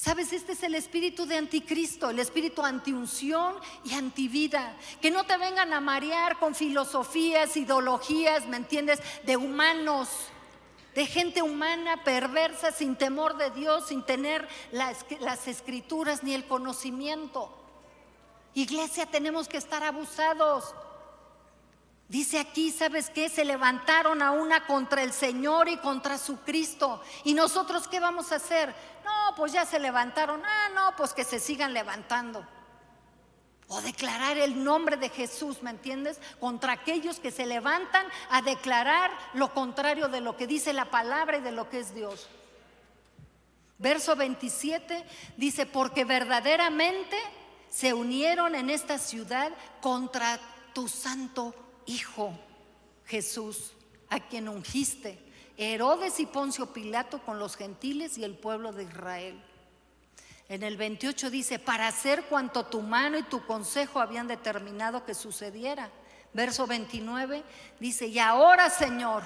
Sabes, 0.00 0.32
este 0.32 0.52
es 0.52 0.62
el 0.62 0.76
espíritu 0.76 1.26
de 1.26 1.36
anticristo, 1.36 2.08
el 2.08 2.20
espíritu 2.20 2.62
antiunción 2.62 3.56
y 3.82 3.94
antivida. 3.94 4.76
Que 5.00 5.10
no 5.10 5.26
te 5.26 5.36
vengan 5.36 5.72
a 5.72 5.80
marear 5.80 6.38
con 6.38 6.54
filosofías, 6.54 7.56
ideologías, 7.56 8.46
¿me 8.46 8.58
entiendes? 8.58 9.00
De 9.24 9.36
humanos, 9.36 10.08
de 10.94 11.04
gente 11.04 11.42
humana, 11.42 12.04
perversa, 12.04 12.70
sin 12.70 12.94
temor 12.94 13.38
de 13.38 13.50
Dios, 13.50 13.88
sin 13.88 14.04
tener 14.04 14.46
las, 14.70 15.04
las 15.18 15.48
escrituras 15.48 16.22
ni 16.22 16.32
el 16.32 16.46
conocimiento. 16.46 17.52
Iglesia, 18.54 19.04
tenemos 19.06 19.48
que 19.48 19.56
estar 19.56 19.82
abusados. 19.82 20.76
Dice 22.08 22.38
aquí, 22.38 22.70
¿sabes 22.70 23.10
qué? 23.10 23.28
Se 23.28 23.44
levantaron 23.44 24.22
a 24.22 24.30
una 24.30 24.66
contra 24.66 25.02
el 25.02 25.12
Señor 25.12 25.68
y 25.68 25.76
contra 25.76 26.16
su 26.16 26.38
Cristo. 26.40 27.02
¿Y 27.22 27.34
nosotros 27.34 27.86
qué 27.86 28.00
vamos 28.00 28.32
a 28.32 28.36
hacer? 28.36 28.74
No, 29.04 29.34
pues 29.36 29.52
ya 29.52 29.66
se 29.66 29.78
levantaron. 29.78 30.42
Ah, 30.42 30.70
no, 30.74 30.96
pues 30.96 31.12
que 31.12 31.22
se 31.22 31.38
sigan 31.38 31.74
levantando. 31.74 32.46
O 33.66 33.82
declarar 33.82 34.38
el 34.38 34.64
nombre 34.64 34.96
de 34.96 35.10
Jesús, 35.10 35.62
¿me 35.62 35.68
entiendes? 35.68 36.18
Contra 36.40 36.72
aquellos 36.72 37.20
que 37.20 37.30
se 37.30 37.44
levantan 37.44 38.06
a 38.30 38.40
declarar 38.40 39.10
lo 39.34 39.52
contrario 39.52 40.08
de 40.08 40.22
lo 40.22 40.34
que 40.34 40.46
dice 40.46 40.72
la 40.72 40.86
palabra 40.86 41.36
y 41.36 41.42
de 41.42 41.52
lo 41.52 41.68
que 41.68 41.80
es 41.80 41.94
Dios. 41.94 42.26
Verso 43.76 44.16
27 44.16 45.04
dice, 45.36 45.66
porque 45.66 46.06
verdaderamente 46.06 47.18
se 47.68 47.92
unieron 47.92 48.54
en 48.54 48.70
esta 48.70 48.96
ciudad 48.96 49.52
contra 49.82 50.40
tu 50.72 50.88
santo 50.88 51.54
Hijo 51.88 52.38
Jesús, 53.06 53.72
a 54.10 54.20
quien 54.20 54.48
ungiste, 54.48 55.18
Herodes 55.56 56.20
y 56.20 56.26
Poncio 56.26 56.72
Pilato 56.72 57.18
con 57.24 57.38
los 57.38 57.56
gentiles 57.56 58.18
y 58.18 58.24
el 58.24 58.36
pueblo 58.36 58.72
de 58.72 58.84
Israel. 58.84 59.42
En 60.50 60.62
el 60.62 60.76
28 60.76 61.30
dice, 61.30 61.58
para 61.58 61.88
hacer 61.88 62.24
cuanto 62.24 62.66
tu 62.66 62.82
mano 62.82 63.18
y 63.18 63.22
tu 63.22 63.44
consejo 63.46 64.00
habían 64.00 64.28
determinado 64.28 65.04
que 65.06 65.14
sucediera. 65.14 65.90
Verso 66.34 66.66
29 66.66 67.42
dice, 67.80 68.06
y 68.06 68.18
ahora 68.18 68.68
Señor, 68.68 69.22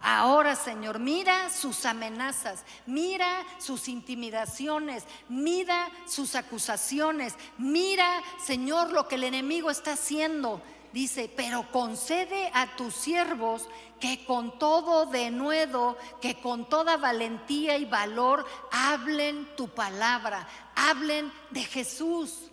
ahora 0.00 0.54
Señor, 0.54 1.00
mira 1.00 1.50
sus 1.50 1.84
amenazas, 1.84 2.64
mira 2.86 3.44
sus 3.58 3.88
intimidaciones, 3.88 5.04
mira 5.28 5.90
sus 6.06 6.36
acusaciones, 6.36 7.34
mira 7.58 8.22
Señor 8.44 8.92
lo 8.92 9.08
que 9.08 9.16
el 9.16 9.24
enemigo 9.24 9.68
está 9.68 9.94
haciendo 9.94 10.62
dice, 10.92 11.32
pero 11.34 11.70
concede 11.70 12.50
a 12.54 12.76
tus 12.76 12.94
siervos 12.94 13.68
que 14.00 14.24
con 14.24 14.58
todo 14.58 15.06
denuedo, 15.06 15.96
que 16.20 16.40
con 16.40 16.68
toda 16.68 16.96
valentía 16.96 17.76
y 17.78 17.84
valor 17.84 18.46
hablen 18.70 19.48
tu 19.56 19.68
palabra, 19.68 20.46
hablen 20.74 21.32
de 21.50 21.64
Jesús. 21.64 22.50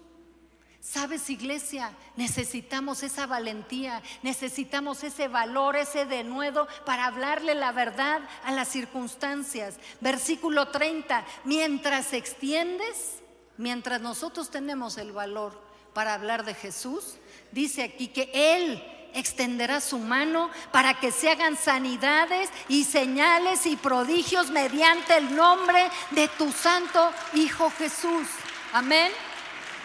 Sabes, 0.82 1.30
iglesia, 1.30 1.94
necesitamos 2.16 3.04
esa 3.04 3.28
valentía, 3.28 4.02
necesitamos 4.24 5.04
ese 5.04 5.28
valor, 5.28 5.76
ese 5.76 6.06
denuedo 6.06 6.68
para 6.84 7.06
hablarle 7.06 7.54
la 7.54 7.72
verdad 7.72 8.22
a 8.44 8.52
las 8.52 8.70
circunstancias. 8.70 9.76
Versículo 10.02 10.70
30, 10.70 11.24
mientras 11.44 12.14
extiendes, 12.14 13.20
mientras 13.56 14.02
nosotros 14.02 14.50
tenemos 14.50 14.98
el 14.98 15.12
valor 15.12 15.62
para 15.94 16.16
hablar 16.16 16.44
de 16.44 16.56
Jesús, 16.56 17.19
dice 17.52 17.84
aquí 17.84 18.08
que 18.08 18.30
Él 18.34 18.84
extenderá 19.14 19.82
su 19.82 19.98
mano 19.98 20.50
para 20.72 21.00
que 21.00 21.12
se 21.12 21.30
hagan 21.30 21.58
sanidades 21.58 22.50
y 22.68 22.84
señales 22.84 23.66
y 23.66 23.76
prodigios 23.76 24.50
mediante 24.50 25.18
el 25.18 25.36
nombre 25.36 25.90
de 26.12 26.28
tu 26.30 26.52
santo 26.52 27.12
Hijo 27.34 27.72
Jesús. 27.78 28.28
Amén. 28.74 29.12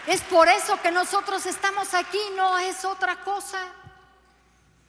Es 0.07 0.21
por 0.21 0.47
eso 0.47 0.79
que 0.81 0.91
nosotros 0.91 1.45
estamos 1.45 1.93
aquí, 1.93 2.19
no 2.35 2.57
es 2.59 2.85
otra 2.85 3.23
cosa. 3.23 3.59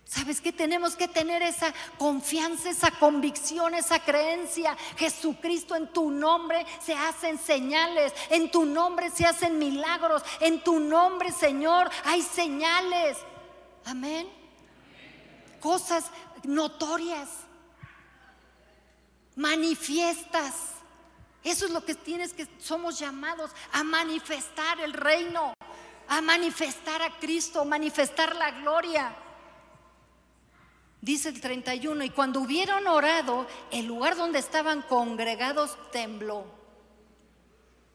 ¿Sabes 0.07 0.41
que 0.41 0.53
tenemos 0.53 0.95
que 0.95 1.09
tener 1.09 1.43
esa 1.43 1.75
confianza, 1.99 2.71
esa 2.71 2.93
convicción, 2.93 3.75
esa 3.75 3.99
creencia? 3.99 4.77
Jesucristo, 4.97 5.75
en 5.75 5.93
tu 5.93 6.13
nombre 6.13 6.65
se 6.81 6.95
hacen 6.95 7.41
señales, 7.41 8.13
en 8.31 8.49
tu 8.53 8.65
nombre 8.65 9.11
se 9.11 9.27
hacen 9.27 9.59
milagros, 9.59 10.23
en 10.39 10.63
tu 10.63 10.79
nombre, 10.79 11.33
Señor, 11.33 11.91
hay 12.05 12.23
señales. 12.23 13.19
Amén. 13.85 14.29
Cosas 15.59 16.05
notorias, 16.45 17.29
manifiestas. 19.35 20.55
Eso 21.43 21.67
es 21.67 21.73
lo 21.73 21.85
que 21.85 21.97
tienes 21.97 22.33
que, 22.33 22.47
somos 22.61 22.97
llamados 23.01 23.51
a 23.73 23.83
manifestar 23.83 24.79
el 24.79 24.93
reino, 24.93 25.53
a 26.07 26.21
manifestar 26.21 27.03
a 27.03 27.19
Cristo, 27.19 27.65
manifestar 27.65 28.37
la 28.37 28.53
gloria. 28.53 29.13
Dice 31.07 31.29
el 31.29 31.41
31, 31.41 32.03
y 32.03 32.11
cuando 32.11 32.41
hubieron 32.41 32.85
orado, 32.89 33.47
el 33.71 33.87
lugar 33.87 34.17
donde 34.17 34.41
estaban 34.41 34.83
congregados 34.83 35.79
tembló. 35.93 36.45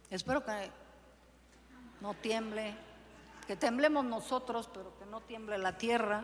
Espero 0.09 0.45
que 0.45 0.72
no 1.99 2.14
tiemble, 2.14 2.74
que 3.45 3.57
temblemos 3.57 4.05
nosotros, 4.05 4.70
pero 4.74 4.97
que 4.97 5.05
no 5.07 5.20
tiemble 5.20 5.57
la 5.57 5.78
tierra. 5.78 6.24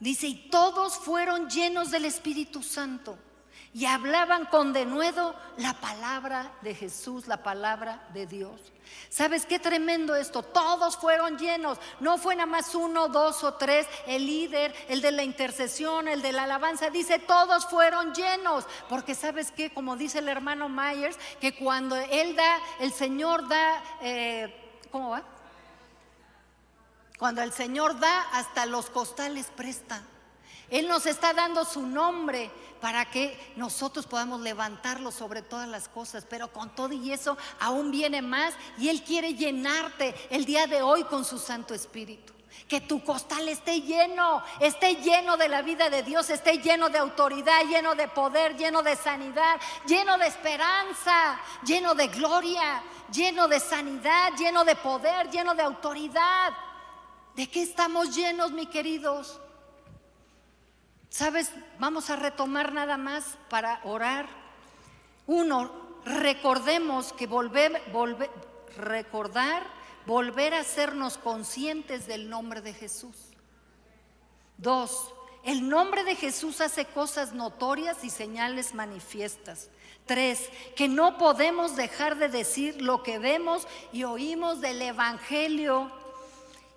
Dice, 0.00 0.26
y 0.26 0.50
todos 0.50 0.96
fueron 0.96 1.48
llenos 1.48 1.92
del 1.92 2.04
Espíritu 2.04 2.60
Santo 2.60 3.16
y 3.74 3.86
hablaban 3.86 4.44
con 4.46 4.72
denuedo 4.72 5.34
la 5.56 5.72
palabra 5.74 6.52
de 6.60 6.74
Jesús, 6.74 7.26
la 7.26 7.42
palabra 7.42 8.06
de 8.12 8.26
Dios. 8.26 8.60
¿Sabes 9.08 9.46
qué 9.46 9.58
tremendo 9.58 10.14
esto? 10.14 10.42
Todos 10.42 10.98
fueron 10.98 11.38
llenos. 11.38 11.78
No 11.98 12.18
fue 12.18 12.36
nada 12.36 12.46
más 12.46 12.74
uno, 12.74 13.08
dos 13.08 13.42
o 13.44 13.54
tres. 13.54 13.86
El 14.06 14.26
líder, 14.26 14.74
el 14.88 15.00
de 15.00 15.12
la 15.12 15.22
intercesión, 15.22 16.06
el 16.06 16.20
de 16.20 16.32
la 16.32 16.42
alabanza, 16.42 16.90
dice, 16.90 17.18
todos 17.18 17.66
fueron 17.66 18.12
llenos. 18.14 18.66
Porque 18.90 19.14
sabes 19.14 19.50
qué, 19.50 19.72
como 19.72 19.96
dice 19.96 20.18
el 20.18 20.28
hermano 20.28 20.68
Myers, 20.68 21.18
que 21.40 21.54
cuando 21.54 21.96
él 21.96 22.36
da, 22.36 22.58
el 22.80 22.92
Señor 22.92 23.48
da, 23.48 23.82
eh, 24.02 24.80
¿cómo 24.90 25.10
va? 25.10 25.22
Cuando 27.18 27.40
el 27.40 27.52
Señor 27.52 27.98
da, 28.00 28.22
hasta 28.32 28.66
los 28.66 28.90
costales 28.90 29.50
presta. 29.54 30.02
Él 30.72 30.88
nos 30.88 31.04
está 31.04 31.34
dando 31.34 31.66
su 31.66 31.82
nombre 31.82 32.50
para 32.80 33.04
que 33.04 33.38
nosotros 33.56 34.06
podamos 34.06 34.40
levantarlo 34.40 35.12
sobre 35.12 35.42
todas 35.42 35.68
las 35.68 35.86
cosas. 35.86 36.26
Pero 36.28 36.50
con 36.50 36.74
todo 36.74 36.94
y 36.94 37.12
eso 37.12 37.36
aún 37.60 37.90
viene 37.90 38.22
más 38.22 38.54
y 38.78 38.88
Él 38.88 39.02
quiere 39.02 39.34
llenarte 39.34 40.14
el 40.30 40.46
día 40.46 40.66
de 40.66 40.80
hoy 40.80 41.04
con 41.04 41.26
su 41.26 41.38
Santo 41.38 41.74
Espíritu. 41.74 42.32
Que 42.66 42.80
tu 42.80 43.04
costal 43.04 43.46
esté 43.50 43.82
lleno, 43.82 44.42
esté 44.60 44.96
lleno 44.96 45.36
de 45.36 45.50
la 45.50 45.60
vida 45.60 45.90
de 45.90 46.02
Dios, 46.02 46.30
esté 46.30 46.56
lleno 46.56 46.88
de 46.88 46.96
autoridad, 46.96 47.66
lleno 47.68 47.94
de 47.94 48.08
poder, 48.08 48.56
lleno 48.56 48.82
de 48.82 48.96
sanidad, 48.96 49.60
lleno 49.86 50.16
de 50.16 50.26
esperanza, 50.26 51.38
lleno 51.66 51.94
de 51.94 52.08
gloria, 52.08 52.82
lleno 53.12 53.46
de 53.46 53.60
sanidad, 53.60 54.32
lleno 54.38 54.64
de 54.64 54.76
poder, 54.76 55.28
lleno 55.28 55.54
de 55.54 55.64
autoridad. 55.64 56.54
¿De 57.36 57.46
qué 57.46 57.60
estamos 57.60 58.16
llenos, 58.16 58.52
mis 58.52 58.70
queridos? 58.70 59.38
¿Sabes? 61.12 61.52
Vamos 61.78 62.08
a 62.08 62.16
retomar 62.16 62.72
nada 62.72 62.96
más 62.96 63.36
para 63.50 63.80
orar. 63.84 64.26
Uno, 65.26 65.70
recordemos 66.06 67.12
que 67.12 67.26
volver, 67.26 67.82
recordar, 68.78 69.62
volver 70.06 70.54
a 70.54 70.60
hacernos 70.60 71.18
conscientes 71.18 72.06
del 72.06 72.30
nombre 72.30 72.62
de 72.62 72.72
Jesús. 72.72 73.14
Dos, 74.56 75.12
el 75.44 75.68
nombre 75.68 76.02
de 76.02 76.16
Jesús 76.16 76.62
hace 76.62 76.86
cosas 76.86 77.34
notorias 77.34 78.04
y 78.04 78.08
señales 78.08 78.74
manifiestas. 78.74 79.68
Tres, 80.06 80.48
que 80.76 80.88
no 80.88 81.18
podemos 81.18 81.76
dejar 81.76 82.16
de 82.16 82.30
decir 82.30 82.80
lo 82.80 83.02
que 83.02 83.18
vemos 83.18 83.68
y 83.92 84.04
oímos 84.04 84.62
del 84.62 84.80
Evangelio. 84.80 85.92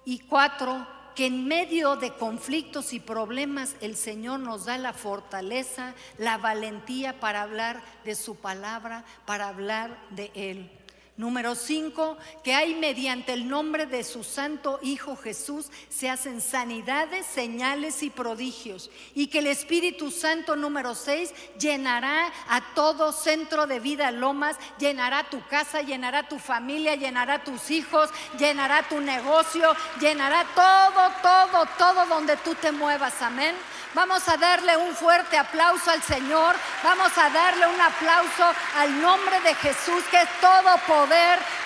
Y 0.03 0.19
cuatro, 0.19 0.85
que 1.15 1.27
en 1.27 1.47
medio 1.47 1.95
de 1.95 2.13
conflictos 2.13 2.93
y 2.93 2.99
problemas 2.99 3.75
el 3.81 3.95
Señor 3.95 4.41
nos 4.41 4.65
da 4.65 4.77
la 4.77 4.93
fortaleza, 4.93 5.95
la 6.17 6.37
valentía 6.37 7.19
para 7.19 7.41
hablar 7.41 7.81
de 8.03 8.15
su 8.15 8.35
palabra, 8.35 9.05
para 9.25 9.47
hablar 9.47 9.97
de 10.11 10.31
Él. 10.35 10.84
Número 11.17 11.55
cinco, 11.55 12.17
que 12.43 12.53
hay 12.53 12.75
mediante 12.75 13.31
el 13.31 13.47
nombre 13.47 13.85
de 13.85 14.03
su 14.03 14.25
santo 14.25 14.79
Hijo 14.81 15.15
Jesús 15.15 15.71
se 15.87 16.09
hacen 16.09 16.41
sanidades, 16.41 17.25
señales 17.25 18.03
y 18.03 18.09
prodigios. 18.09 18.91
Y 19.13 19.27
que 19.27 19.39
el 19.39 19.47
Espíritu 19.47 20.11
Santo 20.11 20.57
número 20.57 20.93
seis 20.93 21.33
llenará 21.57 22.33
a 22.49 22.73
todo 22.73 23.13
centro 23.13 23.65
de 23.65 23.79
vida 23.79 24.11
Lomas, 24.11 24.57
llenará 24.77 25.23
tu 25.29 25.41
casa, 25.47 25.81
llenará 25.81 26.27
tu 26.27 26.37
familia, 26.37 26.95
llenará 26.95 27.45
tus 27.45 27.71
hijos, 27.71 28.09
llenará 28.37 28.83
tu 28.89 28.99
negocio, 28.99 29.73
llenará 30.01 30.45
todo, 30.53 31.11
todo, 31.21 31.65
todo 31.77 32.05
donde 32.07 32.35
tú 32.35 32.55
te 32.55 32.73
muevas. 32.73 33.21
Amén. 33.21 33.55
Vamos 33.95 34.27
a 34.27 34.35
darle 34.35 34.75
un 34.75 34.93
fuerte 34.93 35.37
aplauso 35.37 35.89
al 35.89 36.03
Señor. 36.03 36.53
Vamos 36.83 37.17
a 37.17 37.29
darle 37.29 37.65
un 37.65 37.79
aplauso 37.79 38.43
al 38.77 39.01
nombre 39.01 39.39
de 39.39 39.55
Jesús, 39.55 40.03
que 40.11 40.21
es 40.21 40.29
todo 40.41 40.77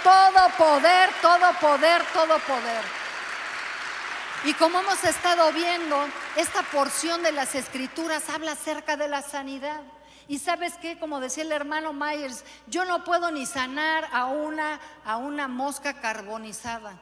todo 0.04 0.50
poder, 0.58 1.10
todo 1.22 1.54
poder, 1.60 2.04
todo 2.14 2.40
poder. 2.40 2.84
Y 4.46 4.54
como 4.54 4.80
hemos 4.80 5.04
estado 5.04 5.52
viendo, 5.52 5.98
esta 6.36 6.64
porción 6.64 7.24
de 7.24 7.32
las 7.32 7.56
escrituras 7.56 8.30
habla 8.30 8.54
acerca 8.54 8.96
de 8.96 9.08
la 9.08 9.22
sanidad. 9.22 9.82
Y 10.28 10.40
sabes 10.40 10.76
qué, 10.76 10.98
como 11.00 11.20
decía 11.20 11.44
el 11.44 11.52
hermano 11.52 11.92
Myers, 11.92 12.44
yo 12.68 12.86
no 12.86 13.04
puedo 13.04 13.32
ni 13.32 13.46
sanar 13.46 14.08
a 14.12 14.26
una, 14.28 14.80
a 15.04 15.18
una 15.18 15.48
mosca 15.48 16.00
carbonizada. 16.00 17.00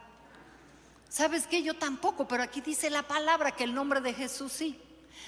¿Sabes 1.08 1.46
qué? 1.46 1.62
Yo 1.62 1.74
tampoco, 1.74 2.26
pero 2.26 2.42
aquí 2.42 2.60
dice 2.60 2.90
la 2.90 3.02
palabra 3.02 3.52
que 3.52 3.64
el 3.64 3.74
nombre 3.74 4.00
de 4.00 4.14
Jesús 4.14 4.52
sí. 4.52 4.82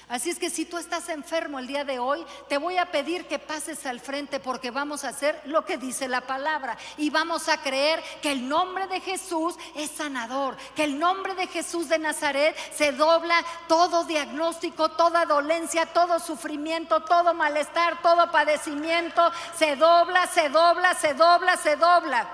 Así 0.07 0.29
es 0.29 0.39
que 0.39 0.49
si 0.49 0.65
tú 0.65 0.77
estás 0.77 1.07
enfermo 1.07 1.57
el 1.57 1.67
día 1.67 1.85
de 1.85 1.97
hoy, 1.97 2.25
te 2.49 2.57
voy 2.57 2.77
a 2.77 2.91
pedir 2.91 3.27
que 3.27 3.39
pases 3.39 3.85
al 3.85 4.01
frente 4.01 4.41
porque 4.41 4.69
vamos 4.69 5.05
a 5.05 5.09
hacer 5.09 5.41
lo 5.45 5.63
que 5.63 5.77
dice 5.77 6.09
la 6.09 6.21
palabra 6.21 6.77
y 6.97 7.09
vamos 7.09 7.47
a 7.47 7.61
creer 7.61 8.03
que 8.21 8.31
el 8.31 8.49
nombre 8.49 8.87
de 8.87 8.99
Jesús 8.99 9.55
es 9.73 9.89
sanador, 9.91 10.57
que 10.75 10.83
el 10.83 10.99
nombre 10.99 11.33
de 11.35 11.47
Jesús 11.47 11.87
de 11.87 11.97
Nazaret 11.97 12.55
se 12.73 12.91
dobla 12.91 13.41
todo 13.69 14.03
diagnóstico, 14.03 14.91
toda 14.91 15.25
dolencia, 15.25 15.85
todo 15.85 16.19
sufrimiento, 16.19 17.03
todo 17.03 17.33
malestar, 17.33 18.01
todo 18.01 18.29
padecimiento, 18.31 19.31
se 19.57 19.77
dobla, 19.77 20.27
se 20.27 20.49
dobla, 20.49 20.93
se 20.93 21.13
dobla, 21.13 21.55
se 21.55 21.75
dobla. 21.77 22.29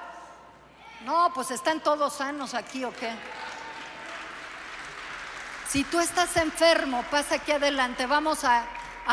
No, 1.06 1.32
pues 1.34 1.52
están 1.52 1.80
todos 1.82 2.14
sanos 2.14 2.54
aquí 2.54 2.84
o 2.84 2.92
qué. 2.92 3.12
Si 5.70 5.84
tú 5.84 6.00
estás 6.00 6.38
enfermo, 6.38 7.04
pasa 7.12 7.36
aquí 7.36 7.52
adelante, 7.52 8.06
vamos 8.06 8.46
a, 8.46 8.66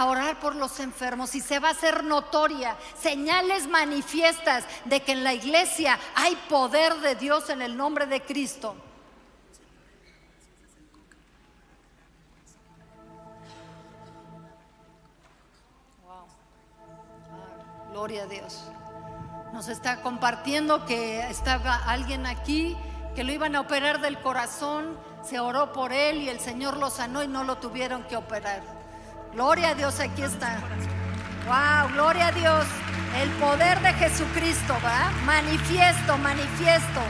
orar 0.07 0.41
por 0.41 0.57
los 0.57 0.81
enfermos 0.81 1.37
y 1.37 1.41
se 1.41 1.61
va 1.61 1.69
a 1.69 1.73
hacer 1.73 2.03
notoria, 2.03 2.77
señales 3.01 3.69
manifiestas 3.69 4.65
de 4.85 5.01
que 5.03 5.13
en 5.13 5.23
la 5.23 5.33
iglesia 5.35 5.99
hay 6.17 6.35
poder 6.49 6.95
de 6.97 7.15
Dios 7.15 7.49
en 7.49 7.63
el 7.63 7.77
nombre 7.77 8.07
de 8.07 8.21
Cristo. 8.21 8.77
Gloria 17.93 18.25
a 18.25 18.27
Dios. 18.27 18.65
Nos 19.53 19.69
está 19.69 20.03
compartiendo 20.03 20.85
que 20.87 21.21
estaba 21.29 21.77
alguien 21.87 22.27
aquí 22.27 22.77
que 23.15 23.23
lo 23.23 23.33
iban 23.33 23.55
a 23.55 23.61
operar 23.61 24.01
del 24.01 24.21
corazón 24.21 24.99
se 25.29 25.41
oró 25.41 25.73
por 25.73 25.93
él 25.93 26.19
y 26.19 26.29
el 26.29 26.39
Señor 26.39 26.77
lo 26.77 26.91
sanó 26.91 27.23
y 27.23 27.29
no 27.29 27.45
lo 27.45 27.57
tuvieron 27.57 28.03
que 28.05 28.17
operar. 28.17 28.63
Gloria 29.33 29.71
a 29.71 29.75
Dios, 29.75 29.99
aquí 30.01 30.23
está. 30.23 30.59
Wow, 31.47 31.93
gloria 31.95 32.29
a 32.29 32.33
Dios. 32.33 32.65
El 33.21 33.31
poder 33.33 33.81
de 33.81 33.93
Jesucristo, 33.95 34.77
¿va? 34.85 35.11
Manifiesto, 35.25 36.19
manifiesto. 36.19 37.01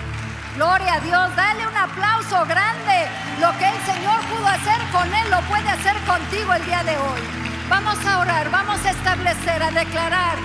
Gloria 0.54 0.94
a 0.94 1.00
Dios. 1.00 1.36
Dale 1.36 1.66
un 1.66 1.76
aplauso 1.76 2.44
grande. 2.46 3.08
Lo 3.40 3.50
que 3.58 3.68
el 3.68 3.80
Señor 3.84 4.20
pudo 4.26 4.46
hacer 4.46 4.80
con 4.92 5.12
él, 5.12 5.30
lo 5.30 5.40
puede 5.42 5.68
hacer 5.68 5.96
contigo 6.04 6.54
el 6.54 6.64
día 6.66 6.84
de 6.84 6.96
hoy. 6.96 7.20
Vamos 7.68 7.96
a 8.06 8.20
orar, 8.20 8.50
vamos 8.50 8.84
a 8.84 8.90
establecer, 8.90 9.62
a 9.62 9.70
declarar 9.70 10.36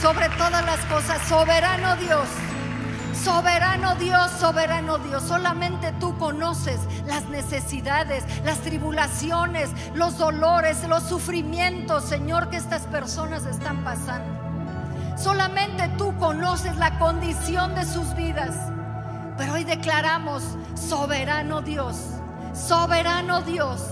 sobre 0.00 0.28
todas 0.30 0.64
las 0.64 0.80
cosas, 0.86 1.20
soberano 1.26 1.96
Dios. 1.96 2.28
Soberano 3.26 3.96
Dios, 3.96 4.30
soberano 4.38 4.98
Dios, 4.98 5.20
solamente 5.24 5.90
tú 5.98 6.16
conoces 6.16 6.78
las 7.06 7.24
necesidades, 7.28 8.22
las 8.44 8.58
tribulaciones, 8.60 9.68
los 9.94 10.16
dolores, 10.16 10.86
los 10.86 11.02
sufrimientos, 11.02 12.04
Señor, 12.04 12.50
que 12.50 12.56
estas 12.56 12.82
personas 12.82 13.44
están 13.44 13.82
pasando. 13.82 14.32
Solamente 15.18 15.88
tú 15.98 16.16
conoces 16.18 16.76
la 16.76 17.00
condición 17.00 17.74
de 17.74 17.84
sus 17.84 18.14
vidas. 18.14 18.54
Pero 19.36 19.54
hoy 19.54 19.64
declaramos, 19.64 20.44
soberano 20.76 21.62
Dios, 21.62 21.96
soberano 22.54 23.42
Dios, 23.42 23.82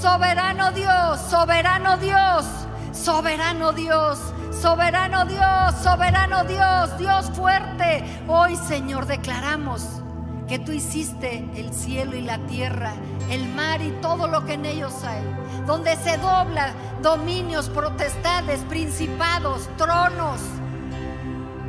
soberano 0.00 0.70
Dios, 0.70 1.20
soberano 1.28 1.96
Dios, 1.96 2.46
soberano 2.92 3.72
Dios. 3.72 4.20
Soberano 4.52 6.44
Dios, 6.44 6.98
Dios 6.98 7.30
fuerte. 7.34 8.04
Hoy, 8.28 8.56
Señor, 8.56 9.06
declaramos 9.06 10.02
que 10.48 10.58
tú 10.58 10.72
hiciste 10.72 11.48
el 11.56 11.72
cielo 11.72 12.16
y 12.16 12.22
la 12.22 12.38
tierra, 12.46 12.92
el 13.30 13.48
mar 13.48 13.80
y 13.80 13.90
todo 14.02 14.26
lo 14.28 14.44
que 14.44 14.54
en 14.54 14.66
ellos 14.66 14.92
hay, 15.04 15.22
donde 15.66 15.96
se 15.96 16.18
dobla 16.18 16.74
dominios, 17.00 17.68
protestades, 17.68 18.60
principados, 18.62 19.68
tronos. 19.76 20.40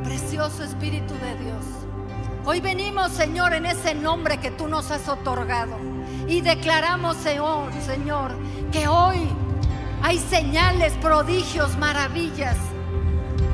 Precioso 0.04 0.62
Espíritu 0.62 1.14
de 1.14 1.44
Dios. 1.44 1.64
Hoy 2.44 2.60
venimos, 2.60 3.10
Señor, 3.12 3.54
en 3.54 3.64
ese 3.64 3.94
nombre 3.94 4.36
que 4.38 4.50
tú 4.50 4.68
nos 4.68 4.90
has 4.90 5.08
otorgado 5.08 5.76
y 6.28 6.42
declaramos, 6.42 7.16
Señor, 7.16 7.72
Señor, 7.84 8.32
que 8.70 8.86
hoy 8.86 9.26
hay 10.02 10.18
señales, 10.18 10.92
prodigios, 11.00 11.78
maravillas 11.78 12.56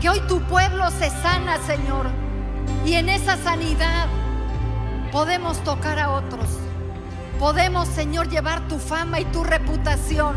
que 0.00 0.08
hoy 0.08 0.20
tu 0.20 0.40
pueblo 0.42 0.90
se 0.90 1.10
sana, 1.10 1.58
Señor. 1.58 2.06
Y 2.86 2.94
en 2.94 3.08
esa 3.08 3.36
sanidad 3.36 4.06
podemos 5.12 5.62
tocar 5.62 5.98
a 5.98 6.10
otros. 6.10 6.46
Podemos, 7.38 7.88
Señor, 7.88 8.28
llevar 8.28 8.66
tu 8.68 8.78
fama 8.78 9.20
y 9.20 9.24
tu 9.26 9.44
reputación 9.44 10.36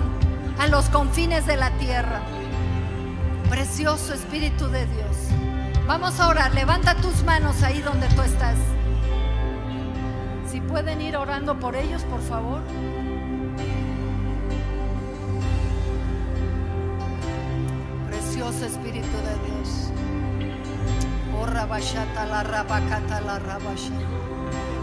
a 0.60 0.68
los 0.68 0.90
confines 0.90 1.46
de 1.46 1.58
la 1.58 1.72
tierra. 1.78 2.22
Precioso 3.50 4.14
Espíritu 4.14 4.68
de 4.68 4.86
Dios. 4.86 5.18
Vamos 5.88 6.20
a 6.20 6.28
orar. 6.28 6.54
Levanta 6.54 6.96
tus 6.96 7.24
manos 7.24 7.62
ahí 7.64 7.82
donde 7.82 8.08
tú 8.10 8.22
estás. 8.22 8.58
Si 10.50 10.62
pueden 10.62 11.02
ir 11.02 11.18
orando 11.18 11.60
por 11.60 11.76
ellos, 11.76 12.04
por 12.04 12.22
favor. 12.22 12.62
Espíritu 18.66 19.18
de 19.18 19.36
Dios. 19.46 19.53
Oh, 21.44 21.46
rabashata 21.46 22.24
la 22.24 22.42
rabacata 22.42 23.20
la 23.26 23.38
rabasha. 23.38 23.92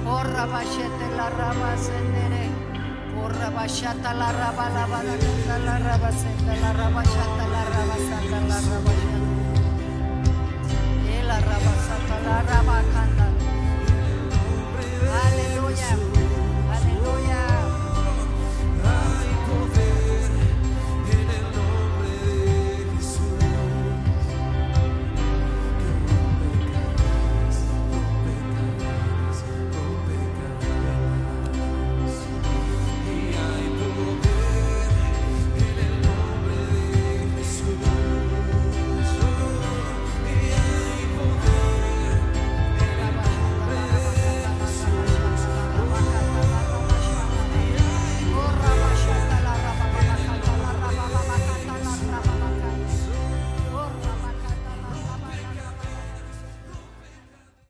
Oh, 0.04 0.22
rabashete 0.22 1.16
la 1.16 1.30
rabasendere. 1.30 2.44
rabashata 3.30 4.12
la 4.12 4.30
raba 4.30 4.68
la 4.68 4.84
rabasenda 4.84 5.56
la 5.64 5.78
rabashata 5.78 6.52
la 6.60 6.72
rabasata 6.72 7.46
la 7.48 7.62
rabashata 7.72 8.92
e 11.08 11.22
la 11.22 11.38
rabasata 11.48 12.16
la 12.26 12.36
rabacanda 12.50 13.26
aleluya 15.24 16.29